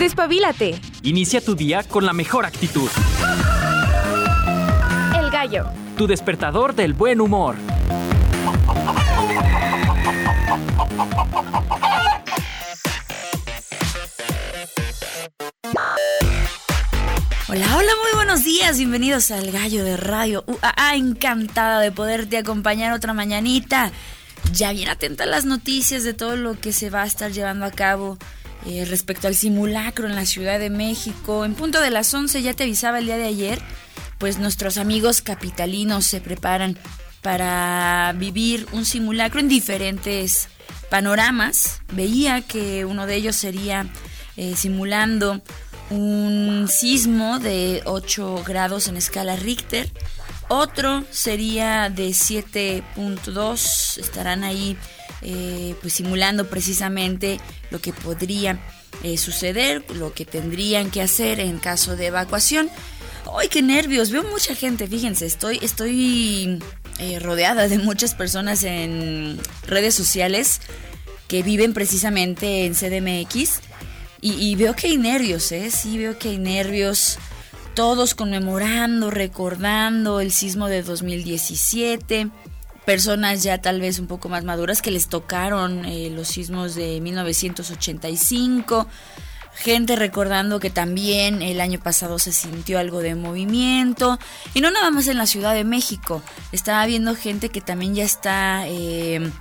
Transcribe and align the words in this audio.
Despabilate. 0.00 0.80
Inicia 1.02 1.42
tu 1.42 1.54
día 1.54 1.82
con 1.82 2.06
la 2.06 2.14
mejor 2.14 2.46
actitud. 2.46 2.88
El 5.14 5.30
gallo. 5.30 5.66
Tu 5.98 6.06
despertador 6.06 6.74
del 6.74 6.94
buen 6.94 7.20
humor. 7.20 7.56
Hola, 17.48 17.76
hola, 17.76 17.92
muy 18.02 18.14
buenos 18.14 18.42
días, 18.42 18.78
bienvenidos 18.78 19.30
al 19.30 19.50
Gallo 19.50 19.84
de 19.84 19.98
Radio 19.98 20.44
UAA, 20.46 20.96
encantada 20.96 21.78
de 21.80 21.92
poderte 21.92 22.38
acompañar 22.38 22.94
otra 22.94 23.12
mañanita. 23.12 23.92
Ya 24.50 24.72
bien 24.72 24.88
atenta 24.88 25.24
a 25.24 25.26
las 25.26 25.44
noticias 25.44 26.04
de 26.04 26.14
todo 26.14 26.36
lo 26.36 26.58
que 26.58 26.72
se 26.72 26.88
va 26.88 27.02
a 27.02 27.06
estar 27.06 27.32
llevando 27.32 27.66
a 27.66 27.70
cabo 27.70 28.16
eh, 28.66 28.84
respecto 28.84 29.26
al 29.26 29.34
simulacro 29.34 30.06
en 30.06 30.14
la 30.14 30.26
Ciudad 30.26 30.58
de 30.58 30.70
México. 30.70 31.44
En 31.44 31.54
punto 31.54 31.80
de 31.80 31.90
las 31.90 32.12
11 32.12 32.42
ya 32.42 32.54
te 32.54 32.64
avisaba 32.64 32.98
el 32.98 33.06
día 33.06 33.16
de 33.16 33.26
ayer, 33.26 33.60
pues 34.18 34.38
nuestros 34.38 34.76
amigos 34.76 35.22
capitalinos 35.22 36.06
se 36.06 36.20
preparan 36.20 36.78
para 37.22 38.14
vivir 38.16 38.66
un 38.72 38.84
simulacro 38.84 39.40
en 39.40 39.48
diferentes 39.48 40.48
panoramas. 40.90 41.80
Veía 41.92 42.42
que 42.42 42.84
uno 42.84 43.06
de 43.06 43.16
ellos 43.16 43.36
sería 43.36 43.86
eh, 44.36 44.54
simulando 44.56 45.40
un 45.90 46.68
sismo 46.68 47.38
de 47.38 47.82
8 47.84 48.44
grados 48.46 48.88
en 48.88 48.96
escala 48.96 49.36
Richter. 49.36 49.90
Otro 50.52 51.04
sería 51.12 51.90
de 51.90 52.08
7.2. 52.08 53.98
Estarán 53.98 54.42
ahí 54.42 54.76
eh, 55.22 55.76
pues 55.80 55.92
simulando 55.92 56.48
precisamente 56.48 57.38
lo 57.70 57.80
que 57.80 57.92
podría 57.92 58.58
eh, 59.04 59.16
suceder, 59.16 59.84
lo 59.94 60.12
que 60.12 60.24
tendrían 60.24 60.90
que 60.90 61.02
hacer 61.02 61.38
en 61.38 61.60
caso 61.60 61.94
de 61.94 62.08
evacuación. 62.08 62.68
¡Ay, 63.38 63.46
qué 63.46 63.62
nervios! 63.62 64.10
Veo 64.10 64.24
mucha 64.24 64.56
gente, 64.56 64.88
fíjense, 64.88 65.24
estoy, 65.24 65.60
estoy 65.62 66.58
eh, 66.98 67.20
rodeada 67.20 67.68
de 67.68 67.78
muchas 67.78 68.16
personas 68.16 68.64
en 68.64 69.38
redes 69.68 69.94
sociales 69.94 70.60
que 71.28 71.44
viven 71.44 71.74
precisamente 71.74 72.66
en 72.66 72.74
CDMX 72.74 73.60
y, 74.20 74.54
veo 74.56 74.74
que 74.74 74.88
hay 74.88 74.96
nervios, 74.98 75.50
¿eh? 75.52 75.70
Sí, 75.70 75.96
veo 75.96 76.18
que 76.18 76.30
hay 76.30 76.38
nervios. 76.38 77.18
Todos 77.80 78.14
conmemorando, 78.14 79.10
recordando 79.10 80.20
el 80.20 80.32
sismo 80.32 80.68
de 80.68 80.82
2017. 80.82 82.28
Personas 82.84 83.42
ya 83.42 83.62
tal 83.62 83.80
vez 83.80 83.98
un 83.98 84.06
poco 84.06 84.28
más 84.28 84.44
maduras 84.44 84.82
que 84.82 84.90
les 84.90 85.08
tocaron 85.08 85.86
eh, 85.86 86.10
los 86.10 86.28
sismos 86.28 86.74
de 86.74 87.00
1985. 87.00 88.86
Gente 89.54 89.96
recordando 89.96 90.60
que 90.60 90.68
también 90.68 91.40
el 91.40 91.58
año 91.58 91.80
pasado 91.80 92.18
se 92.18 92.32
sintió 92.32 92.78
algo 92.78 93.00
de 93.00 93.14
movimiento. 93.14 94.18
Y 94.52 94.60
no 94.60 94.70
nada 94.70 94.90
más 94.90 95.08
en 95.08 95.16
la 95.16 95.26
Ciudad 95.26 95.54
de 95.54 95.64
México. 95.64 96.22
Estaba 96.52 96.84
viendo 96.84 97.14
gente 97.14 97.48
que 97.48 97.62
también 97.62 97.94
ya 97.94 98.04
está... 98.04 98.64
Eh, 98.66 99.32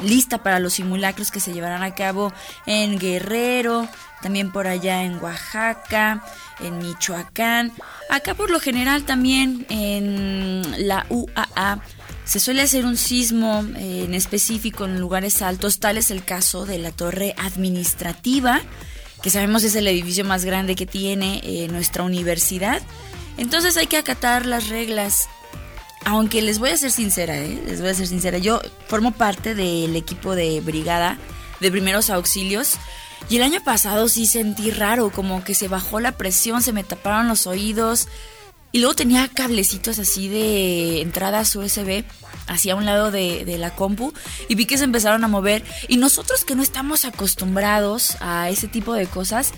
lista 0.00 0.38
para 0.38 0.60
los 0.60 0.74
simulacros 0.74 1.30
que 1.30 1.40
se 1.40 1.52
llevarán 1.52 1.82
a 1.82 1.94
cabo 1.94 2.32
en 2.66 2.98
Guerrero, 3.00 3.88
también 4.22 4.52
por 4.52 4.66
allá 4.66 5.04
en 5.04 5.22
Oaxaca, 5.22 6.24
en 6.60 6.78
Michoacán. 6.78 7.72
Acá 8.10 8.34
por 8.34 8.50
lo 8.50 8.60
general 8.60 9.04
también 9.04 9.66
en 9.68 10.88
la 10.88 11.06
UAA 11.08 11.80
se 12.24 12.40
suele 12.40 12.62
hacer 12.62 12.84
un 12.84 12.96
sismo 12.96 13.64
eh, 13.76 14.04
en 14.04 14.14
específico 14.14 14.84
en 14.84 15.00
lugares 15.00 15.40
altos, 15.40 15.78
tal 15.78 15.96
es 15.96 16.10
el 16.10 16.24
caso 16.24 16.66
de 16.66 16.78
la 16.78 16.92
torre 16.92 17.34
administrativa, 17.38 18.60
que 19.22 19.30
sabemos 19.30 19.64
es 19.64 19.74
el 19.76 19.86
edificio 19.86 20.24
más 20.24 20.44
grande 20.44 20.76
que 20.76 20.86
tiene 20.86 21.40
eh, 21.42 21.68
nuestra 21.68 22.02
universidad. 22.02 22.82
Entonces 23.38 23.76
hay 23.76 23.86
que 23.86 23.96
acatar 23.96 24.44
las 24.44 24.68
reglas 24.68 25.28
aunque 26.04 26.42
les 26.42 26.58
voy 26.58 26.70
a 26.70 26.76
ser 26.76 26.90
sincera, 26.90 27.36
¿eh? 27.36 27.62
les 27.66 27.80
voy 27.80 27.90
a 27.90 27.94
ser 27.94 28.06
sincera, 28.06 28.38
yo 28.38 28.60
formo 28.86 29.12
parte 29.12 29.54
del 29.54 29.94
equipo 29.96 30.34
de 30.34 30.60
brigada 30.60 31.18
de 31.60 31.70
primeros 31.70 32.08
auxilios 32.08 32.76
y 33.28 33.36
el 33.36 33.42
año 33.42 33.62
pasado 33.62 34.08
sí 34.08 34.26
sentí 34.26 34.70
raro, 34.70 35.10
como 35.10 35.44
que 35.44 35.54
se 35.54 35.68
bajó 35.68 36.00
la 36.00 36.12
presión, 36.12 36.62
se 36.62 36.72
me 36.72 36.84
taparon 36.84 37.28
los 37.28 37.46
oídos 37.46 38.08
y 38.72 38.78
luego 38.78 38.94
tenía 38.94 39.28
cablecitos 39.28 39.98
así 39.98 40.28
de 40.28 41.00
entradas 41.00 41.54
USB 41.54 42.04
hacia 42.46 42.74
un 42.74 42.84
lado 42.84 43.10
de, 43.10 43.56
la 43.58 43.74
compu 43.74 44.12
y 44.48 44.54
vi 44.54 44.66
que 44.66 44.78
se 44.78 44.84
empezaron 44.84 45.24
a 45.24 45.28
mover 45.28 45.64
y 45.88 45.96
nosotros 45.96 46.44
que 46.44 46.54
no 46.54 46.62
estamos 46.62 47.04
acostumbrados 47.04 48.16
a 48.20 48.48
ese 48.50 48.68
tipo 48.68 48.94
de 48.94 49.06
cosas, 49.06 49.52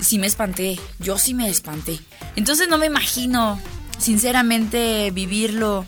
sí 0.00 0.18
me 0.18 0.26
espanté, 0.26 0.78
yo 0.98 1.18
sí 1.18 1.34
me 1.34 1.48
espanté. 1.48 1.98
Entonces 2.36 2.68
no 2.68 2.78
me 2.78 2.86
imagino 2.86 3.60
sinceramente 3.98 5.10
vivirlo 5.10 5.86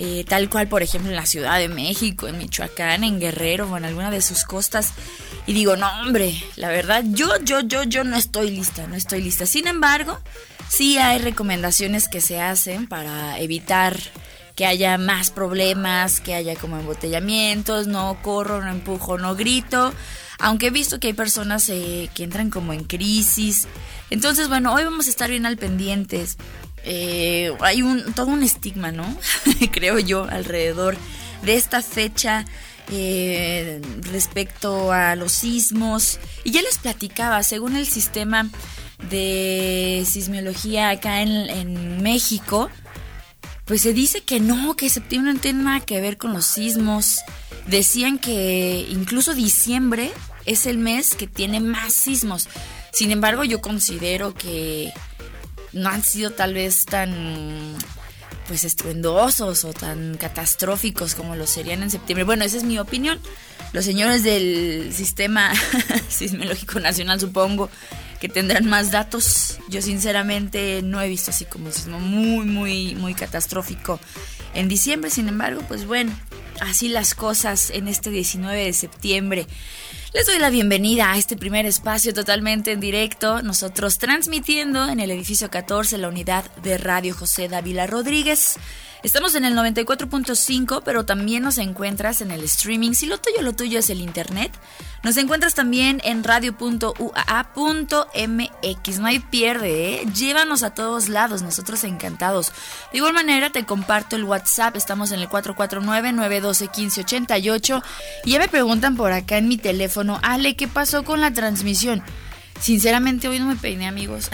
eh, 0.00 0.24
tal 0.28 0.48
cual, 0.48 0.68
por 0.68 0.84
ejemplo, 0.84 1.10
en 1.10 1.16
la 1.16 1.26
Ciudad 1.26 1.58
de 1.58 1.68
México, 1.68 2.28
en 2.28 2.38
Michoacán, 2.38 3.02
en 3.02 3.18
Guerrero 3.18 3.68
o 3.68 3.76
en 3.76 3.84
alguna 3.84 4.12
de 4.12 4.22
sus 4.22 4.44
costas. 4.44 4.92
Y 5.44 5.54
digo, 5.54 5.74
no, 5.74 5.88
hombre, 6.02 6.40
la 6.54 6.68
verdad, 6.68 7.02
yo, 7.04 7.26
yo, 7.42 7.62
yo, 7.62 7.82
yo 7.82 8.04
no 8.04 8.14
estoy 8.14 8.52
lista, 8.52 8.86
no 8.86 8.94
estoy 8.94 9.22
lista. 9.22 9.44
Sin 9.44 9.66
embargo, 9.66 10.16
sí 10.68 10.98
hay 10.98 11.18
recomendaciones 11.18 12.06
que 12.06 12.20
se 12.20 12.40
hacen 12.40 12.86
para 12.86 13.40
evitar 13.40 13.98
que 14.54 14.66
haya 14.66 14.98
más 14.98 15.30
problemas, 15.30 16.20
que 16.20 16.34
haya 16.34 16.54
como 16.54 16.78
embotellamientos, 16.78 17.88
no 17.88 18.22
corro, 18.22 18.62
no 18.62 18.70
empujo, 18.70 19.18
no 19.18 19.34
grito. 19.34 19.92
Aunque 20.38 20.68
he 20.68 20.70
visto 20.70 21.00
que 21.00 21.08
hay 21.08 21.12
personas 21.12 21.68
eh, 21.70 22.08
que 22.14 22.22
entran 22.22 22.50
como 22.50 22.72
en 22.72 22.84
crisis. 22.84 23.66
Entonces, 24.10 24.48
bueno, 24.48 24.72
hoy 24.72 24.84
vamos 24.84 25.08
a 25.08 25.10
estar 25.10 25.28
bien 25.28 25.44
al 25.44 25.56
pendientes 25.56 26.38
eh, 26.84 27.52
hay 27.60 27.82
todo 28.14 28.26
un 28.26 28.42
estigma, 28.42 28.92
¿no? 28.92 29.16
Creo 29.72 29.98
yo, 29.98 30.24
alrededor 30.24 30.96
de 31.42 31.54
esta 31.54 31.82
fecha 31.82 32.44
eh, 32.90 33.80
respecto 34.10 34.92
a 34.92 35.16
los 35.16 35.32
sismos. 35.32 36.18
Y 36.44 36.50
ya 36.52 36.62
les 36.62 36.78
platicaba, 36.78 37.42
según 37.42 37.76
el 37.76 37.86
sistema 37.86 38.48
de 39.10 40.04
sismología 40.06 40.90
acá 40.90 41.22
en 41.22 42.02
México, 42.02 42.70
pues 43.68 43.82
se 43.82 43.92
dice 43.92 44.22
que 44.22 44.40
no, 44.40 44.74
que 44.76 44.88
septiembre 44.88 45.34
no 45.34 45.40
tiene 45.40 45.62
nada 45.62 45.80
que 45.80 46.00
ver 46.00 46.16
con 46.16 46.32
los 46.32 46.46
sismos. 46.46 47.20
Decían 47.66 48.18
que 48.18 48.86
incluso 48.88 49.34
diciembre 49.34 50.10
es 50.46 50.64
el 50.64 50.78
mes 50.78 51.14
que 51.14 51.26
tiene 51.26 51.60
más 51.60 51.92
sismos. 51.92 52.48
Sin 52.94 53.10
embargo, 53.10 53.44
yo 53.44 53.60
considero 53.60 54.32
que 54.32 54.90
no 55.72 55.88
han 55.88 56.02
sido 56.02 56.30
tal 56.30 56.54
vez 56.54 56.84
tan 56.84 57.76
pues 58.46 58.64
estruendosos 58.64 59.64
o 59.64 59.74
tan 59.74 60.16
catastróficos 60.16 61.14
como 61.14 61.36
lo 61.36 61.46
serían 61.46 61.82
en 61.82 61.90
septiembre. 61.90 62.24
Bueno, 62.24 62.44
esa 62.44 62.56
es 62.56 62.64
mi 62.64 62.78
opinión. 62.78 63.20
Los 63.72 63.84
señores 63.84 64.22
del 64.22 64.92
Sistema 64.94 65.52
Sismológico 66.08 66.80
Nacional 66.80 67.20
supongo 67.20 67.68
que 68.20 68.28
tendrán 68.28 68.66
más 68.66 68.90
datos. 68.90 69.58
Yo 69.68 69.82
sinceramente 69.82 70.80
no 70.82 71.00
he 71.00 71.08
visto 71.08 71.30
así 71.30 71.44
como 71.44 71.66
un 71.66 71.72
sismo 71.72 72.00
muy, 72.00 72.46
muy, 72.46 72.94
muy 72.94 73.14
catastrófico 73.14 74.00
en 74.54 74.68
diciembre. 74.68 75.10
Sin 75.10 75.28
embargo, 75.28 75.62
pues 75.68 75.86
bueno, 75.86 76.12
así 76.60 76.88
las 76.88 77.14
cosas 77.14 77.70
en 77.70 77.86
este 77.86 78.10
19 78.10 78.64
de 78.64 78.72
septiembre. 78.72 79.46
Les 80.14 80.24
doy 80.24 80.38
la 80.38 80.48
bienvenida 80.48 81.12
a 81.12 81.18
este 81.18 81.36
primer 81.36 81.66
espacio 81.66 82.14
totalmente 82.14 82.72
en 82.72 82.80
directo, 82.80 83.42
nosotros 83.42 83.98
transmitiendo 83.98 84.88
en 84.88 85.00
el 85.00 85.10
edificio 85.10 85.50
14, 85.50 85.98
la 85.98 86.08
unidad 86.08 86.50
de 86.62 86.78
Radio 86.78 87.14
José 87.14 87.46
Dávila 87.48 87.86
Rodríguez. 87.86 88.56
Estamos 89.02 89.34
en 89.36 89.44
el 89.44 89.54
94.5, 89.54 90.82
pero 90.84 91.04
también 91.04 91.44
nos 91.44 91.58
encuentras 91.58 92.20
en 92.20 92.32
el 92.32 92.42
streaming. 92.44 92.92
Si 92.92 93.06
lo 93.06 93.18
tuyo, 93.18 93.42
lo 93.42 93.52
tuyo 93.52 93.78
es 93.78 93.90
el 93.90 94.00
internet. 94.00 94.50
Nos 95.04 95.16
encuentras 95.16 95.54
también 95.54 96.00
en 96.02 96.24
radio.ua.mx. 96.24 96.98
No 98.98 99.06
hay 99.06 99.20
pierde, 99.20 99.94
¿eh? 99.94 100.04
Llévanos 100.12 100.64
a 100.64 100.74
todos 100.74 101.08
lados, 101.08 101.42
nosotros 101.42 101.84
encantados. 101.84 102.50
De 102.90 102.98
igual 102.98 103.12
manera, 103.12 103.50
te 103.50 103.64
comparto 103.64 104.16
el 104.16 104.24
WhatsApp. 104.24 104.74
Estamos 104.74 105.12
en 105.12 105.20
el 105.20 105.28
449-912-1588. 105.28 107.84
Y 108.24 108.32
ya 108.32 108.40
me 108.40 108.48
preguntan 108.48 108.96
por 108.96 109.12
acá 109.12 109.38
en 109.38 109.46
mi 109.46 109.58
teléfono, 109.58 110.18
Ale, 110.22 110.56
¿qué 110.56 110.66
pasó 110.66 111.04
con 111.04 111.20
la 111.20 111.32
transmisión? 111.32 112.02
Sinceramente 112.60 113.28
hoy 113.28 113.38
no 113.38 113.46
me 113.46 113.56
peiné 113.56 113.86
amigos. 113.86 114.30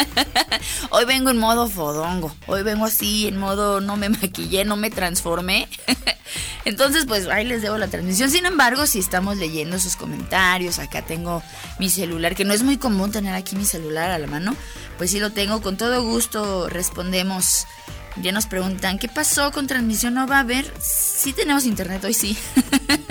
hoy 0.90 1.04
vengo 1.04 1.30
en 1.30 1.38
modo 1.38 1.68
fodongo. 1.68 2.34
Hoy 2.46 2.62
vengo 2.62 2.86
así, 2.86 3.26
en 3.26 3.36
modo 3.36 3.80
no 3.80 3.96
me 3.96 4.08
maquillé, 4.08 4.64
no 4.64 4.76
me 4.76 4.90
transformé. 4.90 5.68
Entonces 6.64 7.04
pues 7.06 7.26
ahí 7.28 7.44
les 7.44 7.62
debo 7.62 7.78
la 7.78 7.88
transmisión. 7.88 8.30
Sin 8.30 8.46
embargo, 8.46 8.86
si 8.86 8.98
estamos 8.98 9.36
leyendo 9.36 9.78
sus 9.78 9.96
comentarios, 9.96 10.78
acá 10.78 11.02
tengo 11.02 11.42
mi 11.78 11.90
celular, 11.90 12.34
que 12.34 12.44
no 12.44 12.54
es 12.54 12.62
muy 12.62 12.76
común 12.76 13.10
tener 13.10 13.34
aquí 13.34 13.56
mi 13.56 13.64
celular 13.64 14.10
a 14.10 14.18
la 14.18 14.26
mano. 14.26 14.54
Pues 14.96 15.10
sí 15.10 15.20
lo 15.20 15.30
tengo, 15.30 15.60
con 15.62 15.76
todo 15.76 16.02
gusto 16.02 16.68
respondemos. 16.68 17.66
Ya 18.22 18.32
nos 18.32 18.46
preguntan, 18.46 18.98
¿qué 18.98 19.08
pasó 19.08 19.52
con 19.52 19.66
transmisión? 19.66 20.14
¿No 20.14 20.26
va 20.26 20.38
a 20.38 20.40
haber? 20.40 20.72
Sí 20.80 21.34
tenemos 21.34 21.66
internet 21.66 22.02
hoy, 22.02 22.14
sí. 22.14 22.36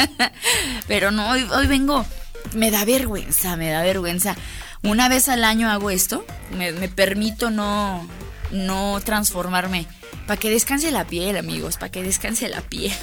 Pero 0.87 1.11
no, 1.11 1.29
hoy, 1.29 1.43
hoy 1.51 1.67
vengo 1.67 2.05
me 2.53 2.71
da 2.71 2.85
vergüenza, 2.85 3.55
me 3.55 3.69
da 3.69 3.81
vergüenza. 3.81 4.35
Una 4.83 5.09
vez 5.09 5.29
al 5.29 5.43
año 5.43 5.69
hago 5.69 5.89
esto, 5.89 6.25
me, 6.51 6.73
permito 6.89 7.49
no, 7.49 8.07
no 8.51 8.99
transformarme. 9.03 9.87
Para 10.27 10.39
que 10.39 10.49
descanse 10.49 10.91
la 10.91 11.05
piel, 11.05 11.37
amigos, 11.37 11.77
para 11.77 11.91
que 11.91 12.03
descanse 12.03 12.49
la 12.49 12.61
piel. 12.61 12.93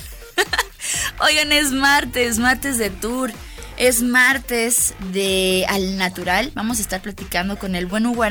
Oigan, 1.20 1.52
es 1.52 1.72
martes, 1.72 2.38
martes 2.38 2.78
de 2.78 2.90
tour. 2.90 3.32
Es 3.76 4.02
martes 4.02 4.94
de 5.12 5.64
Al 5.68 5.96
Natural. 5.96 6.52
Vamos 6.54 6.78
a 6.78 6.82
estar 6.82 7.00
platicando 7.00 7.58
con 7.58 7.74
el 7.74 7.86
buen 7.86 8.06
Hugo. 8.06 8.24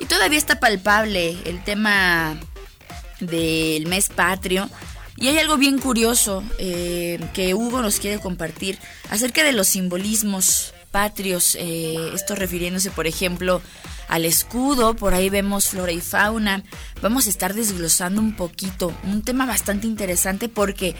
Y 0.00 0.06
todavía 0.06 0.38
está 0.38 0.58
palpable 0.58 1.36
el 1.44 1.62
tema 1.62 2.36
del 3.20 3.86
mes 3.86 4.08
patrio. 4.08 4.68
Y 5.16 5.28
hay 5.28 5.38
algo 5.38 5.56
bien 5.56 5.78
curioso 5.78 6.42
eh, 6.58 7.20
que 7.32 7.54
Hugo 7.54 7.82
nos 7.82 8.00
quiere 8.00 8.20
compartir 8.20 8.78
acerca 9.10 9.44
de 9.44 9.52
los 9.52 9.68
simbolismos 9.68 10.74
patrios. 10.90 11.56
Eh, 11.58 12.10
esto 12.14 12.34
refiriéndose, 12.34 12.90
por 12.90 13.06
ejemplo, 13.06 13.62
al 14.08 14.24
escudo. 14.24 14.94
Por 14.94 15.14
ahí 15.14 15.30
vemos 15.30 15.68
flora 15.68 15.92
y 15.92 16.00
fauna. 16.00 16.64
Vamos 17.00 17.26
a 17.26 17.30
estar 17.30 17.54
desglosando 17.54 18.20
un 18.20 18.34
poquito. 18.34 18.92
Un 19.04 19.22
tema 19.22 19.46
bastante 19.46 19.86
interesante 19.86 20.48
porque 20.48 20.96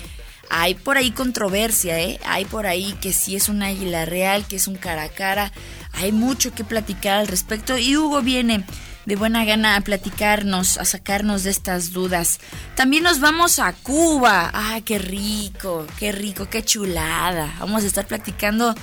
hay 0.51 0.75
por 0.75 0.97
ahí 0.97 1.11
controversia, 1.11 2.01
¿eh? 2.01 2.21
Hay 2.25 2.45
por 2.45 2.67
ahí 2.67 2.95
que 3.01 3.13
si 3.13 3.35
es 3.35 3.49
un 3.49 3.63
águila 3.63 4.05
real, 4.05 4.47
que 4.47 4.57
es 4.57 4.69
un 4.69 4.77
cara 4.77 5.05
a 5.05 5.09
cara. 5.09 5.53
Hay 5.93 6.13
mucho 6.13 6.55
que 6.55 6.65
platicar 6.65 7.21
al 7.21 7.29
respecto 7.29 7.79
y 7.79 7.97
Hugo 7.97 8.23
viene 8.23 8.65
de 9.07 9.17
buena 9.17 9.45
gana 9.45 9.77
a 9.77 9.81
platicarnos, 9.81 10.79
a 10.79 10.85
sacarnos 10.85 11.43
de 11.45 11.51
estas 11.51 11.93
dudas. 11.93 12.41
También 12.75 13.03
nos 13.03 13.21
vamos 13.21 13.59
a 13.59 13.73
Cuba. 13.73 14.51
¡Ah, 14.53 14.81
qué 14.85 14.99
rico! 14.99 15.87
¡Qué 15.99 16.13
rico! 16.13 16.49
¡Qué 16.49 16.65
chulada! 16.65 17.55
Vamos 17.61 17.85
a 17.85 17.87
estar 17.87 18.07
platicando 18.07 18.75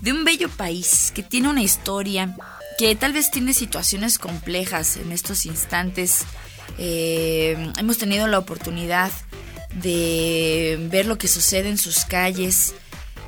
de 0.00 0.12
un 0.12 0.24
bello 0.24 0.48
país 0.48 1.12
que 1.14 1.22
tiene 1.22 1.48
una 1.48 1.62
historia, 1.62 2.36
que 2.78 2.94
tal 2.94 3.12
vez 3.12 3.30
tiene 3.30 3.54
situaciones 3.54 4.18
complejas 4.18 4.96
en 4.96 5.12
estos 5.12 5.46
instantes. 5.46 6.24
Eh, 6.78 7.72
hemos 7.78 7.98
tenido 7.98 8.26
la 8.26 8.38
oportunidad 8.38 9.10
de 9.74 10.78
ver 10.90 11.06
lo 11.06 11.18
que 11.18 11.28
sucede 11.28 11.68
en 11.68 11.78
sus 11.78 12.04
calles. 12.04 12.74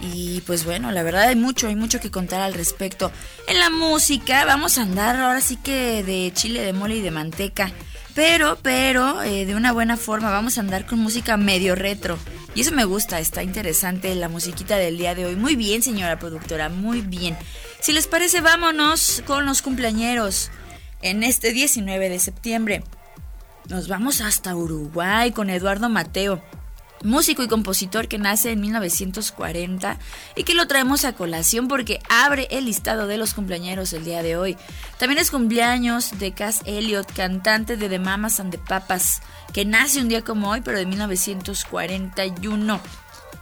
Y 0.00 0.42
pues 0.42 0.64
bueno, 0.64 0.92
la 0.92 1.02
verdad 1.02 1.28
hay 1.28 1.36
mucho, 1.36 1.68
hay 1.68 1.76
mucho 1.76 2.00
que 2.00 2.10
contar 2.10 2.40
al 2.40 2.54
respecto. 2.54 3.10
En 3.48 3.58
la 3.58 3.70
música 3.70 4.44
vamos 4.44 4.78
a 4.78 4.82
andar 4.82 5.16
ahora 5.16 5.40
sí 5.40 5.56
que 5.56 6.02
de 6.04 6.32
chile, 6.34 6.62
de 6.62 6.72
mole 6.72 6.96
y 6.96 7.00
de 7.00 7.10
manteca. 7.10 7.72
Pero, 8.14 8.58
pero, 8.62 9.22
eh, 9.22 9.46
de 9.46 9.54
una 9.54 9.72
buena 9.72 9.96
forma 9.96 10.30
vamos 10.30 10.58
a 10.58 10.60
andar 10.60 10.86
con 10.86 10.98
música 10.98 11.36
medio 11.36 11.74
retro. 11.74 12.18
Y 12.54 12.62
eso 12.62 12.72
me 12.72 12.84
gusta, 12.84 13.20
está 13.20 13.42
interesante 13.42 14.12
la 14.14 14.28
musiquita 14.28 14.76
del 14.76 14.98
día 14.98 15.14
de 15.14 15.26
hoy. 15.26 15.36
Muy 15.36 15.54
bien, 15.54 15.82
señora 15.82 16.18
productora, 16.18 16.68
muy 16.68 17.00
bien. 17.00 17.36
Si 17.80 17.92
les 17.92 18.08
parece, 18.08 18.40
vámonos 18.40 19.22
con 19.26 19.46
los 19.46 19.62
cumpleañeros 19.62 20.50
en 21.02 21.22
este 21.22 21.52
19 21.52 22.08
de 22.08 22.18
septiembre. 22.18 22.82
Nos 23.68 23.86
vamos 23.86 24.20
hasta 24.20 24.56
Uruguay 24.56 25.30
con 25.30 25.50
Eduardo 25.50 25.88
Mateo, 25.88 26.42
músico 27.02 27.42
y 27.42 27.48
compositor 27.48 28.08
que 28.08 28.18
nace 28.18 28.52
en 28.52 28.60
1940 28.60 29.98
y 30.36 30.44
que 30.44 30.54
lo 30.54 30.66
traemos 30.66 31.04
a 31.04 31.14
colación 31.14 31.68
porque 31.68 32.00
abre 32.08 32.48
el 32.50 32.64
listado 32.64 33.06
de 33.06 33.18
los 33.18 33.34
cumpleaños 33.34 33.92
el 33.92 34.04
día 34.04 34.22
de 34.22 34.36
hoy. 34.36 34.56
También 34.98 35.18
es 35.18 35.30
cumpleaños 35.30 36.18
de 36.18 36.32
Cass 36.32 36.62
Elliot, 36.64 37.12
cantante 37.12 37.76
de 37.76 37.88
The 37.88 37.98
Mamas 37.98 38.40
and 38.40 38.50
the 38.50 38.58
Papas, 38.58 39.22
que 39.52 39.64
nace 39.64 40.00
un 40.00 40.08
día 40.08 40.22
como 40.22 40.50
hoy, 40.50 40.60
pero 40.60 40.78
de 40.78 40.86
1941. 40.86 42.80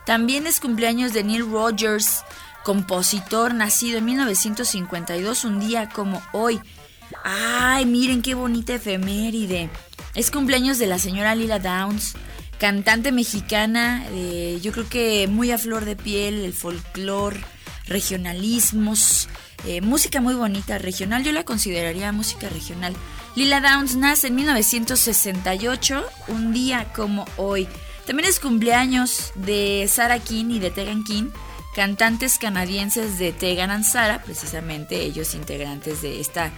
También 0.05 0.47
es 0.47 0.61
cumpleaños 0.61 1.13
de 1.13 1.25
Neil 1.25 1.51
Rogers, 1.51 2.25
compositor 2.65 3.55
nacido 3.55 3.99
en 3.99 4.05
1952, 4.05 5.45
un 5.45 5.61
día 5.61 5.89
como 5.89 6.23
hoy. 6.33 6.61
Ay, 7.25 7.87
miren 7.87 8.23
qué 8.23 8.35
bonita 8.35 8.75
efeméride. 8.75 9.71
Es 10.15 10.31
cumpleaños 10.31 10.79
de 10.79 10.87
la 10.87 10.99
señora 10.99 11.35
Lila 11.35 11.59
Downs, 11.59 12.15
cantante 12.59 13.13
mexicana, 13.13 14.07
eh, 14.11 14.59
yo 14.63 14.73
creo 14.73 14.89
que 14.89 15.29
muy 15.29 15.51
a 15.51 15.59
flor 15.59 15.85
de 15.85 15.97
piel, 15.97 16.45
el 16.45 16.53
folclore, 16.53 17.41
regionalismos, 17.87 19.29
eh, 19.67 19.81
música 19.81 20.21
muy 20.21 20.35
bonita, 20.35 20.79
regional, 20.79 21.25
yo 21.25 21.33
la 21.33 21.45
consideraría 21.45 22.13
música 22.13 22.49
regional. 22.49 22.95
Lila 23.35 23.61
Downs 23.61 23.97
nace 23.97 24.29
en 24.29 24.37
1968, 24.37 26.05
un 26.29 26.53
día 26.53 26.93
como 26.95 27.27
hoy. 27.37 27.69
También 28.07 28.29
es 28.29 28.41
cumpleaños 28.41 29.33
de 29.35 29.89
Sarah 29.93 30.21
King 30.21 30.47
y 30.51 30.59
de 30.59 30.71
Tegan 30.71 31.05
King, 31.05 31.31
cantantes 31.75 32.39
canadienses 32.39 33.19
de 33.19 33.33
Tegan 33.33 33.71
and 33.71 33.85
Sarah, 33.85 34.23
precisamente 34.23 35.03
ellos 35.03 35.35
integrantes 35.35 36.01
de 36.03 36.21
esta 36.21 36.53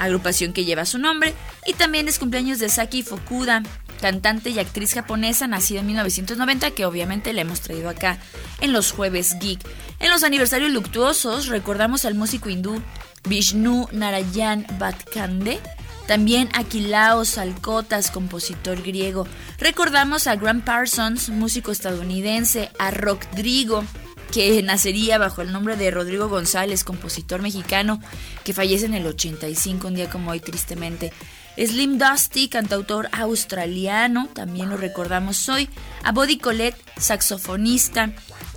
agrupación 0.00 0.52
que 0.52 0.64
lleva 0.64 0.84
su 0.84 0.98
nombre. 0.98 1.34
Y 1.66 1.74
también 1.74 2.08
es 2.08 2.18
cumpleaños 2.18 2.58
de 2.58 2.68
Saki 2.68 3.02
Fukuda, 3.02 3.62
cantante 4.00 4.50
y 4.50 4.58
actriz 4.58 4.94
japonesa 4.94 5.46
nacida 5.46 5.80
en 5.80 5.86
1990, 5.86 6.70
que 6.72 6.86
obviamente 6.86 7.32
le 7.32 7.42
hemos 7.42 7.60
traído 7.60 7.88
acá 7.88 8.18
en 8.60 8.72
los 8.72 8.92
jueves 8.92 9.36
geek. 9.38 9.60
En 9.98 10.10
los 10.10 10.24
aniversarios 10.24 10.70
luctuosos 10.70 11.46
recordamos 11.46 12.04
al 12.04 12.14
músico 12.14 12.48
hindú 12.48 12.82
Vishnu 13.28 13.88
Narayan 13.92 14.66
Bhatkande, 14.78 15.60
también 16.06 16.48
a 16.54 16.64
Kilao 16.64 17.24
Salcotas, 17.24 18.10
compositor 18.10 18.82
griego. 18.82 19.28
Recordamos 19.58 20.26
a 20.26 20.34
Grant 20.36 20.64
Parsons, 20.64 21.28
músico 21.28 21.70
estadounidense, 21.70 22.70
a 22.78 22.90
Rodrigo, 22.90 23.84
que 24.30 24.62
nacería 24.62 25.18
bajo 25.18 25.42
el 25.42 25.52
nombre 25.52 25.76
de 25.76 25.90
Rodrigo 25.90 26.28
González, 26.28 26.84
compositor 26.84 27.42
mexicano, 27.42 28.00
que 28.44 28.54
fallece 28.54 28.86
en 28.86 28.94
el 28.94 29.06
85, 29.06 29.88
un 29.88 29.94
día 29.94 30.10
como 30.10 30.30
hoy, 30.30 30.40
tristemente. 30.40 31.12
Slim 31.56 31.98
Dusty, 31.98 32.48
cantautor 32.48 33.08
australiano, 33.12 34.28
también 34.32 34.70
lo 34.70 34.76
recordamos 34.76 35.48
hoy. 35.48 35.68
A 36.04 36.12
Body 36.12 36.38
Colette, 36.38 36.80
saxofonista, 36.96 38.12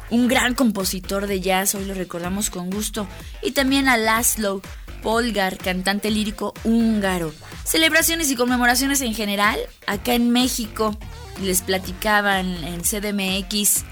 un 0.10 0.28
gran 0.28 0.54
compositor 0.54 1.28
de 1.28 1.42
jazz, 1.42 1.76
hoy 1.76 1.86
lo 1.86 1.96
recordamos 1.96 2.50
con 2.50 2.70
gusto. 2.70 3.08
Y 3.42 3.52
también 3.52 3.88
a 3.88 3.98
Laszlo 3.98 4.62
Polgar, 5.02 5.58
cantante 5.58 6.12
lírico 6.12 6.54
húngaro. 6.64 7.34
Celebraciones 7.66 8.30
y 8.32 8.36
conmemoraciones 8.36 9.02
en 9.02 9.14
general, 9.14 9.60
acá 9.88 10.14
en 10.14 10.30
México, 10.30 10.98
les 11.42 11.62
platicaban 11.62 12.46
en 12.64 12.82
CDMX 12.82 13.84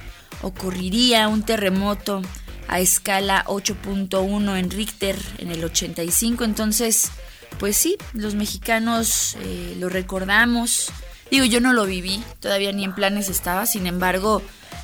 ocurriría 0.42 1.28
un 1.28 1.44
terremoto 1.44 2.22
a 2.68 2.80
escala 2.80 3.44
8.1 3.48 4.58
en 4.58 4.72
Richter 4.72 5.18
en 5.38 5.52
el 5.52 5.64
85. 5.64 6.44
Entonces, 6.44 7.12
pues 7.60 7.76
sí, 7.78 7.98
los 8.14 8.36
mexicanos 8.36 9.36
eh, 9.42 9.76
lo 9.80 9.90
recordamos. 9.90 10.92
Digo, 11.30 11.46
yo 11.46 11.62
no 11.62 11.74
lo 11.74 11.86
viví, 11.86 12.24
todavía 12.40 12.72
ni 12.72 12.84
en 12.84 12.96
planes 12.96 13.30
estaba, 13.30 13.66
sin 13.66 13.88
embargo, 13.88 14.42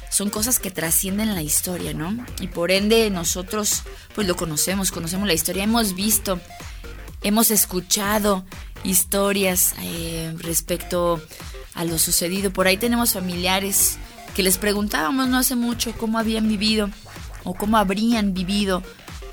son 0.10 0.30
cosas 0.30 0.60
que 0.60 0.72
trascienden 0.72 1.36
la 1.36 1.42
historia, 1.42 1.94
¿no? 1.94 2.26
Y 2.40 2.48
por 2.48 2.72
ende 2.72 3.10
nosotros 3.10 3.84
pues 4.16 4.28
lo 4.28 4.36
conocemos, 4.36 4.92
conocemos 4.92 5.28
la 5.28 5.34
historia, 5.34 5.64
hemos 5.64 5.94
visto, 5.94 6.40
hemos 7.24 7.52
escuchado 7.52 8.46
historias 8.84 9.76
eh, 9.82 10.34
respecto 10.38 11.22
a 11.74 11.84
lo 11.84 11.98
sucedido. 11.98 12.52
Por 12.52 12.68
ahí 12.68 12.78
tenemos 12.78 13.14
familiares 13.14 13.98
que 14.38 14.44
les 14.44 14.60
preguntábamos 14.60 15.28
no 15.28 15.40
hace 15.40 15.56
mucho 15.56 15.94
cómo 15.94 16.20
habían 16.20 16.48
vivido 16.48 16.92
o 17.44 17.56
cómo 17.56 17.78
habrían 17.78 18.36
vivido 18.36 18.84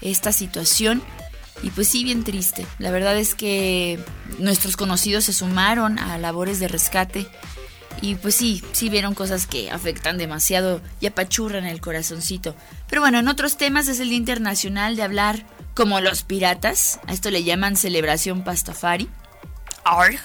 esta 0.01 0.33
situación. 0.33 1.03
Y 1.63 1.69
pues 1.69 1.89
sí, 1.89 2.05
bien 2.05 2.25
triste. 2.25 2.65
La 2.79 2.91
verdad 2.91 3.15
es 3.19 3.35
que 3.35 4.03
nuestros 4.39 4.79
conocidos 4.79 5.25
se 5.25 5.35
sumaron 5.35 5.99
a 5.99 6.17
labores 6.17 6.59
de 6.59 6.69
rescate 6.69 7.29
y 8.01 8.15
pues 8.15 8.35
sí, 8.35 8.63
sí 8.73 8.89
vieron 8.89 9.15
cosas 9.15 9.47
que 9.47 9.71
afectan 9.71 10.17
demasiado 10.17 10.81
y 11.01 11.07
apachurran 11.07 11.67
el 11.67 11.83
corazoncito. 11.83 12.57
Pero 12.89 13.03
bueno, 13.03 13.19
en 13.19 13.29
otros 13.29 13.59
temas 13.59 13.89
es 13.89 14.01
el 14.01 14.09
Día 14.09 14.17
Internacional 14.17 14.97
de 14.97 15.03
hablar 15.03 15.45
como 15.75 16.01
los 16.01 16.23
piratas. 16.23 16.99
A 17.07 17.13
esto 17.13 17.31
le 17.31 17.45
llaman 17.45 17.77
celebración 17.77 18.43
pastafari. 18.43 19.11
Arg. 19.85 20.19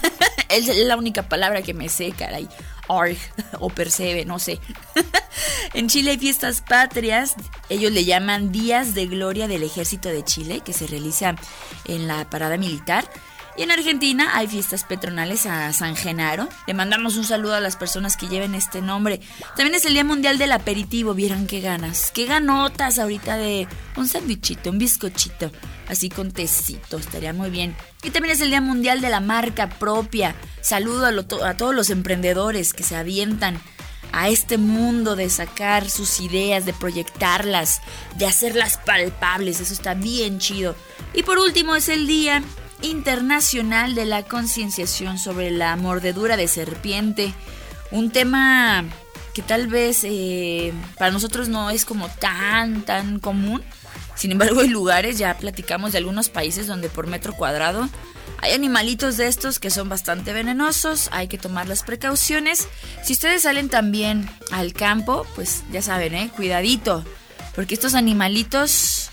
es 0.50 0.76
la 0.76 0.98
única 0.98 1.26
palabra 1.26 1.62
que 1.62 1.72
me 1.72 1.88
sé, 1.88 2.12
caray. 2.12 2.46
Arg 2.88 3.16
o 3.60 3.68
Percebe, 3.68 4.24
no 4.24 4.38
sé. 4.38 4.60
en 5.74 5.88
Chile 5.88 6.12
hay 6.12 6.18
fiestas 6.18 6.60
patrias, 6.60 7.34
ellos 7.68 7.92
le 7.92 8.04
llaman 8.04 8.52
Días 8.52 8.94
de 8.94 9.06
Gloria 9.06 9.48
del 9.48 9.62
Ejército 9.62 10.08
de 10.08 10.24
Chile, 10.24 10.60
que 10.64 10.72
se 10.72 10.86
realiza 10.86 11.34
en 11.86 12.06
la 12.06 12.28
parada 12.28 12.56
militar. 12.56 13.08
Y 13.58 13.62
en 13.62 13.70
Argentina 13.70 14.32
hay 14.34 14.48
fiestas 14.48 14.84
patronales 14.84 15.46
a 15.46 15.72
San 15.72 15.96
Genaro. 15.96 16.46
Le 16.66 16.74
mandamos 16.74 17.16
un 17.16 17.24
saludo 17.24 17.54
a 17.54 17.60
las 17.60 17.76
personas 17.76 18.18
que 18.18 18.28
lleven 18.28 18.54
este 18.54 18.82
nombre. 18.82 19.20
También 19.56 19.74
es 19.74 19.86
el 19.86 19.94
Día 19.94 20.04
Mundial 20.04 20.36
del 20.36 20.52
Aperitivo. 20.52 21.14
Vieron 21.14 21.46
qué 21.46 21.62
ganas. 21.62 22.10
Qué 22.10 22.26
ganotas 22.26 22.98
ahorita 22.98 23.38
de 23.38 23.66
un 23.96 24.08
sándwichito, 24.08 24.68
un 24.68 24.78
bizcochito. 24.78 25.50
Así 25.88 26.10
con 26.10 26.32
tecito. 26.32 26.98
Estaría 26.98 27.32
muy 27.32 27.48
bien. 27.48 27.74
Y 28.02 28.10
también 28.10 28.34
es 28.34 28.42
el 28.42 28.50
Día 28.50 28.60
Mundial 28.60 29.00
de 29.00 29.08
la 29.08 29.20
Marca 29.20 29.70
Propia. 29.70 30.34
Saludo 30.60 31.06
a, 31.06 31.48
a 31.48 31.56
todos 31.56 31.74
los 31.74 31.88
emprendedores 31.88 32.74
que 32.74 32.82
se 32.82 32.94
avientan 32.94 33.58
a 34.12 34.28
este 34.28 34.58
mundo 34.58 35.16
de 35.16 35.30
sacar 35.30 35.88
sus 35.88 36.20
ideas, 36.20 36.66
de 36.66 36.74
proyectarlas, 36.74 37.80
de 38.16 38.26
hacerlas 38.26 38.78
palpables. 38.84 39.60
Eso 39.60 39.72
está 39.72 39.94
bien 39.94 40.40
chido. 40.40 40.76
Y 41.14 41.22
por 41.22 41.38
último 41.38 41.74
es 41.74 41.88
el 41.88 42.06
Día 42.06 42.42
Internacional 42.82 43.94
de 43.94 44.04
la 44.04 44.22
Concienciación 44.22 45.18
sobre 45.18 45.50
la 45.50 45.76
Mordedura 45.76 46.36
de 46.36 46.48
Serpiente. 46.48 47.32
Un 47.90 48.10
tema 48.10 48.84
que 49.34 49.42
tal 49.42 49.66
vez 49.66 50.00
eh, 50.04 50.72
para 50.98 51.10
nosotros 51.10 51.48
no 51.48 51.70
es 51.70 51.84
como 51.84 52.08
tan, 52.08 52.82
tan 52.82 53.20
común. 53.20 53.62
Sin 54.14 54.32
embargo, 54.32 54.60
hay 54.60 54.68
lugares, 54.68 55.18
ya 55.18 55.36
platicamos 55.36 55.92
de 55.92 55.98
algunos 55.98 56.28
países 56.28 56.66
donde 56.66 56.88
por 56.88 57.06
metro 57.06 57.34
cuadrado 57.34 57.88
hay 58.38 58.52
animalitos 58.52 59.16
de 59.16 59.26
estos 59.28 59.58
que 59.58 59.70
son 59.70 59.88
bastante 59.88 60.32
venenosos, 60.32 61.08
hay 61.12 61.28
que 61.28 61.38
tomar 61.38 61.68
las 61.68 61.82
precauciones. 61.82 62.68
Si 63.02 63.14
ustedes 63.14 63.42
salen 63.42 63.68
también 63.68 64.28
al 64.52 64.72
campo, 64.72 65.26
pues 65.34 65.64
ya 65.72 65.82
saben, 65.82 66.14
¿eh? 66.14 66.30
Cuidadito, 66.34 67.04
porque 67.54 67.74
estos 67.74 67.94
animalitos, 67.94 69.10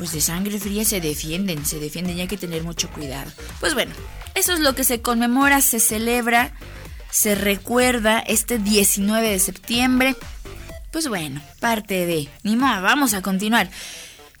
pues 0.00 0.12
de 0.12 0.22
sangre 0.22 0.58
fría 0.58 0.82
se 0.82 0.98
defienden, 0.98 1.66
se 1.66 1.78
defienden 1.78 2.16
y 2.16 2.22
hay 2.22 2.26
que 2.26 2.38
tener 2.38 2.62
mucho 2.62 2.88
cuidado. 2.88 3.30
Pues 3.60 3.74
bueno, 3.74 3.92
eso 4.34 4.54
es 4.54 4.60
lo 4.60 4.74
que 4.74 4.82
se 4.82 5.02
conmemora, 5.02 5.60
se 5.60 5.78
celebra, 5.78 6.54
se 7.10 7.34
recuerda 7.34 8.18
este 8.20 8.58
19 8.58 9.28
de 9.28 9.38
septiembre. 9.38 10.16
Pues 10.90 11.06
bueno, 11.06 11.42
parte 11.60 12.06
de... 12.06 12.30
Ni 12.44 12.56
más, 12.56 12.80
vamos 12.80 13.12
a 13.12 13.20
continuar. 13.20 13.68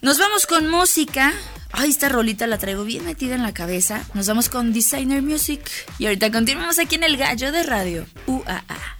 Nos 0.00 0.18
vamos 0.18 0.46
con 0.46 0.66
música. 0.66 1.34
Ay, 1.72 1.90
esta 1.90 2.08
rolita 2.08 2.46
la 2.46 2.56
traigo 2.56 2.84
bien 2.84 3.04
metida 3.04 3.34
en 3.34 3.42
la 3.42 3.52
cabeza. 3.52 4.02
Nos 4.14 4.28
vamos 4.28 4.48
con 4.48 4.72
Designer 4.72 5.20
Music. 5.20 5.60
Y 5.98 6.06
ahorita 6.06 6.32
continuamos 6.32 6.78
aquí 6.78 6.94
en 6.94 7.04
el 7.04 7.18
gallo 7.18 7.52
de 7.52 7.64
radio. 7.64 8.06
UAA. 8.26 8.99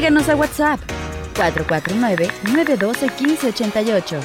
Agréganos 0.00 0.30
a 0.30 0.34
WhatsApp 0.34 0.80
449-912-1588. 1.34 4.18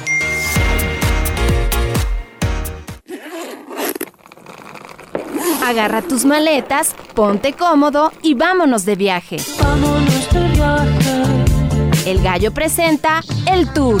Agarra 5.62 6.00
tus 6.00 6.24
maletas, 6.24 6.94
ponte 7.12 7.52
cómodo 7.52 8.10
y 8.22 8.32
vámonos 8.32 8.86
de 8.86 8.96
viaje. 8.96 9.36
Vámonos 9.62 10.32
de 10.32 10.48
viaje. 10.48 11.24
El 12.06 12.22
gallo 12.22 12.54
presenta 12.54 13.20
el 13.44 13.70
tour. 13.74 14.00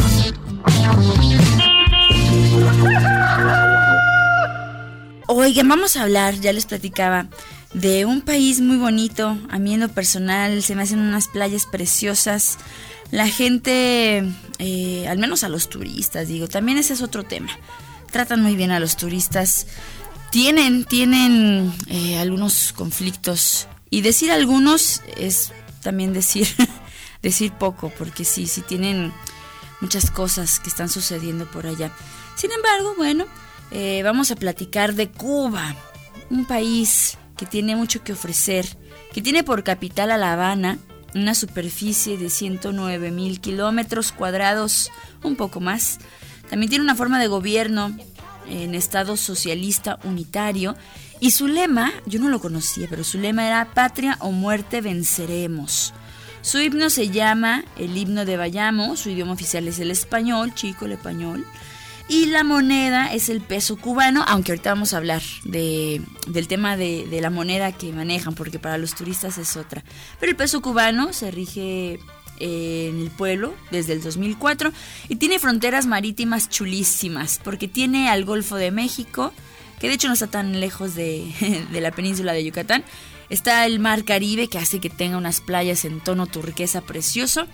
Oigan, 5.28 5.68
vamos 5.68 5.98
a 5.98 6.04
hablar, 6.04 6.36
ya 6.36 6.54
les 6.54 6.64
platicaba, 6.64 7.26
de 7.74 8.04
un 8.04 8.20
país 8.20 8.60
muy 8.60 8.76
bonito. 8.76 9.38
A 9.50 9.58
mí 9.58 9.74
en 9.74 9.80
lo 9.80 9.88
personal 9.88 10.62
se 10.62 10.74
me 10.74 10.82
hacen 10.82 10.98
unas 10.98 11.28
playas 11.28 11.66
preciosas. 11.66 12.58
La 13.10 13.28
gente, 13.28 14.24
eh, 14.58 15.08
al 15.08 15.18
menos 15.18 15.44
a 15.44 15.48
los 15.48 15.68
turistas, 15.68 16.28
digo, 16.28 16.48
también 16.48 16.78
ese 16.78 16.94
es 16.94 17.02
otro 17.02 17.24
tema. 17.24 17.50
Tratan 18.10 18.42
muy 18.42 18.56
bien 18.56 18.70
a 18.70 18.80
los 18.80 18.96
turistas. 18.96 19.66
Tienen, 20.30 20.84
tienen 20.84 21.72
eh, 21.88 22.18
algunos 22.18 22.72
conflictos. 22.72 23.68
Y 23.90 24.00
decir 24.00 24.32
algunos 24.32 25.02
es 25.16 25.52
también 25.82 26.12
decir, 26.12 26.48
decir 27.22 27.52
poco, 27.52 27.92
porque 27.96 28.24
sí, 28.24 28.46
sí 28.46 28.62
tienen 28.62 29.12
muchas 29.80 30.10
cosas 30.10 30.58
que 30.58 30.68
están 30.68 30.88
sucediendo 30.88 31.48
por 31.50 31.66
allá. 31.66 31.92
Sin 32.36 32.50
embargo, 32.50 32.94
bueno, 32.96 33.26
eh, 33.70 34.02
vamos 34.02 34.30
a 34.30 34.36
platicar 34.36 34.94
de 34.94 35.10
Cuba, 35.10 35.74
un 36.30 36.44
país 36.46 37.16
que 37.36 37.46
tiene 37.46 37.76
mucho 37.76 38.02
que 38.02 38.12
ofrecer, 38.12 38.66
que 39.12 39.22
tiene 39.22 39.44
por 39.44 39.62
capital 39.62 40.10
a 40.10 40.16
La 40.16 40.32
Habana, 40.32 40.78
una 41.14 41.34
superficie 41.34 42.18
de 42.18 42.30
109 42.30 43.10
mil 43.10 43.40
kilómetros 43.40 44.12
cuadrados, 44.12 44.90
un 45.22 45.36
poco 45.36 45.60
más. 45.60 45.98
También 46.48 46.70
tiene 46.70 46.84
una 46.84 46.94
forma 46.94 47.18
de 47.18 47.26
gobierno 47.26 47.96
en 48.48 48.74
Estado 48.74 49.16
socialista 49.16 49.98
unitario. 50.04 50.76
Y 51.18 51.30
su 51.30 51.48
lema, 51.48 51.92
yo 52.04 52.20
no 52.20 52.28
lo 52.28 52.40
conocía, 52.40 52.86
pero 52.90 53.02
su 53.02 53.18
lema 53.18 53.46
era 53.46 53.72
Patria 53.72 54.18
o 54.20 54.30
muerte 54.30 54.80
venceremos. 54.80 55.94
Su 56.42 56.60
himno 56.60 56.90
se 56.90 57.08
llama 57.08 57.64
el 57.76 57.96
himno 57.96 58.24
de 58.24 58.36
Bayamo, 58.36 58.96
su 58.96 59.10
idioma 59.10 59.32
oficial 59.32 59.66
es 59.66 59.80
el 59.80 59.90
español, 59.90 60.54
chico, 60.54 60.84
el 60.84 60.92
español. 60.92 61.44
Y 62.08 62.26
la 62.26 62.44
moneda 62.44 63.12
es 63.12 63.28
el 63.28 63.40
peso 63.40 63.76
cubano, 63.76 64.24
aunque 64.28 64.52
ahorita 64.52 64.70
vamos 64.70 64.94
a 64.94 64.98
hablar 64.98 65.22
de, 65.42 66.00
del 66.28 66.46
tema 66.46 66.76
de, 66.76 67.06
la 67.20 67.30
moneda 67.30 67.72
que 67.72 67.92
manejan, 67.92 68.34
porque 68.34 68.60
para 68.60 68.78
los 68.78 68.94
turistas 68.94 69.38
es 69.38 69.56
otra. 69.56 69.82
Pero 70.20 70.30
el 70.30 70.36
peso 70.36 70.62
cubano 70.62 71.12
se 71.12 71.32
rige 71.32 71.98
en 72.38 73.00
el 73.00 73.10
pueblo 73.10 73.54
desde 73.72 73.94
el 73.94 74.02
2004 74.02 74.70
y 75.08 75.16
tiene 75.16 75.38
fronteras 75.38 75.86
marítimas 75.86 76.50
chulísimas 76.50 77.40
porque 77.42 77.66
tiene 77.66 78.10
al 78.10 78.26
Golfo 78.26 78.56
de 78.56 78.70
México, 78.70 79.32
que 79.80 79.88
de 79.88 79.94
hecho 79.94 80.08
no 80.08 80.14
está 80.14 80.26
tan 80.26 80.60
lejos 80.60 80.94
de, 80.94 81.66
de, 81.72 81.80
la 81.80 81.90
península 81.90 82.34
de 82.34 82.44
Yucatán. 82.44 82.84
Está 83.30 83.66
el 83.66 83.80
Mar 83.80 84.04
Caribe 84.04 84.46
que 84.46 84.58
hace 84.58 84.78
que 84.78 84.90
tenga 84.90 85.16
unas 85.16 85.40
playas 85.40 85.84
en 85.84 85.98
tono 85.98 86.28
turquesa 86.28 86.82
precioso 86.82 87.48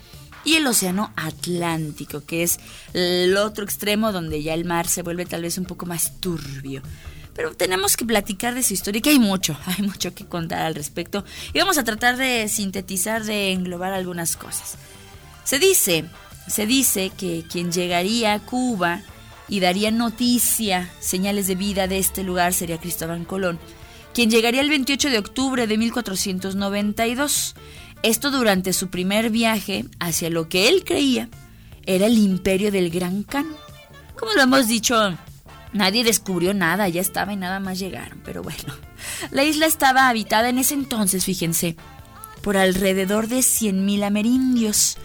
y 0.44 0.54
el 0.54 0.66
Océano 0.66 1.12
Atlántico 1.16 2.24
que 2.24 2.42
es 2.42 2.58
el 2.92 3.36
otro 3.36 3.64
extremo 3.64 4.12
donde 4.12 4.42
ya 4.42 4.54
el 4.54 4.64
mar 4.64 4.88
se 4.88 5.02
vuelve 5.02 5.26
tal 5.26 5.42
vez 5.42 5.58
un 5.58 5.64
poco 5.64 5.86
más 5.86 6.20
turbio. 6.20 6.82
Pero 7.34 7.54
tenemos 7.54 7.96
que 7.96 8.04
platicar 8.04 8.54
de 8.54 8.62
su 8.62 8.74
historia, 8.74 9.00
que 9.00 9.10
hay 9.10 9.18
mucho, 9.18 9.56
hay 9.66 9.86
mucho 9.86 10.14
que 10.14 10.26
contar 10.26 10.62
al 10.62 10.74
respecto. 10.74 11.24
Y 11.52 11.58
vamos 11.58 11.78
a 11.78 11.84
tratar 11.84 12.16
de 12.16 12.48
sintetizar, 12.48 13.24
de 13.24 13.52
englobar 13.52 13.92
algunas 13.92 14.36
cosas. 14.36 14.76
Se 15.44 15.58
dice, 15.58 16.04
se 16.46 16.66
dice 16.66 17.10
que 17.16 17.44
quien 17.50 17.72
llegaría 17.72 18.34
a 18.34 18.40
Cuba 18.40 19.00
y 19.48 19.60
daría 19.60 19.90
noticia, 19.90 20.90
señales 21.00 21.46
de 21.46 21.54
vida 21.54 21.88
de 21.88 21.98
este 21.98 22.22
lugar 22.22 22.52
sería 22.52 22.78
Cristóbal 22.78 23.26
Colón, 23.26 23.58
quien 24.14 24.30
llegaría 24.30 24.60
el 24.60 24.68
28 24.68 25.10
de 25.10 25.18
octubre 25.18 25.66
de 25.66 25.78
1492. 25.78 27.54
Esto 28.02 28.30
durante 28.30 28.72
su 28.72 28.88
primer 28.88 29.30
viaje 29.30 29.84
hacia 30.00 30.30
lo 30.30 30.48
que 30.48 30.68
él 30.68 30.84
creía 30.84 31.28
era 31.84 32.06
el 32.06 32.18
imperio 32.18 32.70
del 32.72 32.90
Gran 32.90 33.22
Khan. 33.22 33.46
Como 34.16 34.32
lo 34.32 34.42
hemos 34.42 34.68
dicho 34.68 35.16
Nadie 35.72 36.04
descubrió 36.04 36.52
nada, 36.52 36.88
ya 36.88 37.00
estaba 37.00 37.32
y 37.32 37.36
nada 37.36 37.58
más 37.58 37.78
llegaron, 37.78 38.20
pero 38.24 38.42
bueno. 38.42 38.74
La 39.30 39.42
isla 39.42 39.66
estaba 39.66 40.08
habitada 40.08 40.48
en 40.50 40.58
ese 40.58 40.74
entonces, 40.74 41.24
fíjense, 41.24 41.76
por 42.42 42.56
alrededor 42.56 43.26
de 43.28 43.38
100.000 43.38 44.04
amerindios, 44.04 44.98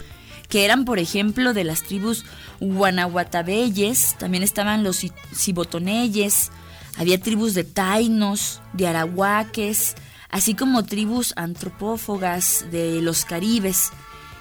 que 0.48 0.64
eran, 0.64 0.84
por 0.84 0.98
ejemplo, 0.98 1.54
de 1.54 1.64
las 1.64 1.82
tribus 1.82 2.24
guanahuatabeyes, 2.60 4.16
también 4.18 4.42
estaban 4.42 4.84
los 4.84 5.04
cibotoneyes, 5.34 6.50
había 6.96 7.20
tribus 7.20 7.54
de 7.54 7.64
tainos, 7.64 8.60
de 8.74 8.88
arahuaques, 8.88 9.94
así 10.30 10.54
como 10.54 10.84
tribus 10.84 11.32
antropófagas 11.36 12.66
de 12.70 13.00
los 13.02 13.24
caribes. 13.24 13.90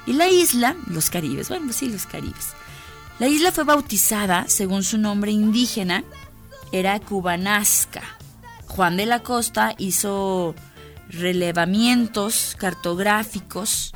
Y 0.05 0.13
la 0.13 0.29
isla, 0.29 0.75
los 0.87 1.09
caribes, 1.09 1.49
bueno, 1.49 1.73
sí, 1.73 1.89
los 1.89 2.05
caribes. 2.05 2.53
La 3.19 3.27
isla 3.27 3.51
fue 3.51 3.63
bautizada, 3.63 4.45
según 4.47 4.83
su 4.83 4.97
nombre 4.97 5.31
indígena, 5.31 6.03
era 6.71 6.99
Cubanasca. 6.99 8.03
Juan 8.67 8.97
de 8.97 9.05
la 9.05 9.23
Costa 9.23 9.73
hizo 9.77 10.53
relevamientos 11.09 12.55
cartográficos 12.57 13.93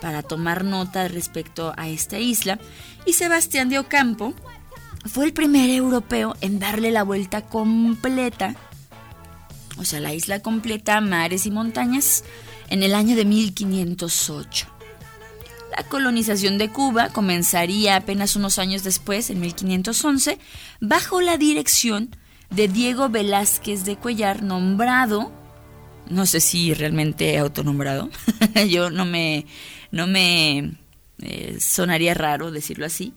para 0.00 0.22
tomar 0.22 0.64
nota 0.64 1.08
respecto 1.08 1.72
a 1.76 1.88
esta 1.88 2.18
isla 2.18 2.58
y 3.04 3.14
Sebastián 3.14 3.68
de 3.68 3.78
Ocampo 3.78 4.34
fue 5.06 5.24
el 5.24 5.32
primer 5.32 5.70
europeo 5.70 6.36
en 6.40 6.58
darle 6.58 6.90
la 6.90 7.02
vuelta 7.02 7.42
completa, 7.42 8.54
o 9.78 9.84
sea, 9.84 10.00
la 10.00 10.14
isla 10.14 10.40
completa, 10.40 11.00
mares 11.00 11.46
y 11.46 11.50
montañas, 11.50 12.24
en 12.70 12.82
el 12.82 12.94
año 12.94 13.16
de 13.16 13.24
1508. 13.24 14.66
La 15.76 15.82
colonización 15.84 16.58
de 16.58 16.70
Cuba 16.70 17.08
comenzaría 17.10 17.96
apenas 17.96 18.36
unos 18.36 18.58
años 18.58 18.82
después, 18.82 19.30
en 19.30 19.40
1511, 19.40 20.38
bajo 20.80 21.20
la 21.20 21.36
dirección 21.36 22.10
de 22.50 22.68
Diego 22.68 23.08
Velázquez 23.08 23.84
de 23.84 23.96
Cuellar, 23.96 24.42
nombrado, 24.42 25.32
no 26.08 26.26
sé 26.26 26.40
si 26.40 26.74
realmente 26.74 27.36
autonombrado, 27.38 28.10
yo 28.68 28.90
no 28.90 29.04
me, 29.04 29.46
no 29.90 30.06
me 30.06 30.72
eh, 31.20 31.58
sonaría 31.60 32.14
raro 32.14 32.50
decirlo 32.50 32.86
así, 32.86 33.12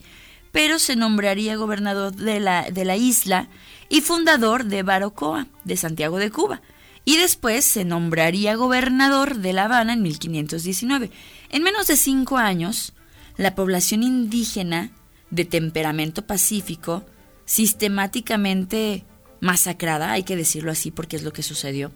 pero 0.51 0.79
se 0.79 0.95
nombraría 0.95 1.55
gobernador 1.55 2.13
de 2.13 2.39
la, 2.39 2.69
de 2.69 2.85
la 2.85 2.97
isla 2.97 3.47
y 3.91 4.01
fundador 4.01 4.65
de 4.65 4.81
Barocoa, 4.81 5.47
de 5.65 5.77
Santiago 5.77 6.17
de 6.17 6.31
Cuba 6.31 6.61
y 7.03 7.17
después 7.17 7.65
se 7.65 7.83
nombraría 7.83 8.55
gobernador 8.55 9.37
de 9.37 9.53
La 9.53 9.65
Habana 9.65 9.93
en 9.93 10.01
1519. 10.01 11.11
En 11.49 11.63
menos 11.63 11.87
de 11.87 11.97
cinco 11.97 12.37
años, 12.37 12.93
la 13.37 13.53
población 13.53 14.03
indígena 14.03 14.91
de 15.29 15.45
temperamento 15.45 16.25
pacífico, 16.25 17.05
sistemáticamente 17.45 19.05
masacrada, 19.39 20.11
hay 20.11 20.23
que 20.23 20.35
decirlo 20.35 20.71
así 20.71 20.91
porque 20.91 21.17
es 21.17 21.23
lo 21.23 21.33
que 21.33 21.43
sucedió, 21.43 21.91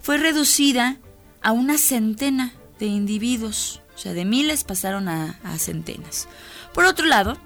fue 0.00 0.18
reducida 0.18 0.98
a 1.42 1.52
una 1.52 1.78
centena 1.78 2.52
de 2.78 2.86
individuos, 2.86 3.80
o 3.94 3.98
sea, 3.98 4.12
de 4.12 4.24
miles 4.24 4.64
pasaron 4.64 5.08
a, 5.08 5.38
a 5.42 5.58
centenas. 5.58 6.28
Por 6.74 6.84
otro 6.84 7.06
lado, 7.06 7.38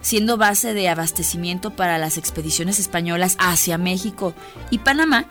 siendo 0.00 0.36
base 0.36 0.74
de 0.74 0.88
abastecimiento 0.88 1.70
para 1.70 1.98
las 1.98 2.16
expediciones 2.18 2.78
españolas 2.78 3.36
hacia 3.38 3.78
México 3.78 4.34
y 4.70 4.78
Panamá, 4.78 5.26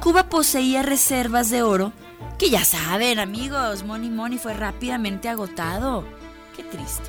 Cuba 0.00 0.28
poseía 0.28 0.82
reservas 0.82 1.50
de 1.50 1.62
oro 1.62 1.92
que 2.38 2.50
ya 2.50 2.64
saben 2.64 3.18
amigos, 3.18 3.84
Money 3.84 4.10
Money 4.10 4.38
fue 4.38 4.54
rápidamente 4.54 5.28
agotado. 5.28 6.04
Qué 6.56 6.64
triste. 6.64 7.08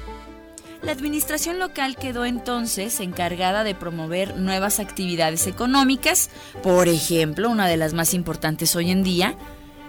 La 0.84 0.91
administración 0.91 1.60
local 1.60 1.95
quedó 1.95 2.26
entonces 2.26 2.99
encargada 2.99 3.63
de 3.63 3.73
promover 3.73 4.36
nuevas 4.36 4.80
actividades 4.80 5.47
económicas, 5.47 6.30
por 6.62 6.89
ejemplo, 6.89 7.49
una 7.49 7.67
de 7.67 7.78
las 7.78 7.93
más 7.93 8.13
importantes 8.13 8.76
hoy 8.76 8.91
en 8.91 9.02
día, 9.02 9.36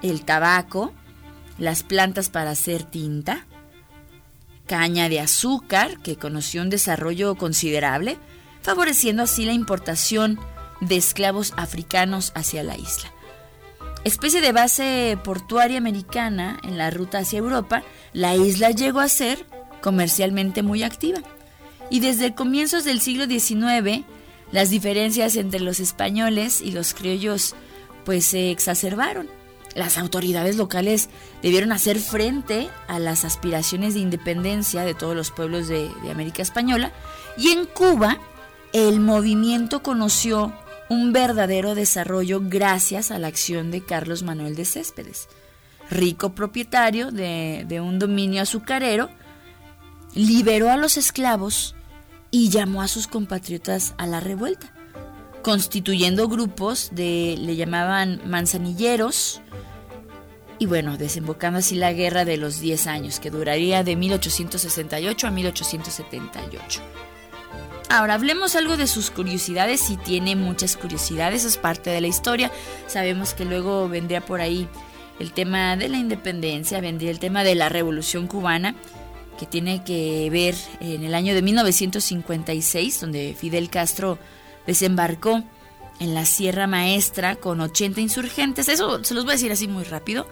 el 0.03 0.25
tabaco, 0.25 0.93
las 1.59 1.83
plantas 1.83 2.29
para 2.29 2.53
hacer 2.53 2.85
tinta, 2.85 3.45
caña 4.67 5.09
de 5.09 5.21
azúcar, 5.21 6.01
que 6.03 6.17
conoció 6.17 6.63
un 6.63 6.71
desarrollo 6.71 7.35
considerable, 7.37 8.19
favoreciendo 8.63 9.23
así 9.23 9.45
la 9.45 9.53
importación 9.53 10.39
de 10.81 10.97
esclavos 10.97 11.53
africanos 11.57 12.33
hacia 12.35 12.63
la 12.63 12.77
isla. 12.77 13.13
Especie 14.05 14.41
de 14.41 14.53
base 14.53 15.19
portuaria 15.25 15.79
americana 15.79 16.59
en 16.63 16.77
la 16.77 16.91
ruta 16.91 17.19
hacia 17.19 17.39
Europa, 17.39 17.83
la 18.13 18.37
isla 18.37 18.71
llegó 18.71 19.01
a 19.01 19.09
ser 19.09 19.47
comercialmente 19.81 20.63
muy 20.63 20.83
activa. 20.83 21.21
Y 21.91 22.01
desde 22.01 22.35
comienzos 22.35 22.85
del 22.85 23.01
siglo 23.01 23.27
XIX, 23.27 24.05
las 24.53 24.71
diferencias 24.71 25.37
entre 25.37 25.61
los 25.61 25.81
españoles 25.81 26.61
y 26.61 26.73
los 26.73 26.93
criollos 26.95 27.55
pues 28.05 28.27
se 28.27 28.51
exacerbaron. 28.51 29.29
Las 29.75 29.99
autoridades 29.99 30.57
locales 30.57 31.09
debieron 31.43 31.73
hacer 31.73 31.99
frente 31.99 32.69
a 32.87 32.99
las 32.99 33.25
aspiraciones 33.25 33.95
de 33.95 34.01
independencia 34.01 34.83
de 34.83 34.95
todos 34.95 35.17
los 35.17 35.31
pueblos 35.31 35.67
de, 35.69 35.91
América 36.11 36.43
Española. 36.43 36.93
Y 37.37 37.51
en 37.51 37.67
Cuba 37.67 38.19
el 38.73 39.01
movimiento 39.01 39.83
conoció 39.83 40.53
un 40.89 41.13
verdadero 41.13 41.75
desarrollo 41.75 42.41
gracias 42.43 43.11
a 43.11 43.19
la 43.19 43.29
acción 43.29 43.71
de 43.71 43.85
Carlos 43.85 44.23
Manuel 44.23 44.55
de 44.55 44.65
Céspedes, 44.65 45.29
rico 45.91 46.35
propietario 46.35 47.11
de, 47.11 47.65
de 47.67 47.81
un 47.81 47.99
dominio 47.99 48.43
azucarero, 48.43 49.11
liberó 50.15 50.71
a 50.71 50.77
los 50.77 50.97
esclavos 50.97 51.75
y 52.31 52.51
llamó 52.51 52.83
a 52.83 52.89
sus 52.89 53.07
compatriotas 53.07 53.95
a 53.97 54.07
la 54.07 54.21
revuelta, 54.21 54.74
constituyendo 55.45 56.27
grupos 56.27 56.89
de, 56.93 57.37
le 57.39 57.55
llamaban 57.55 58.21
manzanilleros, 58.25 59.43
y 60.59 60.67
bueno, 60.67 60.97
desembocando 60.97 61.59
así 61.59 61.75
la 61.75 61.93
guerra 61.93 62.25
de 62.25 62.39
los 62.39 62.61
10 62.61 62.87
años, 62.87 63.21
que 63.21 63.31
duraría 63.31 63.85
de 63.85 63.95
1868 63.95 65.27
a 65.27 65.31
1878. 65.31 66.81
Ahora, 67.91 68.15
hablemos 68.15 68.57
algo 68.57 68.79
de 68.79 68.87
sus 68.87 69.11
curiosidades, 69.11 69.81
si 69.81 69.99
tiene 69.99 70.35
muchas 70.35 70.79
curiosidades, 70.79 71.45
es 71.45 71.59
parte 71.59 71.91
de 71.91 72.01
la 72.01 72.07
historia. 72.07 72.51
Sabemos 72.87 73.35
que 73.35 73.45
luego 73.45 73.89
vendría 73.89 74.23
por 74.23 74.41
ahí 74.41 74.67
el 75.21 75.33
tema 75.33 75.77
de 75.77 75.91
la 75.91 75.99
independencia, 75.99 76.81
vendría 76.81 77.11
el 77.11 77.19
tema 77.19 77.45
de 77.45 77.55
la 77.55 77.69
revolución 77.69 78.27
cubana, 78.27 78.75
que 79.39 79.45
tiene 79.45 79.85
que 79.85 80.31
ver 80.31 80.55
en 80.81 81.05
el 81.05 81.15
año 81.15 81.35
de 81.35 81.43
1956, 81.43 83.01
donde 83.01 83.37
Fidel 83.39 83.69
Castro 83.69 84.19
desembarcó 84.67 85.45
en 86.01 86.15
la 86.15 86.27
Sierra 86.27 86.67
Maestra 86.67 87.37
con 87.37 87.61
80 87.61 88.01
insurgentes, 88.01 88.69
eso 88.69 89.03
se 89.05 89.15
los 89.15 89.25
voy 89.25 89.33
a 89.33 89.37
decir 89.37 89.53
así 89.53 89.69
muy 89.69 89.85
rápido, 89.85 90.29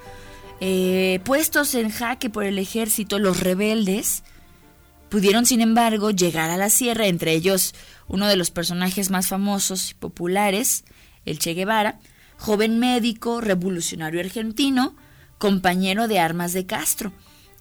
eh, 0.60 1.20
puestos 1.24 1.74
en 1.74 1.90
jaque 1.90 2.30
por 2.30 2.44
el 2.44 2.58
ejército, 2.58 3.18
los 3.18 3.40
rebeldes 3.40 4.22
pudieron 5.12 5.44
sin 5.44 5.60
embargo 5.60 6.10
llegar 6.10 6.50
a 6.50 6.56
la 6.56 6.70
sierra, 6.70 7.06
entre 7.06 7.32
ellos 7.32 7.74
uno 8.08 8.26
de 8.28 8.36
los 8.36 8.50
personajes 8.50 9.10
más 9.10 9.28
famosos 9.28 9.90
y 9.90 9.94
populares, 9.94 10.84
el 11.26 11.38
Che 11.38 11.52
Guevara, 11.52 12.00
joven 12.38 12.78
médico, 12.78 13.42
revolucionario 13.42 14.20
argentino, 14.20 14.96
compañero 15.36 16.08
de 16.08 16.18
armas 16.18 16.54
de 16.54 16.64
Castro. 16.64 17.12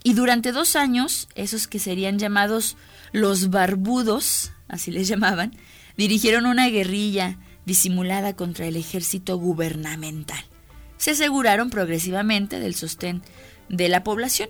Y 0.02 0.14
durante 0.14 0.52
dos 0.52 0.76
años, 0.76 1.28
esos 1.36 1.68
que 1.68 1.80
serían 1.80 2.20
llamados 2.20 2.78
los 3.12 3.50
barbudos, 3.50 4.54
así 4.68 4.90
les 4.90 5.08
llamaban, 5.10 5.54
dirigieron 5.98 6.46
una 6.46 6.70
guerrilla 6.70 7.38
disimulada 7.66 8.36
contra 8.36 8.66
el 8.66 8.76
ejército 8.76 9.38
gubernamental. 9.38 10.44
Se 10.98 11.12
aseguraron 11.12 11.70
progresivamente 11.70 12.60
del 12.60 12.76
sostén 12.76 13.22
de 13.70 13.90
la 13.90 14.04
población. 14.04 14.50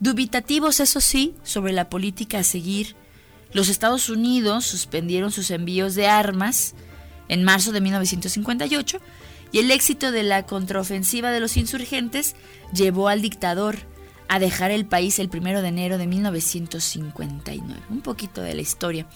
Dubitativos, 0.00 0.80
eso 0.80 1.00
sí, 1.00 1.34
sobre 1.42 1.72
la 1.72 1.88
política 1.88 2.38
a 2.38 2.44
seguir, 2.44 2.96
los 3.52 3.68
Estados 3.68 4.08
Unidos 4.08 4.66
suspendieron 4.66 5.32
sus 5.32 5.50
envíos 5.50 5.94
de 5.94 6.06
armas 6.06 6.74
en 7.28 7.44
marzo 7.44 7.72
de 7.72 7.80
1958 7.80 9.00
y 9.52 9.58
el 9.58 9.70
éxito 9.70 10.12
de 10.12 10.22
la 10.22 10.46
contraofensiva 10.46 11.30
de 11.30 11.40
los 11.40 11.56
insurgentes 11.56 12.36
llevó 12.72 13.08
al 13.08 13.22
dictador 13.22 13.78
a 14.28 14.38
dejar 14.38 14.70
el 14.70 14.86
país 14.86 15.18
el 15.18 15.28
primero 15.28 15.60
de 15.60 15.68
enero 15.68 15.98
de 15.98 16.06
1959. 16.06 17.80
Un 17.90 18.00
poquito 18.00 18.42
de 18.42 18.54
la 18.54 18.60
historia 18.60 19.06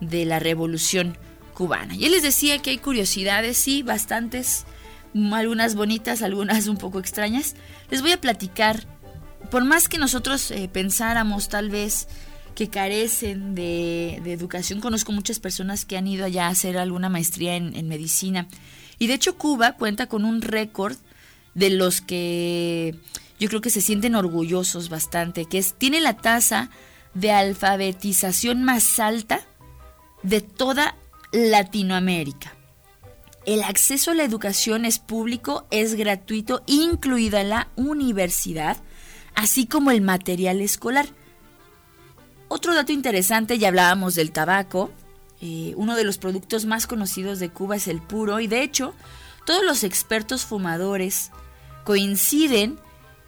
de 0.00 0.24
la 0.24 0.38
revolución 0.38 1.16
cubana. 1.54 1.94
Y 1.94 2.06
él 2.06 2.12
les 2.12 2.22
decía 2.22 2.58
que 2.58 2.70
hay 2.70 2.78
curiosidades, 2.78 3.58
sí, 3.58 3.82
bastantes, 3.82 4.64
algunas 5.32 5.74
bonitas, 5.74 6.22
algunas 6.22 6.66
un 6.68 6.76
poco 6.76 6.98
extrañas. 6.98 7.54
Les 7.90 8.02
voy 8.02 8.12
a 8.12 8.20
platicar, 8.20 8.86
por 9.50 9.64
más 9.64 9.88
que 9.88 9.98
nosotros 9.98 10.50
eh, 10.50 10.68
pensáramos 10.72 11.48
tal 11.48 11.70
vez 11.70 12.08
que 12.54 12.68
carecen 12.68 13.54
de, 13.54 14.16
educación, 14.16 14.80
conozco 14.80 15.12
muchas 15.12 15.38
personas 15.38 15.84
que 15.84 15.96
han 15.96 16.06
ido 16.06 16.24
allá 16.24 16.46
a 16.46 16.50
hacer 16.50 16.76
alguna 16.78 17.08
maestría 17.08 17.56
en, 17.56 17.74
en 17.76 17.88
medicina. 17.88 18.48
Y 18.98 19.06
de 19.06 19.14
hecho 19.14 19.36
Cuba 19.36 19.72
cuenta 19.72 20.06
con 20.06 20.24
un 20.24 20.42
récord 20.42 20.96
de 21.54 21.70
los 21.70 22.00
que 22.00 22.94
yo 23.38 23.48
creo 23.48 23.60
que 23.60 23.70
se 23.70 23.80
sienten 23.80 24.14
orgullosos 24.14 24.88
bastante, 24.88 25.46
que 25.46 25.58
es, 25.58 25.74
tiene 25.74 26.00
la 26.00 26.16
tasa 26.16 26.70
de 27.14 27.32
alfabetización 27.32 28.62
más 28.62 28.98
alta 28.98 29.40
de 30.22 30.40
toda 30.40 30.96
Latinoamérica. 31.32 32.54
El 33.46 33.62
acceso 33.62 34.10
a 34.10 34.14
la 34.14 34.24
educación 34.24 34.84
es 34.84 34.98
público, 34.98 35.66
es 35.70 35.94
gratuito, 35.94 36.62
incluida 36.66 37.42
la 37.42 37.68
universidad, 37.76 38.76
así 39.34 39.66
como 39.66 39.90
el 39.90 40.02
material 40.02 40.60
escolar. 40.60 41.06
Otro 42.48 42.74
dato 42.74 42.92
interesante, 42.92 43.58
ya 43.58 43.68
hablábamos 43.68 44.14
del 44.14 44.32
tabaco, 44.32 44.90
eh, 45.40 45.72
uno 45.76 45.96
de 45.96 46.04
los 46.04 46.18
productos 46.18 46.66
más 46.66 46.86
conocidos 46.86 47.38
de 47.38 47.48
Cuba 47.48 47.76
es 47.76 47.88
el 47.88 48.02
puro 48.02 48.40
y 48.40 48.46
de 48.46 48.62
hecho 48.62 48.92
todos 49.46 49.64
los 49.64 49.84
expertos 49.84 50.44
fumadores 50.44 51.30
coinciden 51.84 52.78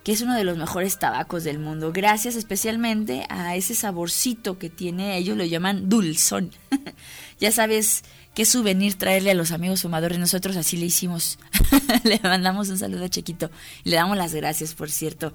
que 0.04 0.12
es 0.12 0.20
uno 0.22 0.34
de 0.34 0.44
los 0.44 0.58
mejores 0.58 0.98
tabacos 0.98 1.44
del 1.44 1.58
mundo, 1.58 1.92
gracias 1.92 2.34
especialmente 2.34 3.24
a 3.28 3.54
ese 3.54 3.74
saborcito 3.74 4.58
que 4.58 4.68
tiene, 4.68 5.16
ellos 5.16 5.36
lo 5.36 5.44
llaman 5.44 5.88
dulzón. 5.88 6.50
ya 7.40 7.52
sabes 7.52 8.02
qué 8.34 8.44
souvenir 8.44 8.94
traerle 8.94 9.30
a 9.30 9.34
los 9.34 9.52
amigos 9.52 9.82
fumadores, 9.82 10.18
nosotros 10.18 10.56
así 10.56 10.76
le 10.76 10.86
hicimos. 10.86 11.38
le 12.04 12.18
mandamos 12.22 12.68
un 12.68 12.78
saludo 12.78 13.04
a 13.04 13.08
Chiquito 13.08 13.50
le 13.84 13.96
damos 13.96 14.16
las 14.16 14.34
gracias, 14.34 14.74
por 14.74 14.90
cierto. 14.90 15.32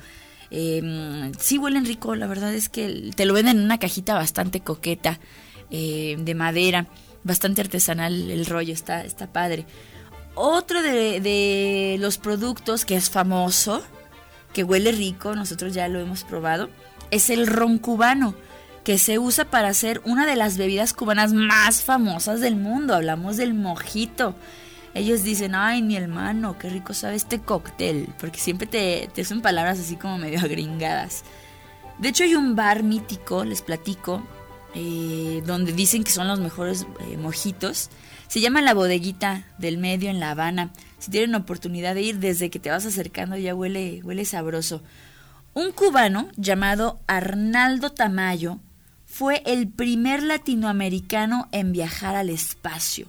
Eh, 0.52 1.32
sí 1.40 1.58
huelen 1.58 1.86
rico, 1.86 2.16
la 2.16 2.28
verdad 2.28 2.54
es 2.54 2.70
que 2.70 3.12
te 3.16 3.26
lo 3.26 3.34
venden 3.34 3.60
en 3.60 3.66
una 3.66 3.80
cajita 3.80 4.16
bastante 4.16 4.62
coqueta, 4.62 5.20
eh, 5.72 6.16
de 6.20 6.36
madera, 6.36 6.88
bastante 7.24 7.62
artesanal 7.62 8.32
el 8.32 8.46
rollo, 8.46 8.74
está, 8.74 9.04
está 9.04 9.32
padre. 9.32 9.66
Otro 10.36 10.82
de, 10.82 11.20
de 11.20 11.98
los 12.00 12.18
productos 12.18 12.86
que 12.86 12.96
es 12.96 13.10
famoso, 13.10 13.84
que 14.58 14.64
huele 14.64 14.92
rico, 14.92 15.36
nosotros 15.36 15.76
ya 15.76 15.88
lo 15.88 16.00
hemos 16.00 16.24
probado, 16.24 16.72
es 17.12 17.30
el 17.30 17.46
ron 17.46 17.78
cubano, 17.78 18.34
que 18.84 18.98
se 18.98 19.20
usa 19.20 19.46
para 19.46 19.68
hacer 19.68 20.02
una 20.04 20.26
de 20.26 20.36
las 20.36 20.58
bebidas 20.58 20.94
cubanas 20.94 21.32
más 21.32 21.84
famosas 21.84 22.42
del 22.42 22.56
mundo. 22.56 22.96
Hablamos 22.96 23.38
del 23.38 23.54
mojito. 23.54 24.34
Ellos 24.96 25.22
dicen, 25.22 25.54
ay, 25.54 25.84
mi 25.84 25.96
hermano, 25.96 26.58
qué 26.58 26.72
rico 26.72 26.96
sabe 26.96 27.18
este 27.18 27.40
cóctel, 27.40 28.10
porque 28.20 28.40
siempre 28.40 28.66
te, 28.66 29.08
te 29.14 29.24
son 29.26 29.44
palabras 29.44 29.80
así 29.80 29.96
como 29.96 30.18
medio 30.18 30.40
agringadas. 30.44 31.24
De 32.00 32.10
hecho, 32.10 32.24
hay 32.24 32.34
un 32.34 32.56
bar 32.56 32.82
mítico, 32.82 33.44
les 33.44 33.62
platico, 33.62 34.24
eh, 34.80 35.42
donde 35.44 35.74
dicen 35.74 36.04
que 36.04 36.12
son 36.12 36.28
los 36.28 36.40
mejores 36.40 36.86
eh, 37.00 37.18
mojitos. 37.18 37.90
Se 38.28 38.42
llama 38.42 38.62
La 38.62 38.76
Bodeguita 38.76 39.48
del 39.58 39.80
Medio 39.80 40.12
en 40.12 40.20
La 40.20 40.30
Habana. 40.30 40.72
Si 41.00 41.10
tienen 41.10 41.34
oportunidad 41.34 41.96
de 41.96 42.04
ir, 42.04 42.20
desde 42.20 42.52
que 42.52 42.60
te 42.60 42.70
vas 42.70 42.86
acercando 42.86 43.38
ya 43.38 43.56
huele, 43.56 44.02
huele 44.04 44.24
sabroso. 44.24 44.84
Un 45.56 45.72
cubano 45.72 46.28
llamado 46.36 47.00
Arnaldo 47.08 47.90
Tamayo 47.90 48.60
fue 49.08 49.42
el 49.48 49.68
primer 49.68 50.22
latinoamericano 50.22 51.48
en 51.52 51.72
viajar 51.72 52.16
al 52.16 52.30
espacio. 52.30 53.08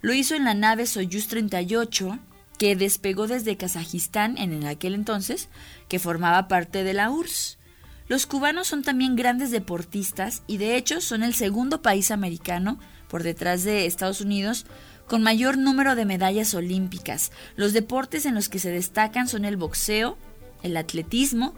Lo 0.00 0.14
hizo 0.14 0.34
en 0.34 0.42
la 0.42 0.54
nave 0.54 0.84
Soyuz 0.86 1.28
38, 1.28 2.18
que 2.58 2.74
despegó 2.74 3.28
desde 3.28 3.56
Kazajistán 3.56 4.36
en 4.36 4.66
aquel 4.66 4.94
entonces, 4.94 5.48
que 5.88 6.00
formaba 6.00 6.48
parte 6.48 6.82
de 6.82 6.94
la 6.94 7.08
URSS. 7.08 7.58
Los 8.06 8.26
cubanos 8.26 8.68
son 8.68 8.82
también 8.82 9.16
grandes 9.16 9.50
deportistas 9.50 10.42
y 10.46 10.58
de 10.58 10.76
hecho 10.76 11.00
son 11.00 11.22
el 11.22 11.34
segundo 11.34 11.80
país 11.80 12.10
americano, 12.10 12.78
por 13.08 13.22
detrás 13.22 13.64
de 13.64 13.86
Estados 13.86 14.20
Unidos, 14.20 14.66
con 15.06 15.22
mayor 15.22 15.56
número 15.56 15.94
de 15.94 16.04
medallas 16.04 16.54
olímpicas. 16.54 17.32
Los 17.56 17.72
deportes 17.72 18.26
en 18.26 18.34
los 18.34 18.48
que 18.48 18.58
se 18.58 18.70
destacan 18.70 19.28
son 19.28 19.44
el 19.44 19.56
boxeo, 19.56 20.18
el 20.62 20.76
atletismo, 20.76 21.54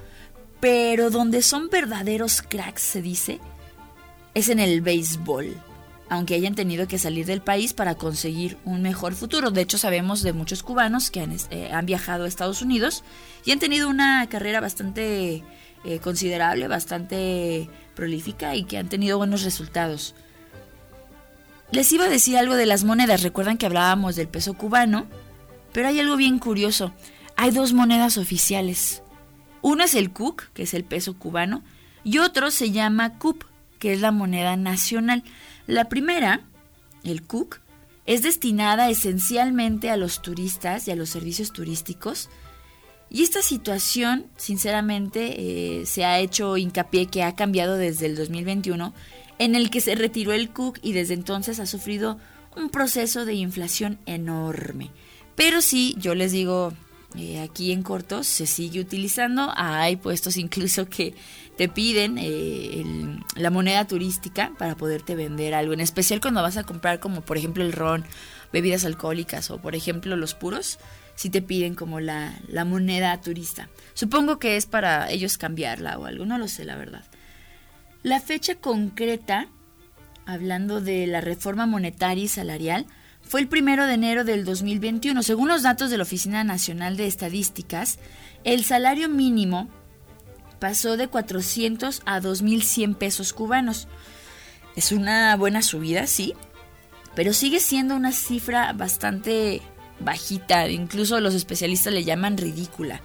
pero 0.60 1.10
donde 1.10 1.42
son 1.42 1.68
verdaderos 1.68 2.42
cracks, 2.42 2.82
se 2.82 3.02
dice, 3.02 3.40
es 4.34 4.48
en 4.48 4.58
el 4.58 4.80
béisbol, 4.80 5.54
aunque 6.08 6.34
hayan 6.34 6.54
tenido 6.54 6.86
que 6.86 6.98
salir 6.98 7.26
del 7.26 7.40
país 7.40 7.72
para 7.72 7.96
conseguir 7.96 8.58
un 8.64 8.82
mejor 8.82 9.14
futuro. 9.14 9.50
De 9.50 9.62
hecho, 9.62 9.78
sabemos 9.78 10.22
de 10.22 10.32
muchos 10.32 10.62
cubanos 10.62 11.10
que 11.10 11.20
han, 11.20 11.36
eh, 11.50 11.70
han 11.72 11.86
viajado 11.86 12.24
a 12.24 12.28
Estados 12.28 12.62
Unidos 12.62 13.04
y 13.44 13.52
han 13.52 13.58
tenido 13.58 13.88
una 13.88 14.28
carrera 14.28 14.60
bastante 14.60 15.44
eh, 15.84 15.98
considerable, 15.98 16.68
bastante 16.68 17.68
prolífica 17.94 18.54
y 18.54 18.64
que 18.64 18.78
han 18.78 18.88
tenido 18.88 19.18
buenos 19.18 19.42
resultados. 19.42 20.14
Les 21.72 21.90
iba 21.92 22.04
a 22.04 22.08
decir 22.08 22.36
algo 22.36 22.54
de 22.54 22.66
las 22.66 22.84
monedas, 22.84 23.22
recuerdan 23.22 23.58
que 23.58 23.66
hablábamos 23.66 24.14
del 24.16 24.28
peso 24.28 24.54
cubano, 24.54 25.06
pero 25.72 25.88
hay 25.88 26.00
algo 26.00 26.16
bien 26.16 26.38
curioso. 26.38 26.92
Hay 27.36 27.50
dos 27.50 27.72
monedas 27.72 28.16
oficiales. 28.16 29.02
Uno 29.62 29.84
es 29.84 29.94
el 29.94 30.10
CUC, 30.10 30.52
que 30.52 30.62
es 30.62 30.74
el 30.74 30.84
peso 30.84 31.18
cubano, 31.18 31.62
y 32.04 32.18
otro 32.18 32.50
se 32.50 32.70
llama 32.70 33.18
CUP, 33.18 33.42
que 33.78 33.92
es 33.92 34.00
la 34.00 34.12
moneda 34.12 34.56
nacional. 34.56 35.24
La 35.66 35.88
primera, 35.88 36.40
el 37.02 37.22
CUC, 37.22 37.60
es 38.06 38.22
destinada 38.22 38.88
esencialmente 38.88 39.90
a 39.90 39.96
los 39.96 40.22
turistas 40.22 40.86
y 40.86 40.92
a 40.92 40.96
los 40.96 41.10
servicios 41.10 41.52
turísticos. 41.52 42.30
Y 43.08 43.22
esta 43.22 43.42
situación, 43.42 44.26
sinceramente, 44.36 45.80
eh, 45.80 45.86
se 45.86 46.04
ha 46.04 46.18
hecho 46.18 46.56
hincapié 46.56 47.06
que 47.06 47.22
ha 47.22 47.34
cambiado 47.34 47.76
desde 47.76 48.06
el 48.06 48.16
2021 48.16 48.92
en 49.38 49.54
el 49.54 49.70
que 49.70 49.80
se 49.80 49.94
retiró 49.94 50.32
el 50.32 50.50
Cook 50.50 50.78
y 50.82 50.92
desde 50.92 51.14
entonces 51.14 51.60
ha 51.60 51.66
sufrido 51.66 52.18
un 52.56 52.70
proceso 52.70 53.24
de 53.24 53.34
inflación 53.34 53.98
enorme. 54.06 54.90
Pero 55.34 55.60
sí, 55.60 55.94
yo 55.98 56.14
les 56.14 56.32
digo, 56.32 56.72
eh, 57.16 57.40
aquí 57.40 57.72
en 57.72 57.82
cortos 57.82 58.26
se 58.26 58.46
sigue 58.46 58.80
utilizando. 58.80 59.52
Hay 59.54 59.96
puestos 59.96 60.36
incluso 60.36 60.86
que 60.86 61.14
te 61.56 61.68
piden 61.68 62.16
eh, 62.18 62.84
la 63.36 63.50
moneda 63.50 63.86
turística 63.86 64.52
para 64.58 64.76
poderte 64.76 65.14
vender 65.14 65.54
algo. 65.54 65.72
En 65.72 65.80
especial 65.80 66.20
cuando 66.20 66.42
vas 66.42 66.56
a 66.56 66.64
comprar 66.64 67.00
como 67.00 67.20
por 67.22 67.36
ejemplo 67.36 67.64
el 67.64 67.72
ron, 67.72 68.04
bebidas 68.52 68.84
alcohólicas 68.84 69.50
o 69.50 69.58
por 69.58 69.74
ejemplo 69.74 70.16
los 70.16 70.34
puros. 70.34 70.78
Si 71.16 71.30
te 71.30 71.42
piden 71.42 71.74
como 71.74 71.98
la, 71.98 72.32
la 72.46 72.64
moneda 72.64 73.20
turista. 73.20 73.68
Supongo 73.94 74.38
que 74.38 74.56
es 74.56 74.66
para 74.66 75.10
ellos 75.10 75.38
cambiarla 75.38 75.98
o 75.98 76.04
algo, 76.04 76.24
no 76.24 76.38
lo 76.38 76.46
sé, 76.46 76.64
la 76.64 76.76
verdad. 76.76 77.02
La 78.04 78.20
fecha 78.20 78.54
concreta, 78.54 79.48
hablando 80.26 80.80
de 80.80 81.08
la 81.08 81.20
reforma 81.20 81.66
monetaria 81.66 82.24
y 82.24 82.28
salarial, 82.28 82.86
fue 83.22 83.40
el 83.40 83.48
primero 83.48 83.86
de 83.86 83.94
enero 83.94 84.22
del 84.22 84.44
2021. 84.44 85.22
Según 85.24 85.48
los 85.48 85.62
datos 85.62 85.90
de 85.90 85.96
la 85.96 86.04
Oficina 86.04 86.44
Nacional 86.44 86.96
de 86.96 87.08
Estadísticas, 87.08 87.98
el 88.44 88.62
salario 88.62 89.08
mínimo 89.08 89.68
pasó 90.60 90.96
de 90.96 91.08
400 91.08 92.02
a 92.06 92.20
2.100 92.20 92.96
pesos 92.96 93.32
cubanos. 93.32 93.88
Es 94.76 94.92
una 94.92 95.34
buena 95.36 95.62
subida, 95.62 96.06
sí, 96.06 96.34
pero 97.16 97.32
sigue 97.32 97.58
siendo 97.60 97.96
una 97.96 98.12
cifra 98.12 98.72
bastante 98.72 99.62
bajita, 100.00 100.68
incluso 100.68 101.20
los 101.20 101.34
especialistas 101.34 101.92
le 101.92 102.04
llaman 102.04 102.36
ridícula. 102.36 103.00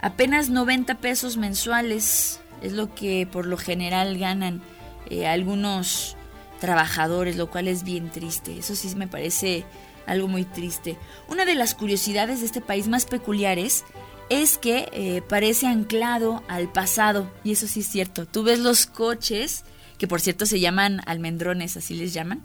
Apenas 0.00 0.50
90 0.50 0.98
pesos 0.98 1.36
mensuales 1.36 2.40
es 2.62 2.72
lo 2.72 2.94
que 2.94 3.26
por 3.30 3.46
lo 3.46 3.56
general 3.56 4.18
ganan 4.18 4.62
eh, 5.10 5.26
algunos 5.26 6.16
trabajadores, 6.60 7.36
lo 7.36 7.50
cual 7.50 7.68
es 7.68 7.84
bien 7.84 8.10
triste. 8.10 8.58
Eso 8.58 8.74
sí 8.74 8.94
me 8.94 9.08
parece 9.08 9.64
algo 10.06 10.28
muy 10.28 10.44
triste. 10.44 10.96
Una 11.28 11.44
de 11.44 11.54
las 11.54 11.74
curiosidades 11.74 12.40
de 12.40 12.46
este 12.46 12.60
país 12.60 12.88
más 12.88 13.04
peculiares 13.04 13.84
es 14.28 14.58
que 14.58 14.88
eh, 14.92 15.22
parece 15.28 15.66
anclado 15.66 16.42
al 16.48 16.70
pasado, 16.72 17.30
y 17.44 17.52
eso 17.52 17.66
sí 17.66 17.80
es 17.80 17.88
cierto. 17.88 18.26
Tú 18.26 18.42
ves 18.42 18.58
los 18.58 18.86
coches, 18.86 19.64
que 19.98 20.08
por 20.08 20.20
cierto 20.20 20.46
se 20.46 20.60
llaman 20.60 21.00
almendrones, 21.06 21.76
así 21.76 21.94
les 21.94 22.14
llaman, 22.14 22.42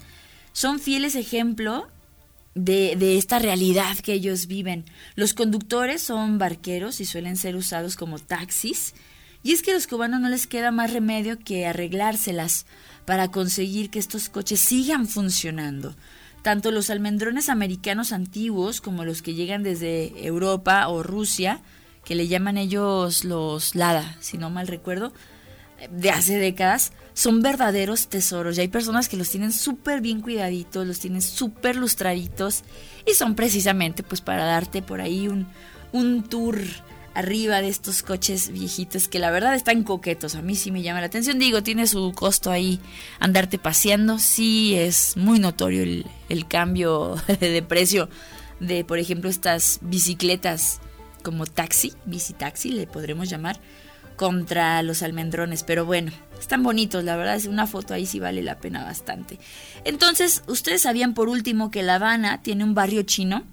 son 0.52 0.80
fieles 0.80 1.16
ejemplo 1.16 1.88
de, 2.58 3.18
esta 3.18 3.40
realidad 3.40 3.98
que 4.00 4.14
ellos 4.14 4.48
viven. 4.48 4.86
Los 5.16 5.34
conductores 5.34 6.02
son 6.02 6.38
barqueros 6.38 7.00
y 7.00 7.06
suelen 7.06 7.38
ser 7.38 7.56
usados 7.56 7.96
como 7.96 8.20
taxis. 8.20 8.94
Y 9.44 9.54
es 9.54 9.62
que 9.62 9.72
a 9.72 9.74
los 9.76 9.88
cubanos 9.88 10.20
no 10.20 10.30
les 10.30 10.48
queda 10.48 10.72
más 10.72 10.92
remedio 10.92 11.40
que 11.40 11.68
arreglárselas 11.68 12.66
para 13.06 13.30
conseguir 13.30 13.90
que 13.90 14.00
estos 14.00 14.30
coches 14.30 14.60
sigan 14.60 15.08
funcionando. 15.08 15.96
Tanto 16.42 16.72
los 16.72 16.90
almendrones 16.90 17.50
americanos 17.50 18.12
antiguos 18.12 18.82
como 18.82 19.06
los 19.06 19.22
que 19.22 19.34
llegan 19.34 19.64
desde 19.64 20.26
Europa 20.26 20.88
o 20.88 21.04
Rusia, 21.04 21.62
que 22.04 22.16
le 22.16 22.28
llaman 22.28 22.58
ellos 22.58 23.24
los 23.24 23.76
Lada, 23.76 24.18
si 24.20 24.38
no 24.38 24.50
mal 24.50 24.68
recuerdo, 24.68 25.14
de 25.92 26.10
hace 26.10 26.38
décadas, 26.38 26.92
son 27.18 27.42
verdaderos 27.42 28.10
tesoros. 28.10 28.58
Y 28.58 28.62
hay 28.62 28.68
personas 28.68 29.10
que 29.10 29.18
los 29.18 29.32
tienen 29.32 29.52
súper 29.52 30.02
bien 30.02 30.22
cuidaditos, 30.22 30.86
los 30.86 31.00
tienen 31.00 31.24
súper 31.24 31.76
lustraditos 31.76 32.64
y 33.08 33.16
son 33.16 33.34
precisamente 33.34 34.04
pues 34.04 34.22
para 34.22 34.46
darte 34.46 34.84
por 34.84 35.02
ahí 35.02 35.28
un, 35.28 35.48
un 35.94 36.22
tour 36.22 36.60
arriba 37.16 37.64
de 37.64 37.70
estos 37.70 38.04
coches 38.04 38.52
viejitos 38.52 39.08
que 39.08 39.18
la 39.18 39.32
verdad 39.32 39.56
están 39.56 39.82
coquetos. 39.82 40.36
A 40.36 40.44
mí 40.44 40.56
sí 40.56 40.70
me 40.70 40.84
llama 40.84 41.00
la 41.00 41.08
atención. 41.08 41.40
Digo, 41.40 41.64
tiene 41.64 41.88
su 41.88 42.14
costo 42.14 42.52
ahí 42.52 42.80
andarte 43.20 43.58
paseando. 43.58 44.20
Sí 44.20 44.76
es 44.76 45.18
muy 45.18 45.40
notorio 45.40 45.82
el, 45.82 46.06
el 46.30 46.48
cambio 46.48 47.16
de 47.40 47.64
precio 47.64 48.10
de, 48.60 48.86
por 48.86 49.00
ejemplo, 49.00 49.28
estas 49.28 49.80
bicicletas 49.82 50.82
como 51.24 51.48
taxi, 51.48 51.94
bici 52.06 52.34
taxi 52.34 52.72
le 52.72 52.86
podremos 52.86 53.28
llamar, 53.28 53.60
contra 54.18 54.84
los 54.84 55.02
almendrones. 55.04 55.64
Pero 55.64 55.86
bueno, 55.86 56.12
están 56.38 56.64
bonitos, 56.64 57.06
la 57.06 57.16
verdad 57.16 57.36
es 57.36 57.46
una 57.46 57.68
foto 57.68 57.94
ahí 57.94 58.06
sí 58.06 58.20
vale 58.20 58.44
la 58.44 58.60
pena 58.60 58.84
bastante. 58.84 59.40
Entonces, 59.86 60.44
ustedes 60.48 60.82
sabían 60.82 61.14
por 61.14 61.30
último 61.30 61.72
que 61.72 61.84
La 61.84 61.96
Habana 61.96 62.42
tiene 62.42 62.66
un 62.66 62.74
barrio 62.74 63.04
chino. 63.04 63.44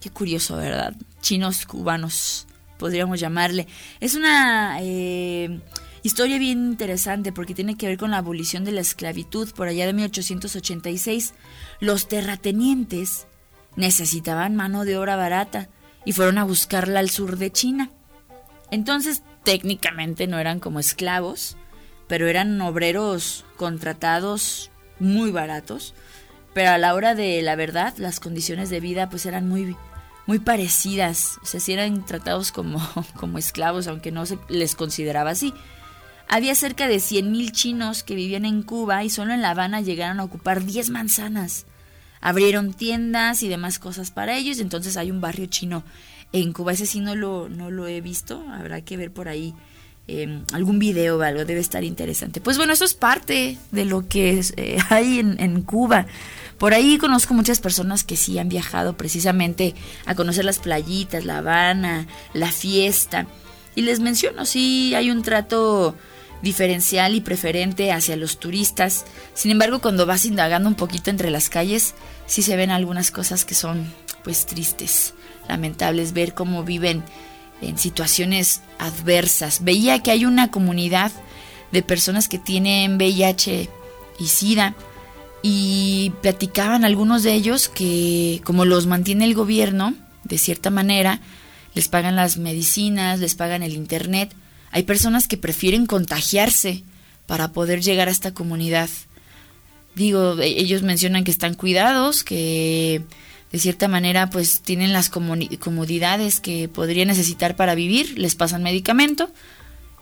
Qué 0.00 0.10
curioso, 0.10 0.56
¿verdad? 0.56 0.94
Chinos 1.22 1.64
cubanos 1.64 2.46
podríamos 2.76 3.18
llamarle. 3.18 3.66
Es 4.00 4.14
una 4.14 4.78
eh, 4.80 5.60
historia 6.02 6.38
bien 6.38 6.58
interesante 6.66 7.32
porque 7.32 7.54
tiene 7.54 7.76
que 7.76 7.86
ver 7.86 7.96
con 7.96 8.10
la 8.10 8.18
abolición 8.18 8.64
de 8.64 8.72
la 8.72 8.80
esclavitud 8.80 9.50
por 9.54 9.68
allá 9.68 9.86
de 9.86 9.92
1886. 9.92 11.34
Los 11.80 12.08
terratenientes 12.08 13.26
necesitaban 13.76 14.56
mano 14.56 14.84
de 14.84 14.96
obra 14.96 15.16
barata 15.16 15.68
y 16.04 16.12
fueron 16.12 16.38
a 16.38 16.44
buscarla 16.44 17.00
al 17.00 17.10
sur 17.10 17.38
de 17.38 17.50
China. 17.50 17.90
Entonces, 18.70 19.22
técnicamente 19.46 20.26
no 20.26 20.40
eran 20.40 20.58
como 20.58 20.80
esclavos, 20.80 21.56
pero 22.08 22.26
eran 22.26 22.60
obreros 22.60 23.44
contratados 23.56 24.72
muy 24.98 25.30
baratos. 25.30 25.94
Pero 26.52 26.70
a 26.70 26.78
la 26.78 26.94
hora 26.94 27.14
de 27.14 27.40
la 27.42 27.54
verdad, 27.54 27.94
las 27.96 28.18
condiciones 28.18 28.70
de 28.70 28.80
vida 28.80 29.08
pues 29.08 29.24
eran 29.24 29.48
muy 29.48 29.76
muy 30.26 30.40
parecidas, 30.40 31.38
o 31.40 31.46
sea, 31.46 31.60
si 31.60 31.72
eran 31.72 32.04
tratados 32.04 32.50
como, 32.50 32.82
como 33.14 33.38
esclavos, 33.38 33.86
aunque 33.86 34.10
no 34.10 34.26
se 34.26 34.36
les 34.48 34.74
consideraba 34.74 35.30
así. 35.30 35.54
Había 36.26 36.56
cerca 36.56 36.88
de 36.88 36.96
100.000 36.96 37.52
chinos 37.52 38.02
que 38.02 38.16
vivían 38.16 38.44
en 38.44 38.64
Cuba 38.64 39.04
y 39.04 39.10
solo 39.10 39.32
en 39.32 39.42
La 39.42 39.50
Habana 39.50 39.80
llegaron 39.80 40.18
a 40.18 40.24
ocupar 40.24 40.64
10 40.64 40.90
manzanas. 40.90 41.66
Abrieron 42.20 42.74
tiendas 42.74 43.44
y 43.44 43.48
demás 43.48 43.78
cosas 43.78 44.10
para 44.10 44.36
ellos, 44.36 44.58
entonces 44.58 44.96
hay 44.96 45.12
un 45.12 45.20
barrio 45.20 45.46
chino 45.46 45.84
en 46.32 46.52
Cuba. 46.52 46.72
Ese 46.72 46.86
sí 46.86 47.00
no 47.00 47.14
lo, 47.14 47.48
no 47.48 47.70
lo 47.70 47.86
he 47.86 48.00
visto, 48.00 48.44
habrá 48.50 48.80
que 48.80 48.96
ver 48.96 49.12
por 49.12 49.28
ahí 49.28 49.54
eh, 50.08 50.42
algún 50.52 50.78
video 50.78 51.18
o 51.18 51.22
algo, 51.22 51.44
debe 51.44 51.60
estar 51.60 51.84
interesante. 51.84 52.40
Pues 52.40 52.56
bueno, 52.56 52.72
eso 52.72 52.84
es 52.84 52.94
parte 52.94 53.58
de 53.72 53.84
lo 53.84 54.08
que 54.08 54.40
eh, 54.56 54.78
hay 54.90 55.18
en, 55.18 55.40
en 55.40 55.62
Cuba. 55.62 56.06
Por 56.58 56.74
ahí 56.74 56.96
conozco 56.98 57.34
muchas 57.34 57.60
personas 57.60 58.04
que 58.04 58.16
sí 58.16 58.38
han 58.38 58.48
viajado 58.48 58.96
precisamente 58.96 59.74
a 60.06 60.14
conocer 60.14 60.44
las 60.44 60.58
playitas, 60.58 61.24
La 61.24 61.38
Habana, 61.38 62.06
la 62.32 62.50
fiesta. 62.50 63.26
Y 63.74 63.82
les 63.82 64.00
menciono, 64.00 64.46
sí 64.46 64.94
hay 64.94 65.10
un 65.10 65.22
trato 65.22 65.94
diferencial 66.42 67.14
y 67.14 67.20
preferente 67.20 67.92
hacia 67.92 68.16
los 68.16 68.38
turistas. 68.38 69.04
Sin 69.34 69.50
embargo, 69.50 69.80
cuando 69.80 70.06
vas 70.06 70.24
indagando 70.24 70.68
un 70.68 70.74
poquito 70.74 71.10
entre 71.10 71.30
las 71.30 71.48
calles, 71.48 71.94
sí 72.26 72.42
se 72.42 72.56
ven 72.56 72.70
algunas 72.70 73.10
cosas 73.10 73.44
que 73.44 73.54
son 73.54 73.92
pues 74.24 74.46
tristes, 74.46 75.14
lamentables, 75.48 76.12
ver 76.12 76.34
cómo 76.34 76.64
viven 76.64 77.02
en 77.60 77.78
situaciones 77.78 78.62
adversas. 78.78 79.64
Veía 79.64 80.02
que 80.02 80.10
hay 80.10 80.24
una 80.24 80.50
comunidad 80.50 81.12
de 81.72 81.82
personas 81.82 82.28
que 82.28 82.38
tienen 82.38 82.96
VIH 82.96 83.68
y 84.18 84.26
SIDA 84.26 84.74
y 85.42 86.12
platicaban 86.22 86.84
algunos 86.84 87.22
de 87.22 87.34
ellos 87.34 87.68
que 87.68 88.40
como 88.44 88.64
los 88.64 88.86
mantiene 88.86 89.24
el 89.24 89.34
gobierno, 89.34 89.94
de 90.24 90.38
cierta 90.38 90.70
manera, 90.70 91.20
les 91.74 91.88
pagan 91.88 92.16
las 92.16 92.36
medicinas, 92.36 93.20
les 93.20 93.34
pagan 93.34 93.62
el 93.62 93.74
internet, 93.74 94.34
hay 94.70 94.82
personas 94.82 95.28
que 95.28 95.36
prefieren 95.36 95.86
contagiarse 95.86 96.82
para 97.26 97.52
poder 97.52 97.82
llegar 97.82 98.08
a 98.08 98.10
esta 98.10 98.34
comunidad. 98.34 98.88
Digo, 99.94 100.38
e-, 100.40 100.60
ellos 100.60 100.82
mencionan 100.82 101.24
que 101.24 101.30
están 101.30 101.54
cuidados, 101.54 102.24
que 102.24 103.02
de 103.56 103.60
cierta 103.62 103.88
manera 103.88 104.28
pues 104.28 104.60
tienen 104.60 104.92
las 104.92 105.08
comodidades 105.08 106.40
que 106.40 106.68
podrían 106.68 107.08
necesitar 107.08 107.56
para 107.56 107.74
vivir, 107.74 108.18
les 108.18 108.34
pasan 108.34 108.62
medicamento 108.62 109.30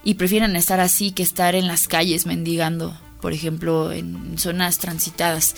y 0.03 0.15
prefieren 0.15 0.57
estar 0.57 0.81
así 0.81 1.13
que 1.13 1.23
estar 1.23 1.55
en 1.55 1.69
las 1.69 1.89
calles 1.89 2.27
mendigando 2.27 2.99
por 3.25 3.33
ejemplo, 3.33 3.91
en 3.91 4.37
zonas 4.37 4.77
transitadas. 4.77 5.55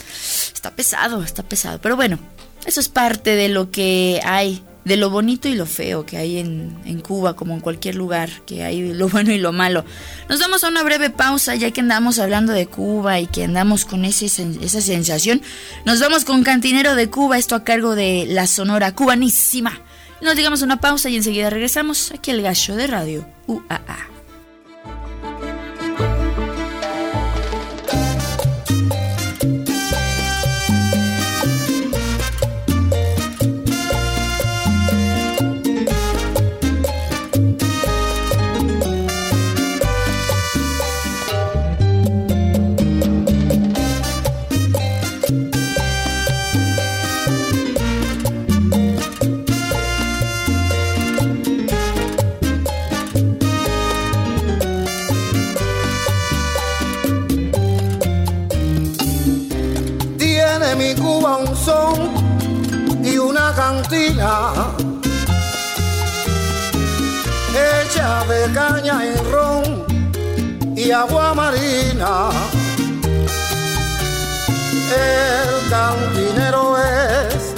Está 0.55 0.77
pesado, 0.77 1.25
está 1.25 1.43
pesado. 1.43 1.81
Pero 1.81 1.97
bueno, 1.97 2.17
eso 2.65 2.79
es 2.79 2.89
parte 2.89 3.35
de 3.35 3.49
lo 3.49 3.73
que 3.73 4.21
hay, 4.25 4.63
de 4.87 4.97
lo 4.97 5.11
bonito 5.11 5.49
y 5.49 5.55
lo 5.55 5.67
feo 5.67 6.07
que 6.07 6.17
hay 6.17 6.39
en, 6.39 6.79
en 6.85 7.01
Cuba, 7.01 7.35
como 7.35 7.55
en 7.55 7.61
cualquier 7.61 7.97
lugar, 7.97 8.31
que 8.47 8.63
hay 8.63 8.95
lo 8.95 9.09
bueno 9.09 9.33
y 9.33 9.39
lo 9.39 9.53
malo. 9.53 9.85
Nos 10.29 10.39
vamos 10.39 10.63
a 10.63 10.69
una 10.69 10.85
breve 10.85 11.11
pausa, 11.11 11.57
ya 11.57 11.73
que 11.73 11.81
andamos 11.81 12.21
hablando 12.21 12.53
de 12.53 12.69
Cuba 12.69 13.19
y 13.19 13.27
que 13.27 13.43
andamos 13.43 13.85
con 13.85 14.05
ese, 14.05 14.27
esa 14.27 14.81
sensación. 14.81 15.43
Nos 15.85 15.99
vamos 15.99 16.25
con 16.25 16.45
Cantinero 16.45 16.95
de 16.95 17.11
Cuba, 17.11 17.37
esto 17.37 17.57
a 17.57 17.65
cargo 17.65 17.97
de 17.97 18.27
la 18.29 18.47
Sonora 18.47 18.95
Cubanísima. 18.95 19.81
Nos 20.23 20.37
digamos 20.37 20.63
una 20.63 20.81
pausa 20.81 21.11
y 21.11 21.17
enseguida 21.17 21.51
regresamos 21.51 22.13
aquí 22.13 22.31
al 22.31 22.43
gallo 22.43 22.77
de 22.77 22.87
radio 22.87 23.27
UAA. 23.49 24.16
Y 63.03 63.19
una 63.19 63.53
cantina 63.53 64.53
hecha 67.51 68.25
de 68.27 68.53
caña 68.55 69.05
y 69.05 69.17
ron 69.33 69.85
y 70.77 70.93
agua 70.93 71.35
marina. 71.35 72.31
El 74.95 75.69
cantinero 75.69 76.77
es 76.79 77.53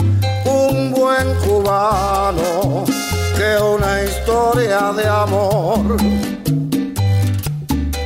un 0.47 0.90
buen 0.92 1.35
cubano 1.44 2.87
que 3.37 3.62
una 3.62 4.05
historia 4.05 4.90
de 4.97 5.07
amor 5.07 5.99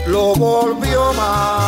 lo 0.08 0.34
volvió 0.34 1.12
malo. 1.12 1.61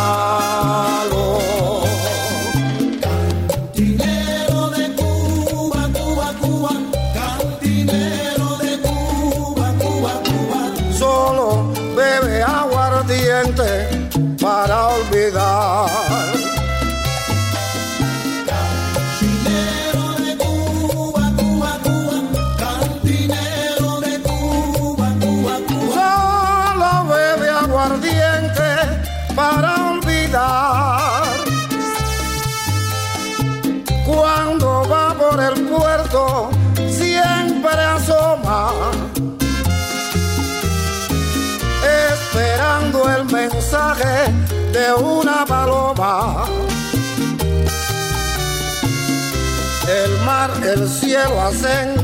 El 50.75 50.89
cielo 50.89 51.41
hacen 51.41 51.95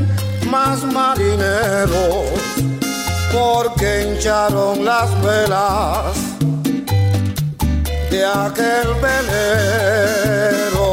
más 0.49 0.83
marineros 0.83 2.25
porque 3.33 4.03
hincharon 4.03 4.85
las 4.85 5.09
velas 5.21 6.15
de 8.09 8.25
aquel 8.25 8.87
velero. 9.01 10.89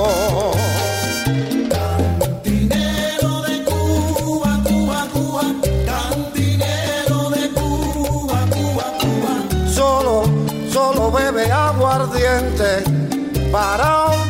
Cantinero 1.70 3.42
de 3.42 3.64
Cuba, 3.64 4.60
Cuba, 4.64 5.06
Cuba, 5.12 5.42
cantinero 5.86 7.30
de 7.30 7.48
Cuba, 7.50 8.38
Cuba, 8.50 8.86
Cuba. 9.02 9.34
Solo, 9.72 10.24
solo 10.72 11.12
bebe 11.12 11.50
aguardiente 11.52 12.82
para 13.52 14.27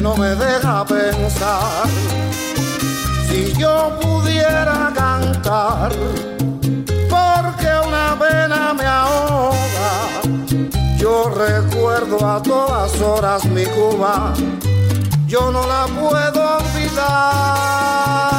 no 0.00 0.16
me 0.16 0.34
deja 0.34 0.84
pensar. 0.84 1.88
Si 3.28 3.52
yo 3.54 3.98
pudiera 4.00 4.92
cantar, 4.94 5.92
porque 7.08 7.68
una 7.86 8.16
pena 8.18 8.74
me 8.74 8.84
ahoga. 8.84 9.90
Yo 10.98 11.30
recuerdo 11.30 12.26
a 12.28 12.42
todas 12.42 13.00
horas 13.00 13.44
mi 13.46 13.64
Cuba 13.64 14.32
yo 15.26 15.50
no 15.50 15.66
la 15.66 15.86
puedo 15.86 16.56
olvidar. 16.58 18.35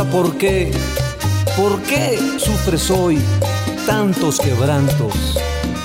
¿Por 0.00 0.38
qué? 0.38 0.70
¿Por 1.54 1.82
qué 1.82 2.18
sufres 2.38 2.90
hoy 2.90 3.18
tantos 3.86 4.38
quebrantos? 4.38 5.38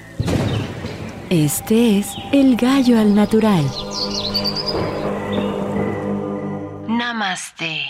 Este 1.29 1.99
es 1.99 2.07
El 2.31 2.55
Gallo 2.55 2.99
al 2.99 3.13
Natural. 3.13 3.63
Namaste. 6.87 7.81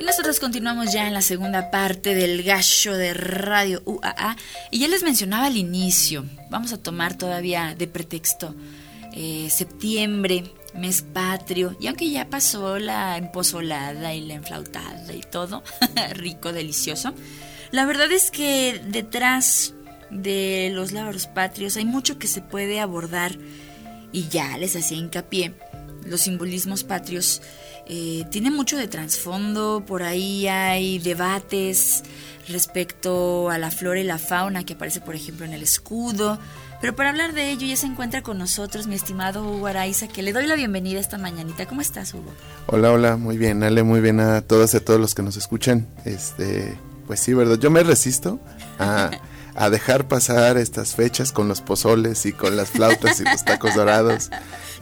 Y 0.00 0.04
nosotros 0.04 0.40
continuamos 0.40 0.94
ya 0.94 1.06
en 1.06 1.12
la 1.12 1.20
segunda 1.20 1.70
parte 1.70 2.14
del 2.14 2.42
gallo 2.42 2.94
de 2.94 3.12
Radio 3.12 3.82
UAA. 3.84 4.36
Y 4.70 4.78
ya 4.78 4.88
les 4.88 5.02
mencionaba 5.02 5.44
al 5.44 5.58
inicio, 5.58 6.24
vamos 6.48 6.72
a 6.72 6.78
tomar 6.78 7.18
todavía 7.18 7.74
de 7.74 7.86
pretexto 7.86 8.54
eh, 9.12 9.48
septiembre, 9.50 10.44
mes 10.74 11.02
patrio, 11.02 11.76
y 11.80 11.86
aunque 11.86 12.10
ya 12.10 12.28
pasó 12.28 12.78
la 12.78 13.16
empozolada 13.16 14.14
y 14.14 14.20
la 14.22 14.34
enflautada 14.34 15.12
y 15.12 15.20
todo, 15.20 15.62
rico, 16.14 16.52
delicioso, 16.52 17.14
la 17.70 17.84
verdad 17.84 18.10
es 18.12 18.30
que 18.30 18.80
detrás 18.86 19.74
de 20.10 20.70
los 20.72 20.92
labros 20.92 21.26
patrios 21.26 21.76
hay 21.76 21.84
mucho 21.84 22.18
que 22.18 22.26
se 22.26 22.40
puede 22.40 22.80
abordar. 22.80 23.36
Y 24.12 24.28
ya 24.28 24.56
les 24.58 24.76
hacía 24.76 24.96
hincapié. 24.96 25.54
Los 26.06 26.22
simbolismos 26.22 26.84
patrios 26.84 27.42
eh, 27.86 28.24
tienen 28.30 28.54
mucho 28.54 28.76
de 28.76 28.86
trasfondo, 28.86 29.82
por 29.86 30.02
ahí 30.02 30.46
hay 30.46 30.98
debates 30.98 32.04
respecto 32.48 33.50
a 33.50 33.58
la 33.58 33.70
flora 33.70 34.00
y 34.00 34.04
la 34.04 34.18
fauna 34.18 34.64
que 34.64 34.74
aparece 34.74 35.00
por 35.00 35.14
ejemplo 35.14 35.44
en 35.46 35.54
el 35.54 35.62
escudo, 35.62 36.38
pero 36.84 36.94
para 36.94 37.08
hablar 37.08 37.32
de 37.32 37.50
ello 37.50 37.66
ya 37.66 37.76
se 37.76 37.86
encuentra 37.86 38.20
con 38.20 38.36
nosotros 38.36 38.86
mi 38.86 38.94
estimado 38.94 39.42
Hugo 39.42 39.68
Araiza, 39.68 40.06
que 40.06 40.22
le 40.22 40.34
doy 40.34 40.46
la 40.46 40.54
bienvenida 40.54 41.00
esta 41.00 41.16
mañanita. 41.16 41.64
¿Cómo 41.64 41.80
estás, 41.80 42.12
Hugo? 42.12 42.30
Hola, 42.66 42.92
hola, 42.92 43.16
muy 43.16 43.38
bien, 43.38 43.62
Ale, 43.62 43.82
muy 43.82 44.02
bien 44.02 44.20
a 44.20 44.42
todas 44.42 44.74
y 44.74 44.76
a 44.76 44.84
todos 44.84 45.00
los 45.00 45.14
que 45.14 45.22
nos 45.22 45.38
escuchan. 45.38 45.88
Este, 46.04 46.76
pues 47.06 47.20
sí, 47.20 47.32
¿verdad? 47.32 47.58
Yo 47.58 47.70
me 47.70 47.82
resisto 47.82 48.38
a, 48.78 49.12
a 49.54 49.70
dejar 49.70 50.08
pasar 50.08 50.58
estas 50.58 50.94
fechas 50.94 51.32
con 51.32 51.48
los 51.48 51.62
pozoles 51.62 52.26
y 52.26 52.34
con 52.34 52.54
las 52.54 52.68
flautas 52.68 53.18
y 53.18 53.24
los 53.24 53.42
tacos 53.46 53.74
dorados. 53.74 54.28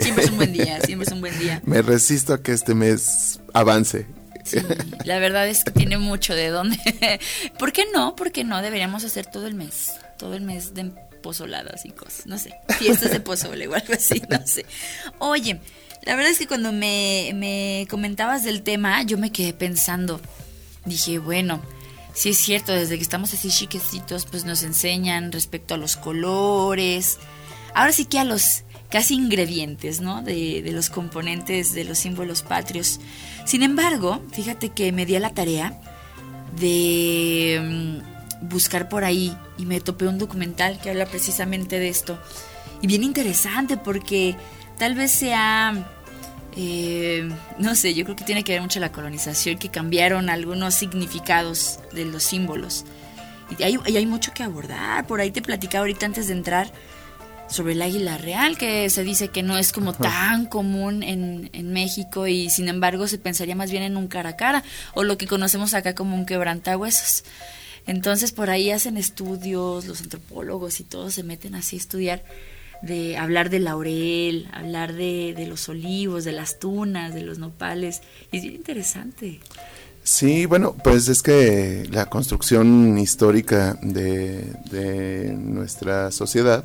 Siempre 0.01 0.25
es 0.25 0.31
un 0.33 0.39
buen 0.39 0.53
día, 0.53 0.81
siempre 0.85 1.07
es 1.07 1.13
un 1.13 1.21
buen 1.21 1.39
día. 1.39 1.63
Me 1.65 1.83
resisto 1.83 2.35
a 2.35 2.43
que 2.43 2.51
este 2.51 2.75
mes 2.75 3.39
avance. 3.55 4.09
Sí, 4.43 4.59
la 5.05 5.21
verdad 5.21 5.47
es 5.47 5.63
que 5.63 5.71
tiene 5.71 5.99
mucho 5.99 6.35
de 6.35 6.49
dónde. 6.49 6.81
¿Por 7.61 7.71
qué 7.71 7.85
no? 7.95 8.17
¿Por 8.17 8.33
qué 8.33 8.43
no? 8.43 8.61
Deberíamos 8.61 9.05
hacer 9.05 9.25
todo 9.27 9.47
el 9.47 9.55
mes, 9.55 9.93
todo 10.19 10.35
el 10.35 10.43
mes 10.43 10.75
de 10.75 10.91
pozoladas 11.23 11.87
y 11.87 11.91
cosas, 11.91 12.27
no 12.27 12.39
sé, 12.39 12.55
fiestas 12.79 13.13
de 13.13 13.21
pozole 13.21 13.69
o 13.69 13.75
algo 13.75 13.95
así, 13.95 14.23
no 14.29 14.47
sé. 14.47 14.67
Oye, 15.19 15.61
la 16.03 16.17
verdad 16.17 16.33
es 16.33 16.39
que 16.39 16.47
cuando 16.47 16.73
me, 16.73 17.33
me 17.35 17.87
comentabas 17.89 18.45
del 18.45 18.63
tema, 18.63 19.03
yo 19.03 19.19
me 19.19 19.31
quedé 19.31 19.53
pensando, 19.53 20.21
dije, 20.85 21.19
bueno, 21.19 21.63
si 22.13 22.31
es 22.31 22.39
cierto, 22.39 22.73
desde 22.73 22.97
que 22.97 23.03
estamos 23.03 23.33
así 23.33 23.49
chiquecitos, 23.49 24.27
pues 24.27 24.45
nos 24.45 24.63
enseñan 24.63 25.33
respecto 25.33 25.75
a 25.75 25.79
los 25.79 25.97
colores, 25.97 27.19
ahora 27.75 27.93
sí 27.93 28.05
que 28.05 28.19
a 28.19 28.25
los 28.25 28.65
casi 28.91 29.15
ingredientes, 29.15 30.03
¿no? 30.03 30.23
De, 30.23 30.61
de 30.63 30.73
los 30.73 30.91
componentes 30.91 31.73
de 31.73 31.85
los 31.85 31.99
símbolos 31.99 32.43
patrios. 32.43 33.01
Sin 33.47 33.63
embargo, 33.63 34.23
fíjate 34.33 34.69
que 34.69 34.93
me 34.93 35.07
di 35.07 35.17
a 35.17 35.21
la 35.21 35.31
tarea 35.31 35.81
de 36.59 37.59
mm, 37.63 38.12
buscar 38.43 38.89
por 38.89 39.05
ahí 39.05 39.37
y 39.57 39.67
me 39.67 39.81
topé 39.81 40.07
un 40.07 40.19
documental 40.19 40.81
que 40.81 40.91
habla 40.91 41.07
precisamente 41.07 41.79
de 41.79 41.89
esto. 41.89 42.19
Y 42.81 42.87
bien 42.87 43.05
interesante 43.05 43.77
porque 43.77 44.37
tal 44.79 44.95
vez 44.95 45.13
sea, 45.13 45.87
eh, 46.57 47.29
no 47.59 47.75
sé, 47.75 47.95
yo 47.95 48.05
creo 48.05 48.17
que 48.17 48.25
tiene 48.25 48.45
que 48.45 48.53
ver 48.53 48.61
mucho 48.61 48.81
la 48.81 48.93
colonización, 48.93 49.59
que 49.59 49.69
cambiaron 49.71 50.29
algunos 50.29 50.75
significados 50.75 51.79
de 51.93 52.05
los 52.05 52.25
símbolos. 52.25 52.85
Y 53.59 53.63
hay, 53.63 53.79
y 53.87 53.97
hay 53.97 54.07
mucho 54.07 54.33
que 54.33 54.43
abordar. 54.43 55.07
Por 55.07 55.21
ahí 55.21 55.31
te 55.31 55.43
platicaba 55.43 55.81
ahorita 55.81 56.07
antes 56.07 56.27
de 56.27 56.33
entrar 56.33 56.73
sobre 57.49 57.75
el 57.75 57.83
águila 57.83 58.17
real, 58.19 58.57
que 58.57 58.89
se 58.89 59.05
dice 59.05 59.29
que 59.29 59.43
no 59.43 59.59
es 59.59 59.73
como 59.73 59.93
tan 59.93 60.47
común 60.47 61.03
en, 61.03 61.51
en, 61.53 61.73
México 61.73 62.27
y 62.27 62.49
sin 62.49 62.69
embargo 62.69 63.07
se 63.07 63.19
pensaría 63.19 63.55
más 63.55 63.71
bien 63.71 63.83
en 63.83 63.99
un 63.99 64.09
cara 64.09 64.31
a 64.31 64.37
cara 64.37 64.65
o 64.95 65.05
lo 65.05 65.19
que 65.19 65.27
conocemos 65.27 65.75
acá 65.75 65.95
como 65.95 66.17
un 66.17 66.25
quebrantahuesos. 66.25 67.25
Entonces 67.87 68.33
por 68.33 68.51
ahí 68.51 68.71
hacen 68.71 68.97
estudios, 68.97 69.87
los 69.87 70.01
antropólogos 70.01 70.81
y 70.81 70.85
todos 70.85 71.15
se 71.15 71.23
meten 71.23 71.55
así 71.55 71.77
a 71.77 71.79
estudiar, 71.81 72.25
de 72.83 73.17
hablar 73.17 73.51
del 73.51 73.65
laurel, 73.65 74.49
hablar 74.53 74.93
de, 74.93 75.47
los 75.49 75.69
olivos, 75.69 76.25
de 76.25 76.33
las 76.33 76.59
tunas, 76.59 77.15
de 77.15 77.23
los 77.23 77.39
nopales. 77.39 78.03
Y 78.31 78.39
es 78.39 78.43
bien 78.43 78.55
interesante. 78.55 79.41
Sí, 80.05 80.47
bueno, 80.47 80.75
pues 80.83 81.09
es 81.09 81.23
que 81.23 81.89
la 81.91 82.07
construcción 82.07 82.99
histórica 82.99 83.79
de, 83.83 84.53
de 84.71 85.33
nuestra 85.33 86.11
sociedad, 86.11 86.65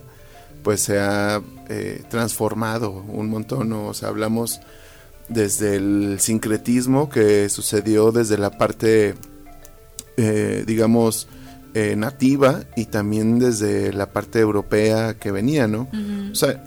pues 0.64 0.82
se 0.82 1.00
ha 1.00 1.42
eh, 1.70 2.04
transformado 2.10 2.92
un 2.92 3.30
montón, 3.30 3.72
o 3.74 3.94
sea, 3.94 4.10
hablamos 4.10 4.60
desde 5.30 5.76
el 5.76 6.18
sincretismo 6.20 7.10
que 7.10 7.50
sucedió 7.50 8.12
desde 8.12 8.38
la 8.38 8.58
parte, 8.58 9.16
eh, 10.18 10.64
digamos, 10.68 11.28
eh, 11.74 11.96
nativa 11.96 12.64
y 12.76 12.86
también 12.86 13.40
desde 13.40 13.94
la 13.94 14.12
parte 14.12 14.40
europea 14.40 15.16
que 15.16 15.32
venía, 15.32 15.68
¿no? 15.68 15.88
Uh 15.94 15.96
-huh. 15.96 16.32
O 16.32 16.36
sea, 16.36 16.64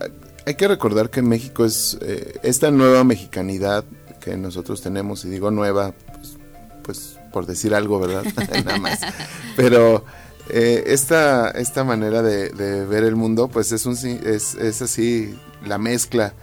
hay 0.46 0.54
que 0.54 0.68
recordar 0.68 1.10
que 1.10 1.22
México 1.22 1.64
es 1.64 1.98
esta 2.42 2.70
nueva 2.70 3.04
mexicanidad 3.04 3.84
que 4.20 4.36
nosotros 4.36 4.80
tenemos, 4.82 5.24
y 5.24 5.30
digo 5.30 5.50
nueva, 5.50 5.92
pues, 6.14 6.36
pues 6.82 7.18
por 7.32 7.46
decir 7.46 7.74
algo, 7.74 7.98
¿verdad? 7.98 8.24
Nada 8.64 8.78
más. 8.78 9.00
Pero 9.56 10.04
eh, 10.48 10.84
esta, 10.86 11.50
esta 11.50 11.84
manera 11.84 12.22
de, 12.22 12.50
de, 12.50 12.84
ver 12.86 13.04
el 13.04 13.16
mundo, 13.16 13.48
pues 13.48 13.72
es, 13.72 13.86
un, 13.86 13.94
es, 13.94 14.54
es 14.54 14.82
así 14.82 15.34
la 15.64 15.78
mezcla 15.78 16.34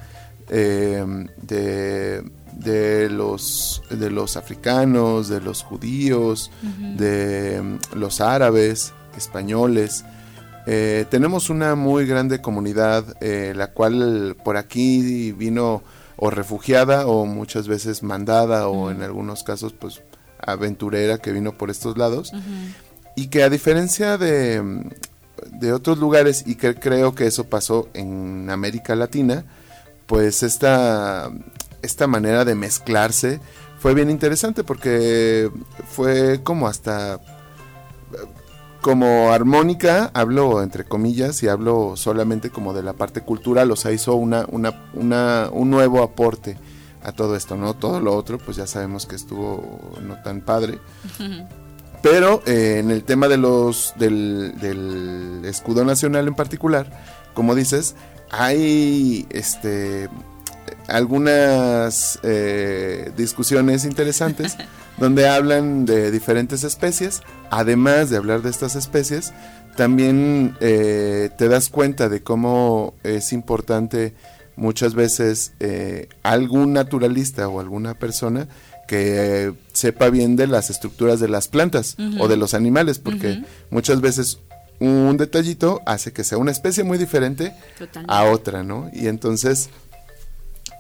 eh, 0.50 1.06
de, 1.42 2.24
de, 2.60 3.10
los, 3.10 3.82
de 3.90 4.10
los 4.10 4.38
africanos, 4.38 5.30
de 5.30 5.42
los 5.42 5.64
judíos, 5.64 6.52
uh 6.64 6.66
-huh. 6.66 6.96
de 6.96 7.60
um, 7.60 7.80
los 7.94 8.22
árabes, 8.22 8.94
españoles. 9.16 10.06
Eh, 10.66 11.06
tenemos 11.10 11.50
una 11.50 11.76
muy 11.76 12.06
grande 12.06 12.42
comunidad, 12.42 13.04
eh, 13.22 13.54
la 13.56 13.68
cual 13.68 14.36
por 14.44 14.58
aquí 14.58 15.32
vino 15.32 15.82
o 16.18 16.30
refugiada 16.30 17.08
o 17.08 17.26
muchas 17.26 17.68
veces 17.68 18.04
mandada 18.04 18.68
uh 18.68 18.74
-huh. 18.74 18.78
o 18.78 18.92
en 18.92 19.02
algunos 19.02 19.44
casos 19.44 19.74
pues 19.74 20.02
aventurera 20.40 21.18
que 21.20 21.32
vino 21.32 21.58
por 21.58 21.70
estos 21.70 21.98
lados. 21.98 22.32
Uh 22.34 22.38
-huh 22.38 22.88
y 23.18 23.28
que 23.30 23.42
a 23.42 23.50
diferencia 23.50 24.20
de, 24.20 24.62
de, 25.60 25.74
otros 25.74 25.98
lugares, 25.98 26.44
y 26.46 26.54
que 26.54 26.76
creo 26.76 27.16
que 27.16 27.26
eso 27.26 27.46
pasó 27.46 27.90
en 27.96 28.48
América 28.52 28.96
Latina, 28.96 29.44
pues 30.06 30.44
esta, 30.44 31.32
esta 31.82 32.08
manera 32.08 32.46
de 32.46 32.56
mezclarse 32.56 33.40
fue 33.80 33.94
bien 33.94 34.10
interesante 34.10 34.64
porque 34.64 35.52
fue 35.88 36.42
como 36.44 36.68
hasta 36.68 37.20
como 38.82 39.32
armónica, 39.32 40.12
hablo 40.14 40.62
entre 40.62 40.86
comillas 40.86 41.44
y 41.44 41.48
hablo 41.48 41.96
solamente 41.96 42.50
como 42.50 42.74
de 42.74 42.84
la 42.84 42.94
parte 42.94 43.22
cultural, 43.22 43.70
o 43.72 43.76
sea, 43.76 43.92
hizo 43.92 44.16
una, 44.16 44.46
una, 44.50 44.90
una, 44.94 45.50
un 45.52 45.70
nuevo 45.70 46.02
aporte 46.04 46.58
a 47.04 47.12
todo 47.12 47.36
esto, 47.36 47.56
¿no? 47.56 47.74
Todo 47.74 48.00
lo 48.00 48.16
otro, 48.16 48.38
pues 48.38 48.58
ya 48.58 48.68
sabemos 48.68 49.06
que 49.06 49.16
estuvo 49.16 49.94
no 50.02 50.22
tan 50.24 50.42
padre. 50.42 50.80
Pero 52.02 52.42
eh, 52.46 52.78
en 52.80 52.92
el 52.92 53.04
tema 53.04 53.28
de 53.28 53.38
los 53.38 53.94
del, 53.98 54.54
del, 54.60 55.42
escudo 55.46 55.84
nacional 55.84 56.28
en 56.28 56.36
particular, 56.36 56.92
como 57.34 57.56
dices, 57.56 57.96
hay 58.30 59.26
este 59.30 60.10
algunas 60.88 62.20
eh, 62.24 63.12
discusiones 63.16 63.86
interesantes 63.86 64.58
donde 64.98 65.28
hablan 65.28 65.86
de 65.86 66.12
diferentes 66.12 66.64
especies. 66.64 67.22
Además 67.52 68.10
de 68.10 68.18
hablar 68.18 68.42
de 68.42 68.50
estas 68.50 68.76
especies, 68.76 69.34
también 69.76 70.56
eh, 70.60 71.30
te 71.38 71.48
das 71.48 71.70
cuenta 71.70 72.10
de 72.10 72.24
cómo 72.24 72.96
es 73.04 73.32
importante 73.32 74.16
muchas 74.56 74.96
veces 74.96 75.54
eh, 75.60 76.10
algún 76.24 76.74
naturalista 76.74 77.48
o 77.48 77.60
alguna 77.60 77.94
persona 77.94 78.48
que 78.88 79.54
sepa 79.74 80.10
bien 80.10 80.36
de 80.36 80.48
las 80.48 80.70
estructuras 80.70 81.20
de 81.20 81.28
las 81.28 81.48
plantas 81.48 81.96
uh 82.00 82.04
-huh. 82.04 82.22
o 82.22 82.28
de 82.28 82.38
los 82.38 82.54
animales, 82.54 83.00
porque 83.00 83.28
uh 83.28 83.36
-huh. 83.36 83.46
muchas 83.70 84.02
veces 84.02 84.40
un 84.80 85.18
detallito 85.18 85.82
hace 85.86 86.14
que 86.14 86.24
sea 86.24 86.38
una 86.38 86.52
especie 86.52 86.84
muy 86.84 86.98
diferente 86.98 87.54
Totalmente. 87.78 88.14
a 88.14 88.24
otra, 88.26 88.64
¿no? 88.64 88.90
Y 88.94 89.08
entonces 89.08 89.70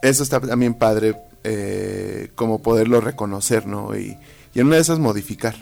eso 0.01 0.23
está 0.23 0.39
también 0.39 0.73
padre 0.73 1.15
eh, 1.43 2.29
como 2.35 2.61
poderlo 2.61 3.01
reconocer, 3.01 3.67
¿no? 3.67 3.95
Y, 3.97 4.17
y 4.53 4.59
en 4.59 4.67
una 4.67 4.75
de 4.75 4.81
esas 4.81 4.99
modificar. 4.99 5.55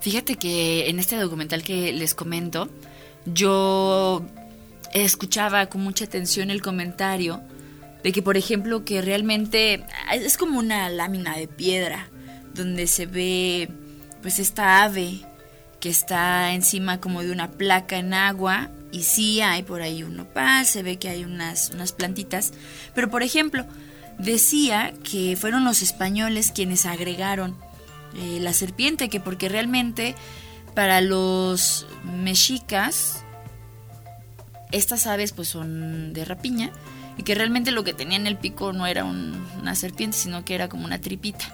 Fíjate 0.00 0.36
que 0.36 0.88
en 0.88 0.98
este 0.98 1.16
documental 1.16 1.62
que 1.62 1.92
les 1.92 2.14
comento, 2.14 2.68
yo 3.26 4.22
escuchaba 4.92 5.66
con 5.66 5.82
mucha 5.82 6.04
atención 6.04 6.50
el 6.50 6.62
comentario 6.62 7.40
de 8.02 8.12
que 8.12 8.22
por 8.22 8.36
ejemplo 8.36 8.84
que 8.84 9.02
realmente 9.02 9.84
es 10.12 10.38
como 10.38 10.58
una 10.58 10.88
lámina 10.88 11.36
de 11.36 11.48
piedra 11.48 12.08
donde 12.54 12.86
se 12.86 13.06
ve 13.06 13.68
pues 14.22 14.38
esta 14.38 14.82
ave 14.82 15.20
que 15.80 15.90
está 15.90 16.52
encima 16.54 17.00
como 17.00 17.22
de 17.22 17.30
una 17.30 17.50
placa 17.50 17.98
en 17.98 18.14
agua 18.14 18.70
y 18.92 19.02
sí 19.04 19.40
hay 19.40 19.62
por 19.62 19.82
ahí 19.82 20.02
un 20.02 20.16
nopal, 20.16 20.66
se 20.66 20.82
ve 20.82 20.98
que 20.98 21.08
hay 21.08 21.24
unas, 21.24 21.70
unas 21.74 21.92
plantitas, 21.92 22.52
pero 22.94 23.08
por 23.10 23.22
ejemplo 23.22 23.64
decía 24.18 24.92
que 25.02 25.36
fueron 25.40 25.64
los 25.64 25.80
españoles 25.82 26.52
quienes 26.52 26.86
agregaron 26.86 27.56
eh, 28.14 28.38
la 28.40 28.52
serpiente, 28.52 29.08
que 29.08 29.20
porque 29.20 29.48
realmente 29.48 30.14
para 30.74 31.00
los 31.00 31.86
mexicas 32.04 33.22
estas 34.72 35.06
aves 35.06 35.32
pues 35.32 35.48
son 35.48 36.12
de 36.12 36.24
rapiña 36.24 36.70
y 37.18 37.22
que 37.22 37.34
realmente 37.34 37.70
lo 37.70 37.82
que 37.84 37.92
tenía 37.92 38.16
en 38.16 38.26
el 38.26 38.36
pico 38.36 38.72
no 38.72 38.86
era 38.86 39.04
un- 39.04 39.44
una 39.60 39.74
serpiente, 39.74 40.16
sino 40.16 40.44
que 40.44 40.54
era 40.54 40.68
como 40.68 40.84
una 40.84 41.00
tripita 41.00 41.44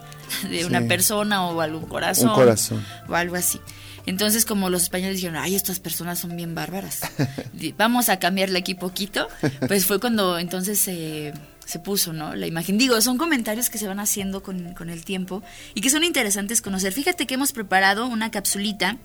de 0.51 0.61
Sí. 0.61 0.65
una 0.65 0.83
persona 0.83 1.47
o 1.47 1.61
algún 1.61 1.87
corazón, 1.87 2.29
Un 2.31 2.35
corazón. 2.35 2.85
o 3.09 3.15
algo 3.15 3.37
así. 3.37 3.61
Entonces, 4.07 4.45
como 4.45 4.71
los 4.71 4.85
españoles 4.85 5.17
dijeron, 5.17 5.37
ay, 5.37 5.55
estas 5.55 5.81
personas 5.81 6.19
son 6.21 6.37
bien 6.37 6.55
bárbaras, 6.55 7.01
vamos 7.77 8.09
a 8.09 8.19
cambiarle 8.19 8.59
aquí 8.61 8.75
poquito, 8.75 9.29
pues 9.67 9.85
fue 9.87 9.99
cuando 10.01 10.39
entonces 10.39 10.79
se, 10.79 11.35
se 11.65 11.79
puso, 11.81 12.13
¿no? 12.13 12.35
La 12.35 12.47
imagen. 12.47 12.79
Digo, 12.79 13.01
son 13.01 13.19
comentarios 13.19 13.69
que 13.69 13.79
se 13.79 13.87
van 13.89 13.99
haciendo 14.01 14.43
con, 14.43 14.75
con 14.75 14.91
el 14.91 15.05
tiempo 15.05 15.43
y 15.75 15.81
que 15.81 15.91
son 15.91 16.05
interesantes 16.05 16.63
conocer. 16.63 16.93
Fíjate 16.93 17.27
que 17.27 17.35
hemos 17.35 17.53
preparado 17.53 18.07
una 18.07 18.31
capsulita 18.31 18.97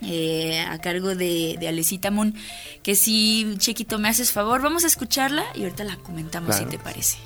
eh, 0.00 0.60
a 0.60 0.78
cargo 0.78 1.14
de, 1.14 1.56
de 1.58 1.68
Alecita 1.68 2.10
Moon, 2.10 2.34
que 2.82 2.94
si, 2.94 3.54
Chequito, 3.58 3.98
me 3.98 4.08
haces 4.08 4.32
favor, 4.32 4.62
vamos 4.62 4.84
a 4.84 4.86
escucharla 4.86 5.44
y 5.54 5.62
ahorita 5.64 5.84
la 5.84 5.96
comentamos 5.96 6.50
Claro. 6.56 6.70
si 6.70 6.76
te 6.76 6.82
parece. 6.82 7.18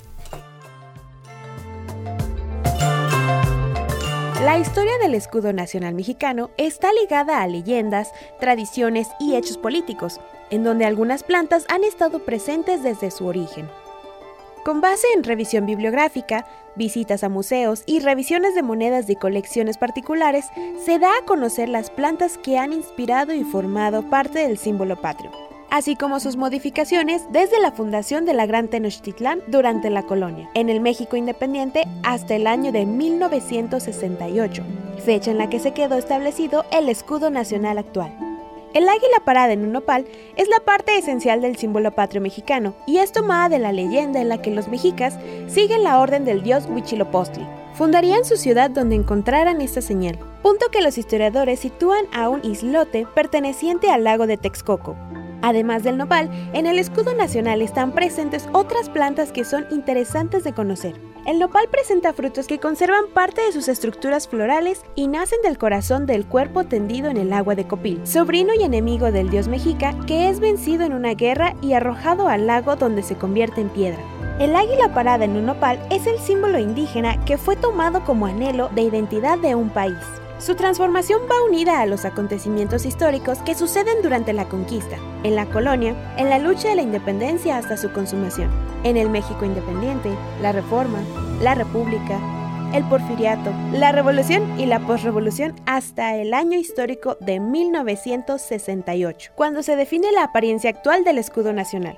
La 4.42 4.58
historia 4.58 4.98
del 4.98 5.14
escudo 5.14 5.52
nacional 5.52 5.94
mexicano 5.94 6.50
está 6.56 6.92
ligada 6.92 7.42
a 7.42 7.46
leyendas, 7.46 8.12
tradiciones 8.40 9.06
y 9.20 9.36
hechos 9.36 9.56
políticos, 9.56 10.20
en 10.50 10.64
donde 10.64 10.84
algunas 10.84 11.22
plantas 11.22 11.64
han 11.68 11.84
estado 11.84 12.24
presentes 12.24 12.82
desde 12.82 13.12
su 13.12 13.26
origen. 13.26 13.70
Con 14.64 14.80
base 14.80 15.06
en 15.14 15.22
revisión 15.22 15.64
bibliográfica, 15.64 16.44
visitas 16.74 17.22
a 17.22 17.28
museos 17.28 17.84
y 17.86 18.00
revisiones 18.00 18.56
de 18.56 18.64
monedas 18.64 19.06
de 19.06 19.14
colecciones 19.14 19.78
particulares, 19.78 20.46
se 20.84 20.98
da 20.98 21.12
a 21.16 21.24
conocer 21.24 21.68
las 21.68 21.90
plantas 21.90 22.36
que 22.36 22.58
han 22.58 22.72
inspirado 22.72 23.32
y 23.32 23.44
formado 23.44 24.10
parte 24.10 24.40
del 24.40 24.58
símbolo 24.58 25.00
patrio, 25.00 25.30
así 25.72 25.96
como 25.96 26.20
sus 26.20 26.36
modificaciones 26.36 27.24
desde 27.30 27.58
la 27.58 27.72
fundación 27.72 28.26
de 28.26 28.34
la 28.34 28.44
Gran 28.44 28.68
Tenochtitlán 28.68 29.40
durante 29.46 29.88
la 29.88 30.02
colonia, 30.02 30.50
en 30.52 30.68
el 30.68 30.80
México 30.80 31.16
independiente 31.16 31.84
hasta 32.02 32.36
el 32.36 32.46
año 32.46 32.72
de 32.72 32.84
1968, 32.84 34.62
fecha 35.02 35.30
en 35.30 35.38
la 35.38 35.48
que 35.48 35.60
se 35.60 35.72
quedó 35.72 35.96
establecido 35.96 36.66
el 36.72 36.90
escudo 36.90 37.30
nacional 37.30 37.78
actual. 37.78 38.14
El 38.74 38.86
águila 38.86 39.24
parada 39.24 39.54
en 39.54 39.64
un 39.64 39.72
nopal 39.72 40.04
es 40.36 40.46
la 40.48 40.60
parte 40.60 40.98
esencial 40.98 41.40
del 41.40 41.56
símbolo 41.56 41.90
patrio 41.92 42.20
mexicano 42.20 42.74
y 42.86 42.98
es 42.98 43.12
tomada 43.12 43.48
de 43.48 43.58
la 43.58 43.72
leyenda 43.72 44.20
en 44.20 44.28
la 44.28 44.42
que 44.42 44.50
los 44.50 44.68
mexicas 44.68 45.18
siguen 45.48 45.84
la 45.84 46.00
orden 46.00 46.26
del 46.26 46.42
dios 46.42 46.66
Huitzilopochtli. 46.66 47.46
Fundarían 47.72 48.26
su 48.26 48.36
ciudad 48.36 48.68
donde 48.68 48.96
encontraran 48.96 49.62
esta 49.62 49.80
señal, 49.80 50.18
punto 50.42 50.66
que 50.70 50.82
los 50.82 50.98
historiadores 50.98 51.60
sitúan 51.60 52.04
a 52.12 52.28
un 52.28 52.44
islote 52.44 53.06
perteneciente 53.14 53.90
al 53.90 54.04
lago 54.04 54.26
de 54.26 54.36
Texcoco. 54.36 54.96
Además 55.42 55.82
del 55.82 55.98
nopal, 55.98 56.30
en 56.52 56.66
el 56.66 56.78
escudo 56.78 57.14
nacional 57.14 57.62
están 57.62 57.92
presentes 57.92 58.48
otras 58.52 58.88
plantas 58.88 59.32
que 59.32 59.44
son 59.44 59.66
interesantes 59.70 60.44
de 60.44 60.52
conocer. 60.52 60.94
El 61.26 61.38
nopal 61.38 61.68
presenta 61.70 62.12
frutos 62.12 62.46
que 62.46 62.58
conservan 62.58 63.04
parte 63.12 63.42
de 63.42 63.52
sus 63.52 63.68
estructuras 63.68 64.26
florales 64.26 64.82
y 64.96 65.06
nacen 65.06 65.40
del 65.42 65.58
corazón 65.58 66.06
del 66.06 66.26
cuerpo 66.26 66.64
tendido 66.64 67.10
en 67.10 67.16
el 67.16 67.32
agua 67.32 67.54
de 67.54 67.66
Copil, 67.66 68.00
sobrino 68.04 68.54
y 68.54 68.62
enemigo 68.62 69.12
del 69.12 69.30
dios 69.30 69.46
mexica 69.46 69.94
que 70.06 70.28
es 70.28 70.40
vencido 70.40 70.84
en 70.84 70.92
una 70.92 71.14
guerra 71.14 71.54
y 71.60 71.74
arrojado 71.74 72.28
al 72.28 72.46
lago 72.46 72.74
donde 72.74 73.02
se 73.02 73.16
convierte 73.16 73.60
en 73.60 73.68
piedra. 73.68 74.00
El 74.40 74.56
águila 74.56 74.92
parada 74.94 75.24
en 75.24 75.36
un 75.36 75.46
nopal 75.46 75.78
es 75.90 76.06
el 76.08 76.18
símbolo 76.18 76.58
indígena 76.58 77.24
que 77.24 77.38
fue 77.38 77.54
tomado 77.54 78.04
como 78.04 78.26
anhelo 78.26 78.68
de 78.74 78.82
identidad 78.82 79.38
de 79.38 79.54
un 79.54 79.70
país. 79.70 79.98
Su 80.42 80.56
transformación 80.56 81.20
va 81.30 81.40
unida 81.44 81.80
a 81.80 81.86
los 81.86 82.04
acontecimientos 82.04 82.84
históricos 82.84 83.38
que 83.42 83.54
suceden 83.54 84.02
durante 84.02 84.32
la 84.32 84.48
conquista, 84.48 84.96
en 85.22 85.36
la 85.36 85.46
colonia, 85.46 85.94
en 86.16 86.30
la 86.30 86.40
lucha 86.40 86.70
de 86.70 86.74
la 86.74 86.82
independencia 86.82 87.56
hasta 87.56 87.76
su 87.76 87.92
consumación, 87.92 88.50
en 88.82 88.96
el 88.96 89.08
México 89.08 89.44
independiente, 89.44 90.10
la 90.40 90.50
Reforma, 90.50 90.98
la 91.40 91.54
República, 91.54 92.18
el 92.74 92.82
Porfiriato, 92.88 93.52
la 93.72 93.92
Revolución 93.92 94.58
y 94.58 94.66
la 94.66 94.80
Postrevolución 94.80 95.54
hasta 95.64 96.16
el 96.16 96.34
año 96.34 96.58
histórico 96.58 97.16
de 97.20 97.38
1968, 97.38 99.30
cuando 99.36 99.62
se 99.62 99.76
define 99.76 100.10
la 100.10 100.24
apariencia 100.24 100.70
actual 100.70 101.04
del 101.04 101.18
escudo 101.18 101.52
nacional. 101.52 101.96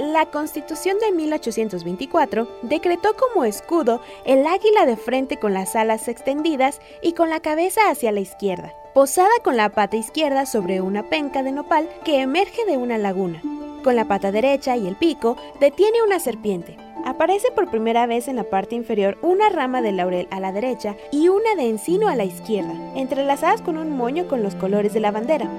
La 0.00 0.24
Constitución 0.24 0.96
de 0.98 1.12
1824 1.12 2.48
decretó 2.62 3.10
como 3.18 3.44
escudo 3.44 4.00
el 4.24 4.46
águila 4.46 4.86
de 4.86 4.96
frente 4.96 5.36
con 5.36 5.52
las 5.52 5.76
alas 5.76 6.08
extendidas 6.08 6.80
y 7.02 7.12
con 7.12 7.28
la 7.28 7.40
cabeza 7.40 7.90
hacia 7.90 8.10
la 8.10 8.20
izquierda, 8.20 8.72
posada 8.94 9.28
con 9.44 9.58
la 9.58 9.68
pata 9.68 9.98
izquierda 9.98 10.46
sobre 10.46 10.80
una 10.80 11.10
penca 11.10 11.42
de 11.42 11.52
nopal 11.52 11.86
que 12.02 12.22
emerge 12.22 12.64
de 12.64 12.78
una 12.78 12.96
laguna. 12.96 13.42
Con 13.84 13.94
la 13.94 14.06
pata 14.06 14.32
derecha 14.32 14.74
y 14.74 14.88
el 14.88 14.96
pico 14.96 15.36
detiene 15.60 16.02
una 16.02 16.18
serpiente. 16.18 16.78
Aparece 17.04 17.50
por 17.50 17.70
primera 17.70 18.06
vez 18.06 18.26
en 18.26 18.36
la 18.36 18.44
parte 18.44 18.76
inferior 18.76 19.18
una 19.20 19.50
rama 19.50 19.82
de 19.82 19.92
laurel 19.92 20.28
a 20.30 20.40
la 20.40 20.52
derecha 20.52 20.96
y 21.12 21.28
una 21.28 21.54
de 21.56 21.68
encino 21.68 22.08
a 22.08 22.16
la 22.16 22.24
izquierda, 22.24 22.72
entrelazadas 22.96 23.60
con 23.60 23.76
un 23.76 23.94
moño 23.94 24.28
con 24.28 24.42
los 24.42 24.54
colores 24.54 24.94
de 24.94 25.00
la 25.00 25.10
bandera. 25.10 25.50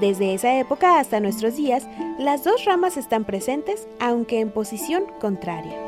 Desde 0.00 0.34
esa 0.34 0.58
época 0.58 0.98
hasta 0.98 1.20
nuestros 1.20 1.56
días, 1.56 1.86
las 2.18 2.44
dos 2.44 2.64
ramas 2.64 2.96
están 2.96 3.24
presentes, 3.24 3.86
aunque 4.00 4.40
en 4.40 4.50
posición 4.50 5.04
contraria. 5.20 5.78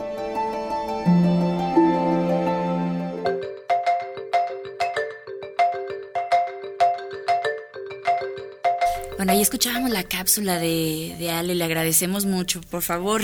Bueno, 9.17 9.33
ahí 9.33 9.41
escuchábamos 9.41 9.91
la 9.91 10.05
cápsula 10.05 10.59
de, 10.59 11.31
Ale, 11.33 11.55
le 11.55 11.65
agradecemos 11.65 12.27
mucho. 12.27 12.61
Por 12.61 12.83
favor, 12.83 13.23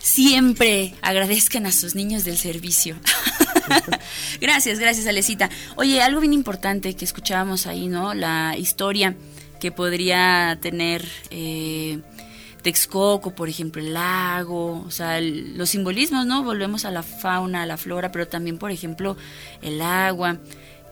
siempre 0.00 0.94
agradezcan 1.00 1.64
a 1.64 1.72
sus 1.72 1.94
niños 1.94 2.24
del 2.24 2.36
servicio. 2.36 2.96
gracias, 4.40 4.78
gracias, 4.78 5.06
Alecita. 5.06 5.48
Oye, 5.76 6.02
algo 6.02 6.20
bien 6.20 6.34
importante 6.34 6.94
que 6.94 7.04
escuchábamos 7.04 7.66
ahí, 7.66 7.88
¿no? 7.88 8.12
La 8.12 8.56
historia 8.58 9.16
que 9.62 9.70
podría 9.70 10.58
tener 10.60 11.04
eh, 11.30 12.00
Texcoco, 12.62 13.32
por 13.32 13.48
ejemplo, 13.48 13.80
el 13.80 13.94
lago, 13.94 14.82
o 14.84 14.90
sea, 14.90 15.20
los 15.20 15.70
simbolismos, 15.70 16.26
¿no? 16.26 16.42
Volvemos 16.42 16.84
a 16.84 16.90
la 16.90 17.04
fauna, 17.04 17.62
a 17.62 17.66
la 17.66 17.76
flora, 17.76 18.10
pero 18.10 18.26
también, 18.26 18.58
por 18.58 18.72
ejemplo, 18.72 19.16
el 19.62 19.80
agua 19.80 20.38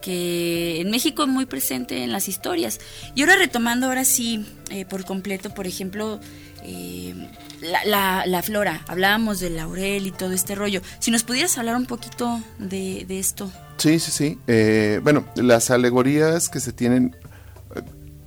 que 0.03 0.81
en 0.81 0.89
México 0.93 1.25
es 1.25 1.29
muy 1.29 1.47
presente 1.47 2.05
en 2.05 2.13
las 2.13 2.29
historias. 2.29 2.79
Y 3.17 3.23
ahora 3.23 3.35
retomando 3.37 3.87
ahora 3.89 4.05
sí 4.05 4.47
eh, 4.71 4.85
por 4.85 5.05
completo, 5.05 5.53
por 5.53 5.67
ejemplo, 5.67 6.21
eh, 6.63 7.13
la, 7.61 7.85
la- 7.85 8.25
la 8.27 8.43
flora, 8.43 8.85
hablábamos 8.87 9.41
del 9.41 9.57
laurel 9.57 10.07
y 10.07 10.13
todo 10.13 10.31
este 10.33 10.55
rollo. 10.55 10.81
Si 11.01 11.11
nos 11.11 11.25
pudieras 11.25 11.59
hablar 11.59 11.75
un 11.75 11.87
poquito 11.87 12.41
de, 12.59 13.05
de 13.09 13.19
esto. 13.19 13.51
Sí, 13.79 13.99
sí, 13.99 14.11
sí. 14.13 14.39
Eh, 14.47 15.01
bueno, 15.03 15.27
las 15.35 15.71
alegorías 15.73 16.49
que 16.49 16.61
se 16.61 16.73
tienen, 16.73 17.17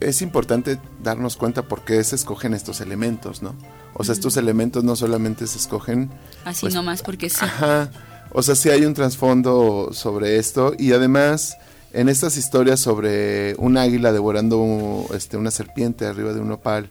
es 0.03 0.21
importante 0.21 0.79
darnos 1.01 1.37
cuenta 1.37 1.63
por 1.63 1.83
qué 1.83 2.03
se 2.03 2.15
escogen 2.15 2.53
estos 2.53 2.81
elementos, 2.81 3.41
¿no? 3.41 3.55
O 3.93 4.03
sea, 4.03 4.13
estos 4.13 4.37
elementos 4.37 4.83
no 4.83 4.95
solamente 4.95 5.47
se 5.47 5.57
escogen... 5.57 6.09
Así 6.45 6.61
pues, 6.61 6.73
nomás 6.73 7.01
porque 7.01 7.29
sí. 7.29 7.37
Ajá. 7.41 7.89
O 8.31 8.41
sea, 8.41 8.55
sí 8.55 8.69
hay 8.69 8.85
un 8.85 8.93
trasfondo 8.93 9.89
sobre 9.93 10.37
esto 10.37 10.73
y 10.77 10.93
además 10.93 11.57
en 11.93 12.09
estas 12.09 12.37
historias 12.37 12.79
sobre 12.79 13.55
un 13.57 13.77
águila 13.77 14.11
devorando 14.11 15.05
este, 15.13 15.37
una 15.37 15.51
serpiente 15.51 16.07
arriba 16.07 16.33
de 16.33 16.39
un 16.39 16.51
opal 16.51 16.89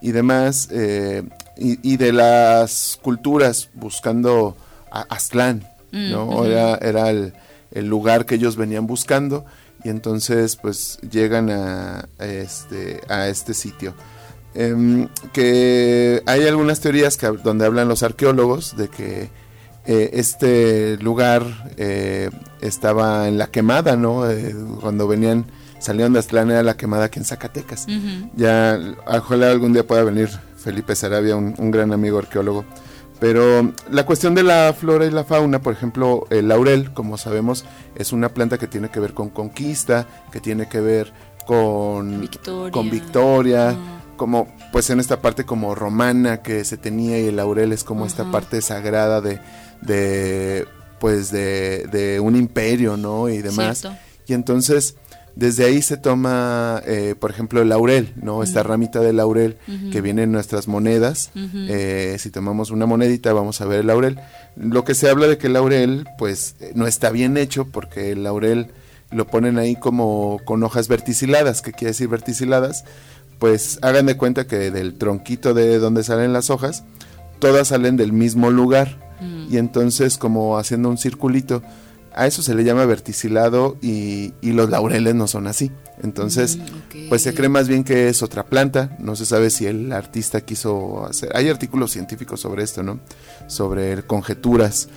y 0.00 0.12
demás, 0.12 0.68
eh, 0.70 1.24
y, 1.56 1.92
y 1.92 1.96
de 1.96 2.12
las 2.12 2.98
culturas 3.02 3.70
buscando 3.74 4.56
a 4.90 5.00
Aztlán, 5.02 5.66
¿no? 5.90 6.26
Mm. 6.26 6.44
Era, 6.44 6.74
era 6.76 7.10
el, 7.10 7.32
el 7.72 7.86
lugar 7.86 8.26
que 8.26 8.36
ellos 8.36 8.56
venían 8.56 8.86
buscando 8.86 9.44
y 9.86 9.88
entonces 9.88 10.56
pues 10.56 10.98
llegan 11.08 11.48
a, 11.48 12.08
a 12.18 12.26
este, 12.26 13.00
a 13.08 13.28
este 13.28 13.54
sitio. 13.54 13.94
Em, 14.52 15.08
que 15.32 16.24
hay 16.26 16.44
algunas 16.48 16.80
teorías 16.80 17.16
que, 17.16 17.28
donde 17.28 17.66
hablan 17.66 17.86
los 17.86 18.02
arqueólogos 18.02 18.76
de 18.76 18.88
que 18.88 19.30
eh, 19.84 20.10
este 20.14 20.96
lugar 20.96 21.44
eh, 21.76 22.30
estaba 22.60 23.28
en 23.28 23.38
la 23.38 23.46
quemada, 23.46 23.94
¿no? 23.94 24.28
Eh, 24.28 24.56
cuando 24.80 25.06
venían, 25.06 25.44
salieron 25.78 26.14
de 26.14 26.18
Aztlán 26.18 26.50
era 26.50 26.64
la 26.64 26.76
quemada 26.76 27.04
aquí 27.04 27.20
en 27.20 27.24
Zacatecas. 27.24 27.86
Ujú. 27.86 28.30
Ya, 28.34 28.80
ojalá 29.06 29.52
algún 29.52 29.72
día 29.72 29.86
pueda 29.86 30.02
venir 30.02 30.30
Felipe 30.56 30.96
Sarabia, 30.96 31.36
un, 31.36 31.54
un 31.58 31.70
gran 31.70 31.92
amigo 31.92 32.18
arqueólogo. 32.18 32.64
Pero 33.18 33.72
la 33.90 34.04
cuestión 34.04 34.34
de 34.34 34.42
la 34.42 34.74
flora 34.78 35.06
y 35.06 35.10
la 35.10 35.24
fauna, 35.24 35.60
por 35.60 35.72
ejemplo, 35.72 36.26
el 36.30 36.48
laurel, 36.48 36.92
como 36.92 37.16
sabemos, 37.16 37.64
es 37.94 38.12
una 38.12 38.28
planta 38.28 38.58
que 38.58 38.66
tiene 38.66 38.90
que 38.90 39.00
ver 39.00 39.14
con 39.14 39.30
conquista, 39.30 40.06
que 40.30 40.40
tiene 40.40 40.68
que 40.68 40.80
ver 40.80 41.12
con 41.46 42.20
Victoria. 42.20 42.72
con 42.72 42.90
Victoria, 42.90 43.76
como 44.16 44.48
pues 44.72 44.90
en 44.90 45.00
esta 45.00 45.22
parte 45.22 45.44
como 45.44 45.74
romana 45.74 46.42
que 46.42 46.64
se 46.64 46.76
tenía 46.76 47.18
y 47.18 47.28
el 47.28 47.36
laurel 47.36 47.72
es 47.72 47.84
como 47.84 48.04
esta 48.04 48.30
parte 48.30 48.60
sagrada 48.60 49.20
de, 49.20 49.40
de 49.80 50.66
pues 51.00 51.30
de, 51.30 51.86
de 51.90 52.20
un 52.20 52.36
imperio, 52.36 52.96
¿no? 52.96 53.28
Y 53.28 53.38
demás. 53.38 53.78
Cierto. 53.78 53.98
Y 54.26 54.34
entonces 54.34 54.96
Desde 55.36 55.66
ahí 55.66 55.82
se 55.82 55.98
toma, 55.98 56.82
eh, 56.86 57.14
por 57.18 57.30
ejemplo, 57.30 57.60
el 57.60 57.68
laurel, 57.68 58.14
¿no? 58.16 58.42
Esta 58.42 58.62
ramita 58.62 59.00
de 59.00 59.12
laurel 59.12 59.58
que 59.92 60.00
viene 60.00 60.22
en 60.22 60.32
nuestras 60.32 60.66
monedas. 60.66 61.30
Eh, 61.34 62.16
si 62.18 62.30
tomamos 62.30 62.70
una 62.70 62.86
monedita, 62.86 63.34
vamos 63.34 63.60
a 63.60 63.66
ver 63.66 63.80
el 63.80 63.88
laurel. 63.88 64.18
Lo 64.56 64.84
que 64.84 64.94
se 64.94 65.10
habla 65.10 65.26
de 65.26 65.36
que 65.36 65.48
el 65.48 65.52
laurel, 65.52 66.06
pues, 66.16 66.56
no 66.74 66.86
está 66.86 67.10
bien 67.10 67.36
hecho 67.36 67.66
porque 67.66 68.12
el 68.12 68.22
laurel 68.24 68.68
lo 69.10 69.26
ponen 69.26 69.58
ahí 69.58 69.76
como 69.76 70.40
con 70.46 70.62
hojas 70.62 70.88
verticiladas. 70.88 71.60
¿Qué 71.60 71.72
quiere 71.72 71.90
decir 71.90 72.08
verticiladas? 72.08 72.84
Pues 73.38 73.78
hagan 73.82 74.06
de 74.06 74.16
cuenta 74.16 74.46
que 74.46 74.70
del 74.70 74.94
tronquito 74.94 75.52
de 75.52 75.78
donde 75.78 76.02
salen 76.02 76.32
las 76.32 76.48
hojas, 76.48 76.84
todas 77.40 77.68
salen 77.68 77.98
del 77.98 78.14
mismo 78.14 78.50
lugar. 78.50 79.04
Y 79.50 79.58
entonces, 79.58 80.18
como 80.18 80.58
haciendo 80.58 80.88
un 80.88 80.98
circulito, 80.98 81.62
a 82.16 82.26
eso 82.26 82.42
se 82.42 82.54
le 82.54 82.64
llama 82.64 82.86
verticilado 82.86 83.76
y, 83.82 84.32
y 84.40 84.52
los 84.52 84.70
laureles 84.70 85.14
no 85.14 85.28
son 85.28 85.46
así. 85.46 85.70
Entonces, 86.02 86.58
pues 87.08 87.22
se 87.22 87.34
cree 87.34 87.48
más 87.48 87.68
bien 87.68 87.84
que 87.84 88.08
es 88.08 88.22
otra 88.22 88.46
planta. 88.46 88.96
No 88.98 89.16
se 89.16 89.26
sabe 89.26 89.50
si 89.50 89.66
el 89.66 89.92
artista 89.92 90.40
quiso 90.40 91.06
hacer. 91.06 91.30
Hay 91.36 91.48
artículos 91.48 91.92
científicos 91.92 92.40
sobre 92.40 92.64
esto, 92.64 92.82
¿no? 92.82 93.00
Sobre 93.46 94.02
conjeturas 94.02 94.88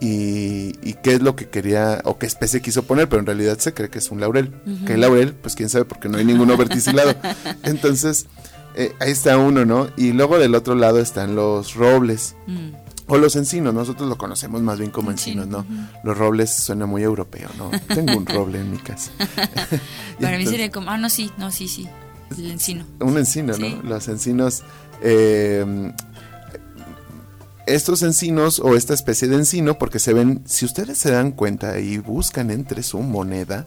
y, 0.00 0.72
y 0.82 0.94
qué 1.02 1.14
es 1.14 1.22
lo 1.22 1.34
que 1.34 1.48
quería 1.48 2.00
o 2.04 2.18
qué 2.18 2.26
especie 2.26 2.62
quiso 2.62 2.84
poner, 2.84 3.08
pero 3.08 3.20
en 3.20 3.26
realidad 3.26 3.58
se 3.58 3.74
cree 3.74 3.90
que 3.90 3.98
es 3.98 4.10
un 4.10 4.20
laurel. 4.20 4.52
Que 4.86 4.94
el 4.94 5.00
laurel, 5.00 5.34
pues 5.34 5.56
quién 5.56 5.68
sabe, 5.68 5.84
porque 5.84 6.08
no 6.08 6.18
hay 6.18 6.24
ninguno 6.24 6.56
verticilado. 6.56 7.14
Entonces, 7.64 8.26
eh, 8.76 8.92
ahí 9.00 9.10
está 9.10 9.36
uno, 9.36 9.64
¿no? 9.64 9.88
Y 9.96 10.12
luego 10.12 10.38
del 10.38 10.54
otro 10.54 10.76
lado 10.76 11.00
están 11.00 11.34
los 11.34 11.74
robles. 11.74 12.36
O 13.08 13.16
los 13.16 13.36
encinos, 13.36 13.72
nosotros 13.72 14.08
lo 14.08 14.18
conocemos 14.18 14.60
más 14.60 14.78
bien 14.78 14.90
como 14.90 15.10
encinos, 15.10 15.46
¿no? 15.46 15.64
Los 16.04 16.16
robles 16.16 16.54
suena 16.54 16.84
muy 16.84 17.02
europeo, 17.02 17.48
¿no? 17.56 17.70
Tengo 17.94 18.16
un 18.16 18.26
roble 18.26 18.60
en 18.60 18.70
mi 18.70 18.78
casa. 18.78 19.10
Para 20.20 20.36
mí 20.36 20.44
sería 20.44 20.70
como, 20.70 20.90
ah, 20.90 20.98
no, 20.98 21.08
sí, 21.08 21.30
no, 21.38 21.50
sí, 21.50 21.68
sí, 21.68 21.88
el 22.36 22.50
encino. 22.50 22.84
Un 23.00 23.16
encino, 23.16 23.56
¿no? 23.56 23.82
Los 23.82 24.08
encinos, 24.08 24.62
eh, 25.02 25.92
estos 27.66 28.02
encinos 28.02 28.60
o 28.60 28.76
esta 28.76 28.92
especie 28.92 29.26
de 29.26 29.36
encino, 29.36 29.78
porque 29.78 29.98
se 29.98 30.12
ven, 30.12 30.42
si 30.44 30.66
ustedes 30.66 30.98
se 30.98 31.10
dan 31.10 31.32
cuenta 31.32 31.80
y 31.80 31.96
buscan 31.96 32.50
entre 32.50 32.82
su 32.82 33.00
moneda, 33.00 33.66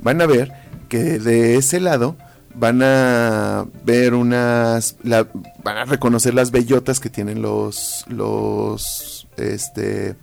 van 0.00 0.20
a 0.20 0.26
ver 0.26 0.52
que 0.88 1.20
de 1.20 1.56
ese 1.56 1.78
lado 1.78 2.16
van 2.54 2.82
a 2.82 3.66
ver 3.84 4.14
unas, 4.14 4.96
la, 5.02 5.26
van 5.62 5.76
a 5.76 5.84
reconocer 5.84 6.34
las 6.34 6.50
bellotas 6.50 7.00
que 7.00 7.10
tienen 7.10 7.42
los, 7.42 8.04
los, 8.08 9.28
este, 9.36 10.16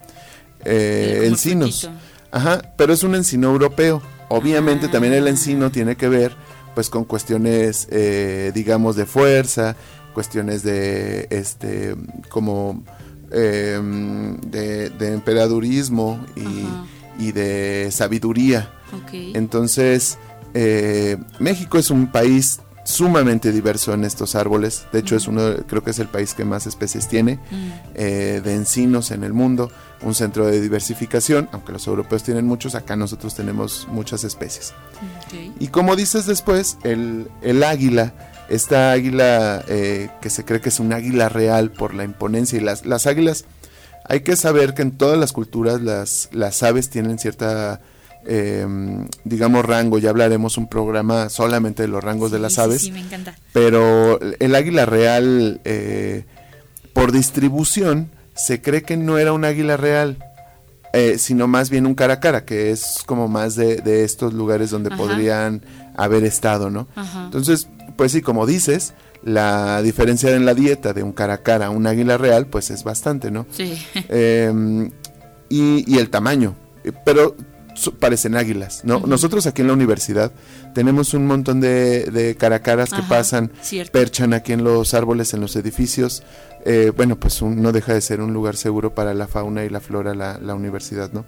eh, 0.65 1.21
encinos. 1.23 1.89
Ajá, 2.31 2.61
pero 2.77 2.93
es 2.93 3.03
un 3.03 3.15
encino 3.15 3.49
europeo. 3.49 4.01
Obviamente 4.29 4.89
también 4.89 5.13
el 5.13 5.27
encino 5.27 5.71
tiene 5.71 5.95
que 5.95 6.09
ver, 6.09 6.35
pues, 6.75 6.89
con 6.89 7.05
cuestiones, 7.05 7.87
eh, 7.89 8.51
digamos, 8.53 8.95
de 8.95 9.05
fuerza, 9.05 9.75
cuestiones 10.13 10.63
de, 10.63 11.27
este, 11.29 11.95
como 12.29 12.83
eh, 13.31 13.79
de, 14.47 14.89
de, 14.89 15.13
emperadurismo 15.13 16.19
y, 16.35 17.23
y, 17.23 17.31
de 17.31 17.89
sabiduría. 17.91 18.73
Okay. 19.03 19.31
Entonces, 19.35 20.17
eh, 20.59 21.17
México 21.37 21.77
es 21.77 21.91
un 21.91 22.07
país 22.07 22.61
sumamente 22.83 23.51
diverso 23.51 23.93
en 23.93 24.03
estos 24.03 24.33
árboles. 24.33 24.87
De 24.91 24.99
hecho, 24.99 25.15
es 25.15 25.27
uno, 25.27 25.55
creo 25.67 25.83
que 25.83 25.91
es 25.91 25.99
el 25.99 26.07
país 26.07 26.33
que 26.33 26.45
más 26.45 26.65
especies 26.65 27.07
tiene 27.07 27.37
eh, 27.93 28.41
de 28.43 28.55
encinos 28.55 29.11
en 29.11 29.23
el 29.23 29.33
mundo. 29.33 29.71
Un 30.01 30.15
centro 30.15 30.47
de 30.47 30.59
diversificación, 30.59 31.47
aunque 31.51 31.73
los 31.73 31.85
europeos 31.85 32.23
tienen 32.23 32.47
muchos, 32.47 32.73
acá 32.73 32.95
nosotros 32.95 33.35
tenemos 33.35 33.87
muchas 33.91 34.23
especies. 34.23 34.73
Okay. 35.27 35.53
Y 35.59 35.67
como 35.67 35.95
dices 35.95 36.25
después, 36.25 36.77
el, 36.83 37.27
el 37.43 37.63
águila, 37.63 38.13
esta 38.49 38.91
águila 38.91 39.63
eh, 39.67 40.09
que 40.21 40.31
se 40.31 40.43
cree 40.43 40.61
que 40.61 40.69
es 40.69 40.79
un 40.79 40.91
águila 40.91 41.29
real 41.29 41.71
por 41.71 41.93
la 41.93 42.03
imponencia 42.03 42.57
y 42.57 42.61
las, 42.61 42.85
las 42.85 43.05
águilas, 43.05 43.45
hay 44.05 44.21
que 44.21 44.35
saber 44.35 44.73
que 44.73 44.81
en 44.81 44.97
todas 44.97 45.19
las 45.19 45.33
culturas 45.33 45.81
las, 45.81 46.29
las 46.31 46.63
aves 46.63 46.89
tienen 46.89 47.19
cierta 47.19 47.79
eh, 48.27 48.67
digamos, 49.23 49.65
rango. 49.65 49.97
Ya 49.99 50.09
hablaremos 50.09 50.57
un 50.57 50.67
programa 50.67 51.29
solamente 51.29 51.83
de 51.83 51.87
los 51.87 52.03
rangos 52.03 52.29
sí, 52.29 52.35
de 52.35 52.41
las 52.41 52.53
sí, 52.53 52.61
aves. 52.61 52.81
Sí, 52.81 52.91
me 52.91 52.99
encanta. 52.99 53.35
Pero 53.53 54.19
el 54.21 54.55
águila 54.55 54.85
real, 54.85 55.61
eh, 55.63 56.25
por 56.93 57.11
distribución, 57.11 58.11
se 58.35 58.61
cree 58.61 58.83
que 58.83 58.97
no 58.97 59.17
era 59.17 59.33
un 59.33 59.45
águila 59.45 59.77
real. 59.77 60.17
Eh, 60.93 61.17
sino 61.19 61.47
más 61.47 61.69
bien 61.69 61.85
un 61.85 61.95
cara 61.95 62.15
a 62.15 62.19
cara, 62.21 62.45
que 62.45 62.71
es 62.71 63.03
como 63.05 63.27
más 63.27 63.55
de, 63.55 63.77
de 63.77 64.03
estos 64.03 64.33
lugares 64.33 64.71
donde 64.71 64.87
Ajá. 64.87 64.97
podrían 64.97 65.61
haber 65.95 66.23
estado, 66.23 66.69
¿no? 66.69 66.87
Ajá. 66.95 67.25
Entonces, 67.25 67.67
pues 67.97 68.13
sí, 68.13 68.21
como 68.21 68.45
dices, 68.47 68.93
la 69.21 69.81
diferencia 69.81 70.33
en 70.33 70.45
la 70.45 70.53
dieta 70.53 70.93
de 70.93 71.03
un 71.03 71.11
cara 71.11 71.35
a 71.35 71.37
cara 71.43 71.67
a 71.67 71.69
un 71.69 71.85
águila 71.85 72.17
real, 72.17 72.47
pues 72.47 72.71
es 72.71 72.83
bastante, 72.83 73.31
¿no? 73.31 73.45
Sí. 73.51 73.77
Eh, 74.09 74.89
y, 75.49 75.93
y 75.93 75.99
el 75.99 76.09
tamaño. 76.09 76.55
Pero 77.05 77.35
parecen 77.99 78.35
águilas, 78.35 78.81
¿no? 78.83 78.99
Nosotros 79.05 79.45
aquí 79.47 79.61
en 79.61 79.67
la 79.67 79.73
universidad 79.73 80.31
tenemos 80.73 81.13
un 81.13 81.27
montón 81.27 81.61
de, 81.61 82.05
de 82.11 82.35
caracaras 82.35 82.89
que 82.89 83.01
pasan, 83.03 83.51
cierto. 83.61 83.91
perchan 83.91 84.33
aquí 84.33 84.53
en 84.53 84.63
los 84.63 84.93
árboles, 84.93 85.33
en 85.33 85.41
los 85.41 85.55
edificios. 85.55 86.23
Eh, 86.65 86.91
bueno, 86.95 87.15
pues 87.17 87.41
un- 87.41 87.61
no 87.61 87.71
deja 87.71 87.93
de 87.93 88.01
ser 88.01 88.19
un 88.21 88.33
lugar 88.33 88.55
seguro 88.57 88.93
para 88.95 89.13
la 89.13 89.27
fauna 89.27 89.63
y 89.63 89.69
la 89.69 89.79
flora, 89.79 90.13
la, 90.15 90.37
la 90.39 90.55
universidad, 90.55 91.11
¿no? 91.13 91.25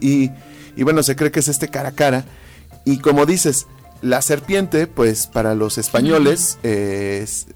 Y, 0.00 0.30
y 0.76 0.82
bueno, 0.82 1.02
se 1.02 1.16
cree 1.16 1.30
que 1.30 1.40
es 1.40 1.48
este 1.48 1.68
cara 1.68 1.88
a 1.90 1.92
cara. 1.92 2.24
Y 2.84 2.98
como 2.98 3.24
dices, 3.26 3.66
la 4.02 4.20
serpiente, 4.22 4.86
pues 4.86 5.26
para 5.26 5.54
los 5.54 5.78
españoles 5.78 6.58
eh, 6.62 7.20
es- 7.22 7.46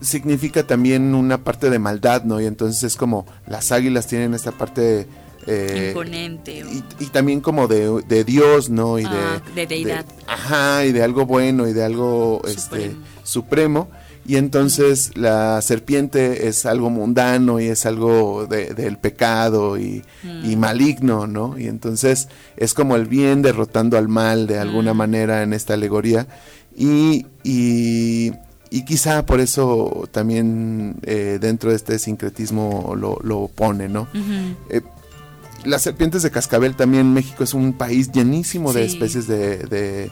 significa 0.00 0.64
también 0.66 1.14
una 1.14 1.38
parte 1.38 1.70
de 1.70 1.78
maldad, 1.78 2.24
¿no? 2.24 2.40
Y 2.40 2.46
entonces 2.46 2.82
es 2.82 2.96
como 2.96 3.26
las 3.46 3.72
águilas 3.72 4.06
tienen 4.06 4.34
esta 4.34 4.52
parte... 4.52 5.06
eh, 5.46 5.88
Imponente. 5.88 6.58
y, 6.58 6.82
y 7.04 7.06
también 7.06 7.40
como 7.40 7.68
de, 7.68 8.02
de 8.08 8.24
Dios, 8.24 8.68
¿no? 8.70 8.98
Y 8.98 9.04
Ah, 9.04 9.40
de, 9.54 9.60
de 9.62 9.66
deidad. 9.66 10.04
ajá, 10.26 10.84
y 10.84 10.92
de 10.92 11.02
algo 11.02 11.24
bueno 11.26 11.68
y 11.68 11.72
de 11.72 11.84
algo 11.84 12.42
este, 12.46 12.96
Supremo. 13.22 13.88
Y 14.28 14.36
entonces 14.38 15.12
la 15.16 15.62
serpiente 15.62 16.48
es 16.48 16.66
algo 16.66 16.90
mundano 16.90 17.60
y 17.60 17.66
es 17.66 17.86
algo 17.86 18.46
de- 18.46 18.74
del 18.74 18.98
pecado 18.98 19.78
y, 19.78 20.02
Mm. 20.24 20.50
y 20.50 20.56
maligno, 20.56 21.28
¿no? 21.28 21.56
Y 21.56 21.68
entonces 21.68 22.26
es 22.56 22.74
como 22.74 22.96
el 22.96 23.06
bien 23.06 23.42
derrotando 23.42 23.96
al 23.96 24.08
mal 24.08 24.48
de 24.48 24.58
alguna 24.58 24.94
Mm. 24.94 24.96
manera 24.96 25.42
en 25.44 25.52
esta 25.52 25.74
alegoría. 25.74 26.26
Y, 26.76 27.24
y, 27.44 28.32
y 28.70 28.84
quizá 28.84 29.24
por 29.24 29.38
eso 29.40 30.08
también 30.10 30.96
eh, 31.04 31.38
dentro 31.40 31.70
de 31.70 31.76
este 31.76 31.98
sincretismo 32.00 32.94
lo, 32.98 33.18
lo 33.22 33.46
pone, 33.46 33.88
¿no? 33.88 34.08
Eh, 34.70 34.80
las 35.66 35.82
serpientes 35.82 36.22
de 36.22 36.30
cascabel 36.30 36.74
también 36.76 37.12
México 37.12 37.44
es 37.44 37.54
un 37.54 37.72
país 37.72 38.10
llenísimo 38.12 38.72
de 38.72 38.88
Sí. 38.88 38.94
especies 38.94 39.26
de, 39.26 39.58
de, 39.58 40.10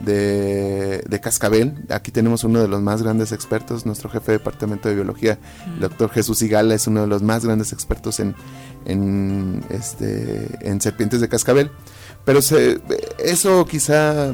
de- 0.00 1.04
de 1.08 1.20
cascabel. 1.20 1.74
Aquí 1.90 2.10
tenemos 2.10 2.44
uno 2.44 2.60
de 2.60 2.68
los 2.68 2.80
más 2.82 3.02
grandes 3.02 3.32
expertos, 3.32 3.84
nuestro 3.86 4.08
jefe 4.10 4.32
de 4.32 4.38
departamento 4.38 4.88
de 4.88 4.94
biología, 4.94 5.38
el 5.74 5.80
doctor 5.80 6.10
Jesús 6.10 6.40
Igala, 6.42 6.74
es 6.74 6.86
uno 6.86 7.02
de 7.02 7.06
los 7.06 7.22
más 7.22 7.44
grandes 7.44 7.72
expertos 7.72 8.20
en, 8.20 8.34
en, 8.86 9.62
este, 9.70 10.46
en 10.62 10.80
serpientes 10.80 11.20
de 11.20 11.28
cascabel. 11.28 11.70
Pero 12.24 12.40
se, 12.42 12.80
eso 13.18 13.64
quizá 13.66 14.32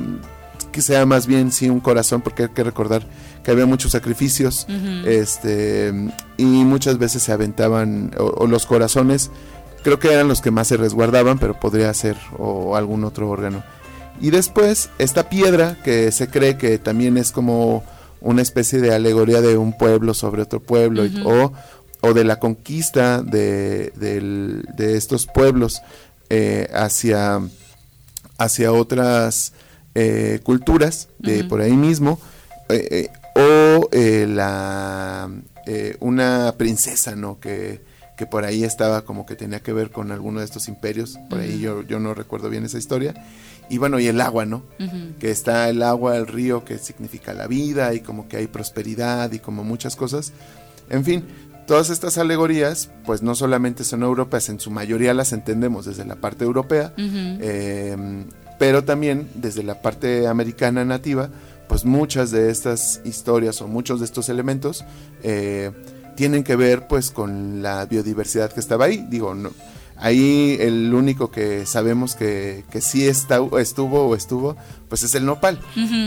que 0.72 0.82
sea 0.82 1.06
más 1.06 1.26
bien 1.26 1.52
sí 1.52 1.70
un 1.70 1.80
corazón, 1.80 2.20
porque 2.20 2.44
hay 2.44 2.48
que 2.50 2.62
recordar 2.62 3.06
que 3.42 3.50
había 3.50 3.64
muchos 3.66 3.92
sacrificios 3.92 4.66
este 5.06 5.92
y 6.36 6.44
muchas 6.44 6.98
veces 6.98 7.22
se 7.22 7.32
aventaban 7.32 8.10
o, 8.18 8.24
o 8.24 8.46
los 8.46 8.66
corazones 8.66 9.30
creo 9.82 9.98
que 9.98 10.12
eran 10.12 10.28
los 10.28 10.40
que 10.40 10.50
más 10.50 10.68
se 10.68 10.76
resguardaban 10.76 11.38
pero 11.38 11.58
podría 11.60 11.92
ser 11.94 12.16
o 12.38 12.76
algún 12.76 13.04
otro 13.04 13.28
órgano. 13.30 13.62
Y 14.20 14.30
después 14.30 14.88
esta 14.98 15.28
piedra 15.28 15.76
que 15.84 16.10
se 16.12 16.28
cree 16.28 16.56
que 16.56 16.78
también 16.78 17.16
es 17.18 17.32
como 17.32 17.84
una 18.20 18.42
especie 18.42 18.80
de 18.80 18.94
alegoría 18.94 19.40
de 19.42 19.56
un 19.58 19.76
pueblo 19.76 20.14
sobre 20.14 20.42
otro 20.42 20.60
pueblo 20.60 21.04
o, 21.24 21.52
o 22.00 22.14
de 22.14 22.24
la 22.24 22.38
conquista 22.40 23.22
de, 23.22 23.92
del- 23.96 24.64
de 24.74 24.96
estos 24.96 25.26
pueblos 25.26 25.82
eh, 26.30 26.68
hacia 26.72 27.40
hacia 28.38 28.72
otras 28.72 29.52
eh, 29.94 30.40
culturas 30.42 31.08
de 31.18 31.44
por 31.44 31.60
ahí 31.60 31.72
mismo 31.76 32.18
eh, 32.68 32.88
eh, 32.90 33.08
o 33.38 33.88
eh, 33.92 34.26
la 34.28 35.30
eh, 35.66 35.96
una 36.00 36.54
princesa 36.56 37.16
no 37.16 37.38
que, 37.40 37.80
que 38.16 38.26
por 38.26 38.44
ahí 38.44 38.64
estaba 38.64 39.02
como 39.02 39.26
que 39.26 39.36
tenía 39.36 39.60
que 39.60 39.72
ver 39.72 39.90
con 39.90 40.10
alguno 40.10 40.40
de 40.40 40.46
estos 40.46 40.68
imperios 40.68 41.18
por 41.28 41.40
ahí 41.40 41.50
Ujú. 41.54 41.58
yo, 41.60 41.82
yo 41.82 42.00
no 42.00 42.14
recuerdo 42.14 42.48
bien 42.50 42.64
esa 42.64 42.78
historia 42.78 43.14
y 43.68 43.78
bueno 43.78 43.98
y 44.00 44.06
el 44.06 44.20
agua 44.20 44.46
no 44.46 44.62
Ujú. 44.80 45.14
que 45.20 45.30
está 45.30 45.68
el 45.68 45.82
agua 45.82 46.16
el 46.16 46.26
río 46.26 46.64
que 46.64 46.78
significa 46.78 47.34
la 47.34 47.46
vida 47.46 47.92
y 47.94 48.00
como 48.00 48.26
que 48.28 48.38
hay 48.38 48.46
prosperidad 48.46 49.30
y 49.32 49.38
como 49.38 49.64
muchas 49.64 49.96
cosas 49.96 50.32
en 50.90 51.04
fin 51.04 51.24
todas 51.66 51.90
estas 51.90 52.16
alegorías 52.16 52.90
pues 53.04 53.22
no 53.22 53.34
solamente 53.34 53.84
son 53.84 54.02
europeas 54.02 54.48
en 54.48 54.60
su 54.60 54.70
mayoría 54.70 55.12
las 55.14 55.32
entendemos 55.32 55.84
desde 55.84 56.04
la 56.04 56.16
parte 56.16 56.44
europea 56.44 56.92
Ujú. 56.96 57.38
eh, 57.40 58.24
pero 58.58 58.84
también 58.84 59.28
desde 59.34 59.62
la 59.62 59.82
parte 59.82 60.26
americana 60.26 60.82
nativa, 60.86 61.28
pues 61.68 61.84
muchas 61.84 62.30
de 62.30 62.48
estas 62.50 63.02
historias 63.04 63.60
o 63.60 63.68
muchos 63.68 63.98
de 64.00 64.06
estos 64.06 64.30
elementos 64.30 64.82
eh, 65.22 65.72
tienen 66.16 66.42
que 66.42 66.56
ver 66.56 66.88
pues 66.88 67.10
con 67.10 67.62
la 67.62 67.86
biodiversidad 67.86 68.52
que 68.52 68.60
estaba 68.60 68.86
ahí. 68.86 69.06
Digo, 69.08 69.34
no, 69.34 69.52
ahí 69.98 70.56
el 70.60 70.92
único 70.92 71.30
que 71.30 71.66
sabemos 71.66 72.14
que, 72.14 72.64
que 72.70 72.80
sí 72.80 73.06
está, 73.06 73.40
estuvo 73.58 74.08
o 74.08 74.14
estuvo, 74.14 74.56
pues 74.88 75.02
es 75.02 75.14
el 75.14 75.24
nopal. 75.24 75.60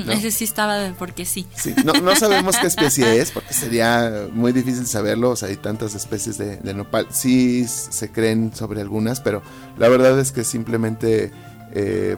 Ese 0.10 0.32
sí 0.32 0.44
estaba 0.44 0.94
porque 0.98 1.26
sí. 1.26 1.48
Sí, 1.56 1.74
no, 1.86 1.94
no 1.94 2.16
sabemos 2.16 2.58
qué 2.58 2.68
especie 2.68 3.18
es, 3.22 3.32
porque 3.32 3.54
sería 3.54 4.28
muy 4.32 4.52
difícil 4.52 4.86
saberlo. 4.86 5.32
O 5.32 5.36
sea, 5.36 5.50
hay 5.50 5.56
tantas 5.56 5.96
especies 5.96 6.38
de, 6.38 6.58
de 6.58 6.74
nopal. 6.74 7.08
Sí 7.12 7.66
se 7.68 8.12
creen 8.12 8.52
sobre 8.56 8.82
algunas, 8.82 9.22
pero 9.22 9.42
la 9.78 9.88
verdad 9.88 10.20
es 10.20 10.32
que 10.32 10.44
simplemente 10.44 11.32
eh, 11.74 12.18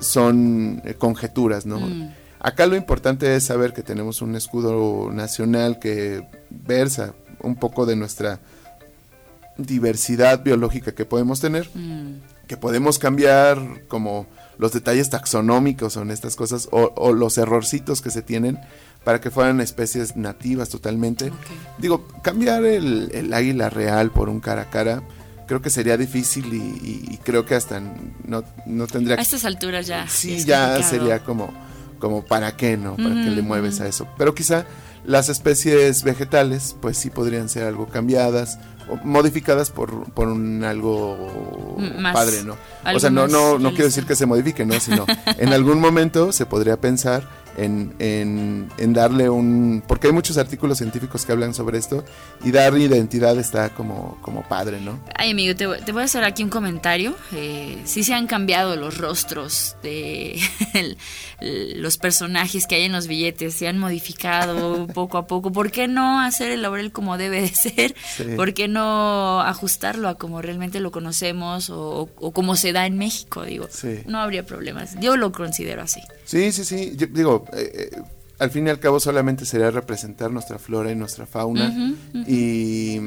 son 0.00 0.82
conjeturas, 0.98 1.66
¿no? 1.66 1.80
Mm. 1.80 2.10
Acá 2.40 2.66
lo 2.66 2.76
importante 2.76 3.34
es 3.34 3.44
saber 3.44 3.72
que 3.72 3.82
tenemos 3.82 4.22
un 4.22 4.36
escudo 4.36 5.10
nacional 5.12 5.80
que 5.80 6.24
versa 6.50 7.14
un 7.40 7.56
poco 7.56 7.86
de 7.86 7.96
nuestra 7.96 8.38
diversidad 9.56 10.42
biológica 10.42 10.92
que 10.92 11.04
podemos 11.04 11.40
tener, 11.40 11.68
Mm. 11.74 12.14
que 12.46 12.56
podemos 12.56 12.98
cambiar 12.98 13.58
como 13.88 14.26
los 14.58 14.72
detalles 14.72 15.10
taxonómicos 15.10 15.96
o 15.96 16.02
en 16.02 16.10
estas 16.10 16.36
cosas 16.36 16.68
o, 16.72 16.92
o 16.96 17.12
los 17.12 17.38
errorcitos 17.38 18.00
que 18.00 18.10
se 18.10 18.22
tienen 18.22 18.58
para 19.04 19.20
que 19.20 19.30
fueran 19.30 19.60
especies 19.60 20.16
nativas 20.16 20.68
totalmente. 20.68 21.32
Digo, 21.78 22.06
cambiar 22.22 22.64
el, 22.64 23.10
el 23.12 23.32
águila 23.32 23.70
real 23.70 24.10
por 24.10 24.28
un 24.28 24.40
cara 24.40 24.62
a 24.62 24.70
cara 24.70 25.02
creo 25.46 25.62
que 25.62 25.70
sería 25.70 25.96
difícil 25.96 26.52
y, 26.52 26.56
y- 26.58 27.14
y 27.14 27.16
creo 27.18 27.46
que 27.46 27.54
hasta 27.54 27.80
no, 28.24 28.44
no 28.66 28.86
tendría 28.86 29.16
A 29.16 29.20
estas 29.22 29.44
alturas 29.44 29.86
ya. 29.86 30.06
sí 30.08 30.38
ya 30.44 30.66
complicado. 30.74 30.90
sería 30.90 31.24
como 31.24 31.68
como 31.98 32.24
para 32.24 32.54
qué 32.56 32.76
no 32.76 32.96
para 32.96 33.08
qué 33.14 33.30
le 33.30 33.42
mueves 33.42 33.80
a 33.80 33.88
eso 33.88 34.06
pero 34.18 34.32
quizá 34.34 34.66
las 35.08 35.28
especies 35.30 36.04
vegetales 36.04 36.76
pues 36.80 36.96
sí 36.98 37.10
podrían 37.10 37.48
ser 37.48 37.64
algo 37.64 37.86
cambiadas 37.88 38.58
o 38.90 38.96
modificadas 39.04 39.70
por, 39.70 40.04
por 40.12 40.28
un 40.28 40.62
algo 40.64 41.76
más- 41.98 42.14
padre 42.14 42.42
no 42.44 42.56
o 42.94 43.00
sea 43.00 43.10
no 43.10 43.26
no 43.26 43.58
no 43.58 43.70
quiero 43.70 43.86
decir 43.86 44.04
que 44.06 44.14
se 44.14 44.26
modifique 44.26 44.64
no 44.66 44.78
sino 44.80 45.06
en 45.38 45.52
algún 45.52 45.80
momento 45.80 46.30
se 46.32 46.46
podría 46.46 46.78
pensar 46.80 47.28
en, 47.58 47.94
en, 47.98 48.68
en 48.78 48.92
darle 48.92 49.28
un 49.28 49.82
porque 49.86 50.06
hay 50.06 50.12
muchos 50.12 50.38
artículos 50.38 50.78
científicos 50.78 51.26
que 51.26 51.32
hablan 51.32 51.52
sobre 51.54 51.78
esto 51.78 52.04
y 52.44 52.50
dar 52.52 52.76
identidad 52.78 53.38
está 53.38 53.70
como 53.70 54.18
como 54.22 54.42
padre 54.48 54.80
no 54.80 54.98
Ay, 55.14 55.32
amigo, 55.32 55.54
te, 55.56 55.66
voy- 55.66 55.80
te 55.80 55.92
voy 55.92 56.02
a 56.02 56.04
hacer 56.04 56.24
aquí 56.24 56.42
un 56.44 56.50
comentario. 56.50 57.14
Eh, 57.32 57.78
sí 57.84 58.04
se 58.04 58.14
han 58.14 58.26
cambiado 58.26 58.76
los 58.76 58.98
rostros 58.98 59.76
de 59.82 60.40
el- 60.74 60.96
los 61.82 61.98
personajes 61.98 62.66
que 62.66 62.74
hay 62.76 62.84
en 62.84 62.92
los 62.92 63.06
billetes, 63.06 63.54
se 63.54 63.68
han 63.68 63.78
modificado 63.78 64.86
poco 64.94 65.18
a 65.18 65.26
poco. 65.26 65.52
¿Por 65.52 65.70
qué 65.70 65.88
no 65.88 66.20
hacer 66.20 66.50
el 66.52 66.62
laurel 66.62 66.92
como 66.92 67.16
debe 67.18 67.40
de 67.42 67.48
ser? 67.48 67.94
Sí. 68.16 68.24
¿Por 68.36 68.54
qué 68.54 68.68
no 68.68 69.40
ajustarlo 69.40 70.08
a 70.08 70.16
como 70.16 70.42
realmente 70.42 70.80
lo 70.80 70.90
conocemos 70.90 71.70
o, 71.70 72.08
o 72.16 72.32
como 72.32 72.56
se 72.56 72.72
da 72.72 72.86
en 72.86 72.98
México? 72.98 73.42
Digo, 73.44 73.66
Sí. 73.70 74.00
no 74.06 74.18
habría 74.20 74.44
problemas. 74.46 74.96
Yo 75.00 75.16
lo 75.16 75.32
considero 75.32 75.82
así. 75.82 76.00
Sí, 76.24 76.52
sí, 76.52 76.64
sí. 76.64 76.92
Yo 76.96 77.06
digo, 77.08 77.44
eh, 77.52 77.90
eh, 77.92 78.02
al 78.38 78.50
fin 78.50 78.66
y 78.68 78.70
al 78.70 78.78
cabo 78.78 79.00
solamente 79.00 79.44
sería 79.44 79.70
representar 79.70 80.30
nuestra 80.30 80.58
flora 80.58 80.92
y 80.92 80.94
nuestra 80.94 81.26
fauna. 81.26 81.96
Y, 82.26 83.00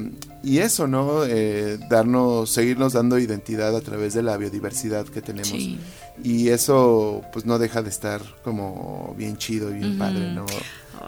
y 0.44 0.58
eso, 0.58 0.88
¿no? 0.88 1.24
Eh, 1.26 1.80
darnos, 1.90 2.50
seguirnos 2.50 2.94
dando 2.94 3.18
identidad 3.18 3.76
a 3.76 3.82
través 3.82 4.14
de 4.14 4.24
la 4.24 4.36
biodiversidad 4.36 5.06
que 5.06 5.22
tenemos. 5.22 5.48
Sí. 5.48 5.80
Y 6.22 6.50
eso, 6.50 7.24
pues 7.32 7.46
no 7.46 7.60
deja 7.60 7.82
de 7.82 7.90
estar 7.90 8.22
como 8.44 9.16
bien 9.18 9.38
chido 9.38 9.72
y 9.72 9.80
bien 9.80 9.98
padre, 9.98 10.34
¿no? 10.34 10.46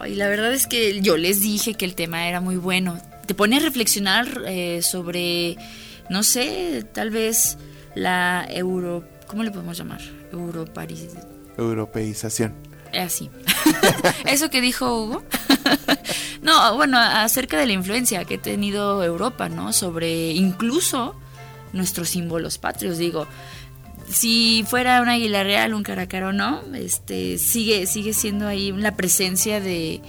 Ay, 0.00 0.14
la 0.14 0.28
verdad 0.28 0.54
es 0.54 0.66
que 0.66 1.02
yo 1.02 1.18
les 1.18 1.42
dije 1.42 1.74
que 1.74 1.84
el 1.84 1.94
tema 1.94 2.26
era 2.26 2.40
muy 2.40 2.56
bueno. 2.56 2.98
Te 3.26 3.34
pone 3.34 3.58
a 3.58 3.60
reflexionar 3.60 4.42
eh, 4.46 4.80
sobre, 4.80 5.58
no 6.08 6.22
sé, 6.22 6.84
tal 6.92 7.10
vez 7.10 7.58
la 7.94 8.46
euro... 8.48 9.04
¿Cómo 9.26 9.42
le 9.42 9.50
podemos 9.50 9.76
llamar? 9.76 10.00
Europaris... 10.32 11.08
Europeización. 11.58 12.54
Eh, 12.94 13.00
Así. 13.00 13.30
Eso 14.26 14.50
que 14.50 14.60
dijo 14.60 15.02
Hugo. 15.02 15.22
no, 16.42 16.76
bueno, 16.76 16.98
acerca 16.98 17.58
de 17.58 17.66
la 17.66 17.72
influencia 17.72 18.24
que 18.24 18.36
ha 18.36 18.42
tenido 18.42 19.02
Europa, 19.02 19.48
¿no? 19.48 19.72
Sobre 19.72 20.32
incluso 20.32 21.14
nuestros 21.72 22.10
símbolos 22.10 22.58
patrios, 22.58 22.98
digo. 22.98 23.26
Si 24.08 24.64
fuera 24.68 25.00
un 25.00 25.08
águila 25.08 25.42
real, 25.44 25.72
un 25.72 25.82
caracara 25.82 26.28
o 26.28 26.32
no, 26.32 26.62
este, 26.74 27.38
sigue, 27.38 27.86
sigue 27.86 28.12
siendo 28.12 28.46
ahí 28.46 28.70
la 28.72 28.96
presencia 28.96 29.60
de, 29.60 30.02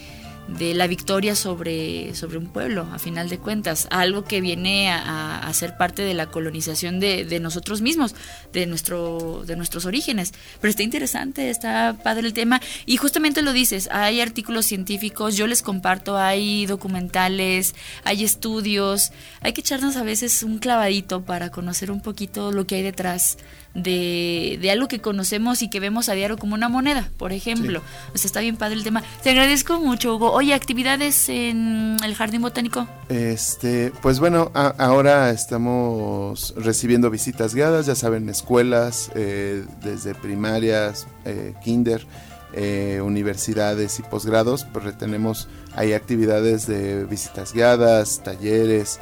de 0.48 0.76
la 0.76 0.86
victoria 0.86 1.36
sobre, 1.36 2.14
sobre 2.14 2.38
un 2.38 2.46
pueblo, 2.48 2.88
a 2.94 3.00
final 3.00 3.30
de 3.30 3.40
cuentas, 3.40 3.88
algo 3.90 4.24
que 4.26 4.42
viene 4.42 4.92
a, 4.92 5.40
a- 5.40 5.54
ser 5.54 5.76
parte 5.78 6.04
de 6.04 6.14
la 6.14 6.28
colonización 6.28 7.00
de, 7.00 7.26
de 7.26 7.40
nosotros 7.40 7.82
mismos, 7.82 8.14
de, 8.54 8.66
nuestro, 8.68 9.44
de 9.48 9.56
nuestros 9.56 9.86
orígenes. 9.86 10.34
Pero 10.62 10.70
está 10.70 10.84
interesante, 10.84 11.50
está 11.50 11.96
padre 12.04 12.28
el 12.28 12.34
tema. 12.34 12.62
Y 12.86 12.98
justamente 12.98 13.42
lo 13.42 13.54
dices, 13.54 13.90
hay 13.92 14.22
artículos 14.22 14.66
científicos, 14.68 15.36
yo 15.36 15.48
les 15.48 15.62
comparto, 15.64 16.18
hay 16.18 16.66
documentales, 16.68 17.74
hay 18.04 18.24
estudios, 18.24 19.12
hay 19.42 19.54
que 19.54 19.62
echarnos 19.62 19.96
a 19.96 20.04
veces 20.04 20.44
un 20.44 20.60
clavadito 20.60 21.22
para 21.24 21.50
conocer 21.52 21.90
un 21.90 22.02
poquito 22.02 22.52
lo 22.52 22.68
que 22.68 22.76
hay 22.76 22.84
detrás 22.84 23.38
de, 23.74 24.58
de 24.62 24.72
algo 24.72 24.88
que 24.88 25.00
conocemos 25.00 25.62
y 25.62 25.70
que 25.70 25.80
vemos 25.82 26.08
a 26.10 26.14
diario 26.14 26.38
como 26.38 26.54
una 26.56 26.70
moneda, 26.70 27.10
por 27.18 27.34
ejemplo. 27.34 27.82
O 28.14 28.18
sea, 28.18 28.28
está 28.28 28.40
bien 28.40 28.56
padre 28.58 28.76
el 28.76 28.84
tema. 28.84 29.04
Te 29.24 29.32
agradezco 29.32 29.80
mucho, 29.80 30.16
Hugo. 30.16 30.32
Oye, 30.38 30.54
actividades 30.54 31.30
en 31.30 31.96
el 32.04 32.14
Jardín 32.14 32.42
Botánico. 32.42 32.86
Este, 33.08 33.94
pues 34.02 34.20
bueno, 34.20 34.52
a- 34.54 34.76
ahora 34.80 35.30
estamos 35.30 36.54
recibiendo 36.58 37.10
visitas 37.10 37.56
guiadas, 37.56 37.86
ya 37.86 37.96
saben, 37.96 38.28
escuelas, 38.28 39.12
eh, 39.16 39.64
desde 39.82 40.14
primarias, 40.14 41.08
eh, 41.24 41.54
kinder, 41.64 42.06
eh, 42.52 43.00
universidades 43.02 43.98
y 44.00 44.04
posgrados, 44.04 44.66
pues 44.74 44.98
tenemos 44.98 45.48
ahí 45.74 45.94
actividades 45.94 46.68
de 46.68 47.06
visitas 47.06 47.54
guiadas, 47.54 48.22
talleres, 48.22 49.00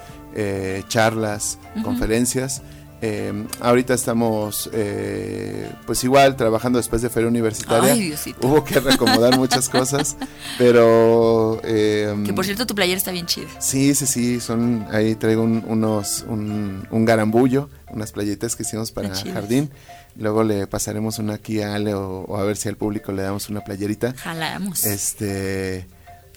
charlas, 0.88 1.58
conferencias. 1.84 2.62
Eh, 3.06 3.34
ahorita 3.60 3.94
estamos, 3.94 4.70
eh, 4.72 5.70
pues 5.86 6.02
igual, 6.06 6.38
trabajando 6.38 6.78
después 6.78 7.02
de 7.02 7.10
Feria 7.10 7.28
Universitaria. 7.28 7.92
Ay. 7.92 8.16
Hubo 8.42 8.64
que 8.64 8.80
reacomodar 8.80 9.38
muchas 9.38 9.68
cosas, 9.68 10.16
pero... 10.58 11.60
eh, 11.66 12.16
Que 12.26 12.32
por 12.32 12.46
cierto, 12.46 12.66
tu 12.66 12.74
playera 12.76 12.98
está 12.98 13.12
bien 13.12 13.26
chida. 13.26 13.50
Sí, 13.60 13.94
sí, 13.94 14.06
sí, 14.08 14.40
son, 14.40 14.88
ahí 14.90 15.16
traigo 15.16 15.44
un, 15.44 15.66
unos, 15.68 16.24
un, 16.30 16.88
un 16.92 17.04
garambullo, 17.06 17.70
unas 17.92 18.14
playitas 18.14 18.56
que 18.56 18.64
hicimos 18.64 18.94
para 18.94 19.14
jardín. 19.14 19.70
Luego 20.16 20.44
le 20.46 20.66
pasaremos 20.68 21.20
una 21.20 21.34
aquí 21.34 21.62
a 21.62 21.76
Ale 21.76 21.94
o, 21.96 22.22
o 22.22 22.38
a 22.38 22.44
ver 22.46 22.56
si 22.56 22.70
al 22.70 22.78
público 22.78 23.12
le 23.12 23.24
damos 23.24 23.50
una 23.50 23.66
playerita. 23.66 24.14
Jalamos. 24.14 24.86
Este, 24.86 25.88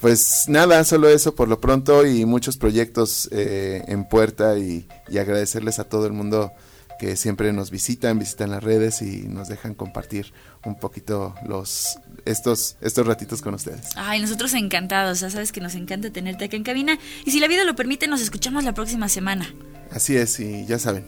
pues 0.00 0.44
nada, 0.48 0.84
solo 0.84 1.08
eso 1.08 1.34
por 1.34 1.48
lo 1.48 1.60
pronto 1.60 2.06
y 2.06 2.24
muchos 2.24 2.56
proyectos 2.56 3.28
eh, 3.32 3.82
en 3.88 4.08
puerta 4.08 4.58
y, 4.58 4.88
y 5.08 5.18
agradecerles 5.18 5.78
a 5.78 5.84
todo 5.84 6.06
el 6.06 6.12
mundo 6.12 6.52
que 6.98 7.16
siempre 7.16 7.52
nos 7.52 7.70
visitan, 7.70 8.18
visitan 8.18 8.50
las 8.50 8.62
redes 8.62 9.02
y 9.02 9.28
nos 9.28 9.48
dejan 9.48 9.74
compartir 9.74 10.32
un 10.64 10.78
poquito 10.78 11.34
los 11.46 11.98
estos 12.24 12.76
estos 12.80 13.06
ratitos 13.06 13.42
con 13.42 13.54
ustedes. 13.54 13.90
Ay, 13.96 14.20
nosotros 14.20 14.54
encantados. 14.54 15.20
Ya 15.20 15.30
sabes 15.30 15.52
que 15.52 15.60
nos 15.60 15.74
encanta 15.74 16.10
tenerte 16.10 16.46
acá 16.46 16.56
en 16.56 16.64
cabina. 16.64 16.98
Y 17.24 17.30
si 17.30 17.40
la 17.40 17.48
vida 17.48 17.64
lo 17.64 17.76
permite, 17.76 18.06
nos 18.08 18.20
escuchamos 18.20 18.64
la 18.64 18.72
próxima 18.72 19.08
semana. 19.08 19.52
Así 19.90 20.16
es 20.16 20.40
y 20.40 20.66
ya 20.66 20.78
saben, 20.78 21.06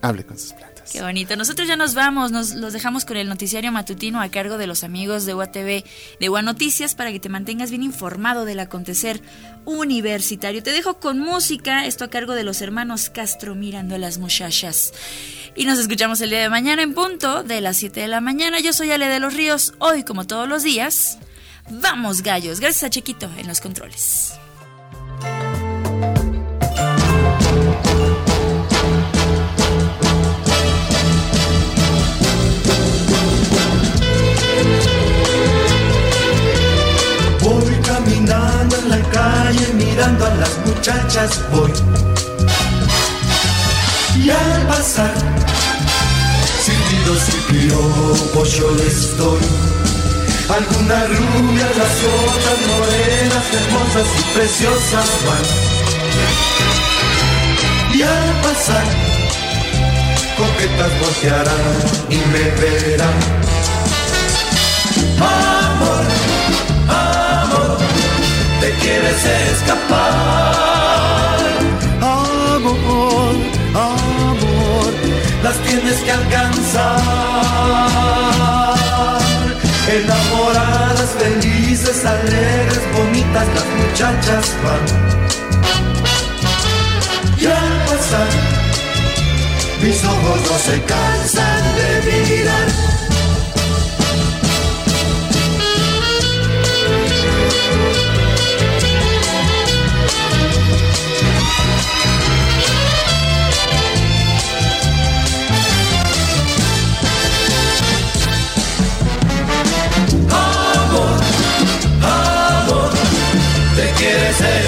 hable 0.00 0.24
con 0.24 0.38
sus 0.38 0.52
Qué 0.90 1.02
bonito. 1.02 1.36
Nosotros 1.36 1.66
ya 1.66 1.76
nos 1.76 1.94
vamos, 1.94 2.30
nos 2.30 2.54
los 2.54 2.72
dejamos 2.72 3.04
con 3.04 3.16
el 3.16 3.28
noticiario 3.28 3.72
matutino 3.72 4.20
a 4.20 4.28
cargo 4.28 4.58
de 4.58 4.66
los 4.66 4.84
amigos 4.84 5.24
de 5.24 5.34
UATV, 5.34 5.84
de 6.20 6.28
UA 6.28 6.42
Noticias, 6.42 6.94
para 6.94 7.10
que 7.10 7.20
te 7.20 7.28
mantengas 7.28 7.70
bien 7.70 7.82
informado 7.82 8.44
del 8.44 8.60
acontecer 8.60 9.20
universitario. 9.64 10.62
Te 10.62 10.72
dejo 10.72 11.00
con 11.00 11.18
música, 11.18 11.86
esto 11.86 12.04
a 12.04 12.10
cargo 12.10 12.34
de 12.34 12.44
los 12.44 12.60
hermanos 12.60 13.10
Castro 13.10 13.54
mirando 13.54 13.94
a 13.94 13.98
las 13.98 14.18
muchachas. 14.18 14.92
Y 15.56 15.64
nos 15.64 15.78
escuchamos 15.78 16.20
el 16.20 16.30
día 16.30 16.40
de 16.40 16.50
mañana 16.50 16.82
en 16.82 16.94
punto 16.94 17.42
de 17.42 17.60
las 17.60 17.76
7 17.76 18.00
de 18.00 18.08
la 18.08 18.20
mañana. 18.20 18.60
Yo 18.60 18.72
soy 18.72 18.90
Ale 18.90 19.08
de 19.08 19.20
los 19.20 19.34
Ríos, 19.34 19.74
hoy 19.78 20.04
como 20.04 20.26
todos 20.26 20.48
los 20.48 20.62
días. 20.62 21.18
Vamos 21.70 22.22
gallos, 22.22 22.60
gracias 22.60 22.84
a 22.84 22.90
Chiquito 22.90 23.30
en 23.38 23.48
los 23.48 23.60
controles. 23.60 24.34
Mirando 40.04 40.26
a 40.26 40.34
las 40.34 40.58
muchachas 40.66 41.40
voy. 41.50 41.72
Y 44.16 44.30
al 44.30 44.66
pasar, 44.66 45.14
Besos 47.04 47.28
y 47.28 47.52
piropos 47.52 48.52
yo 48.52 48.70
les 48.72 49.16
doy. 49.18 49.40
Algunas 50.48 51.08
rubias, 51.08 51.76
las 51.76 51.96
otras 52.14 52.58
morenas, 52.70 53.44
hermosas 53.52 54.06
y 54.18 54.22
preciosas 54.34 55.10
van. 55.26 55.44
Y 57.94 58.02
al 58.02 58.40
pasar, 58.42 58.86
coquetas 60.36 60.92
voltearán 61.00 61.76
y 62.10 62.16
me 62.16 62.44
verán. 62.60 63.18
Amor, 65.20 66.13
te 68.60 68.70
quieres 68.80 69.24
escapar. 69.52 70.54
Amor, 72.00 73.34
amor, 73.74 74.92
las 75.42 75.56
tienes 75.58 75.96
que 76.02 76.10
alcanzar. 76.10 77.00
Enamoradas, 79.88 81.10
felices, 81.18 82.04
alegres, 82.04 82.80
bonitas, 82.96 83.46
las 83.54 83.66
muchachas 83.80 84.44
van. 84.64 84.84
Y 87.38 87.46
al 87.46 87.84
pasar, 87.86 88.28
mis 89.82 90.04
ojos 90.04 90.40
no 90.50 90.58
se 90.58 90.82
cansan 90.82 91.62
de 91.76 91.88
mirar. 92.10 92.93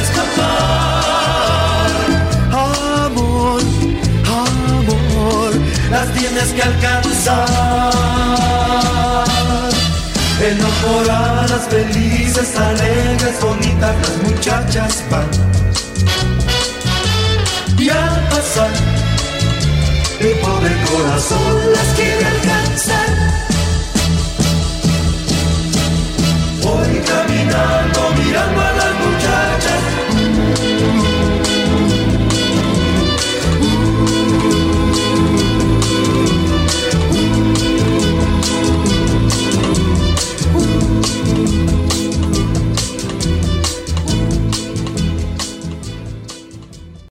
escapar. 0.02 1.16
Amor, 2.52 3.62
amor, 4.26 5.50
las 5.90 6.12
tienes 6.12 6.48
que 6.54 6.62
alcanzar. 6.62 8.06
Enamoradas, 10.40 11.62
felices, 11.68 12.56
alegres, 12.56 13.40
bonitas, 13.40 13.94
las 14.02 14.16
muchachas 14.22 15.02
van. 15.10 15.30
Y 17.78 17.88
al 17.88 18.28
pasar, 18.28 18.70
el 20.20 20.34
pobre 20.38 20.74
corazón 20.90 21.72
las 21.72 21.88
quiere 21.94 22.24
alcanzar. 22.24 23.10
Voy 26.62 27.00
caminando, 27.06 28.00
mirando 28.18 28.60
a 28.60 28.72
la 28.72 28.95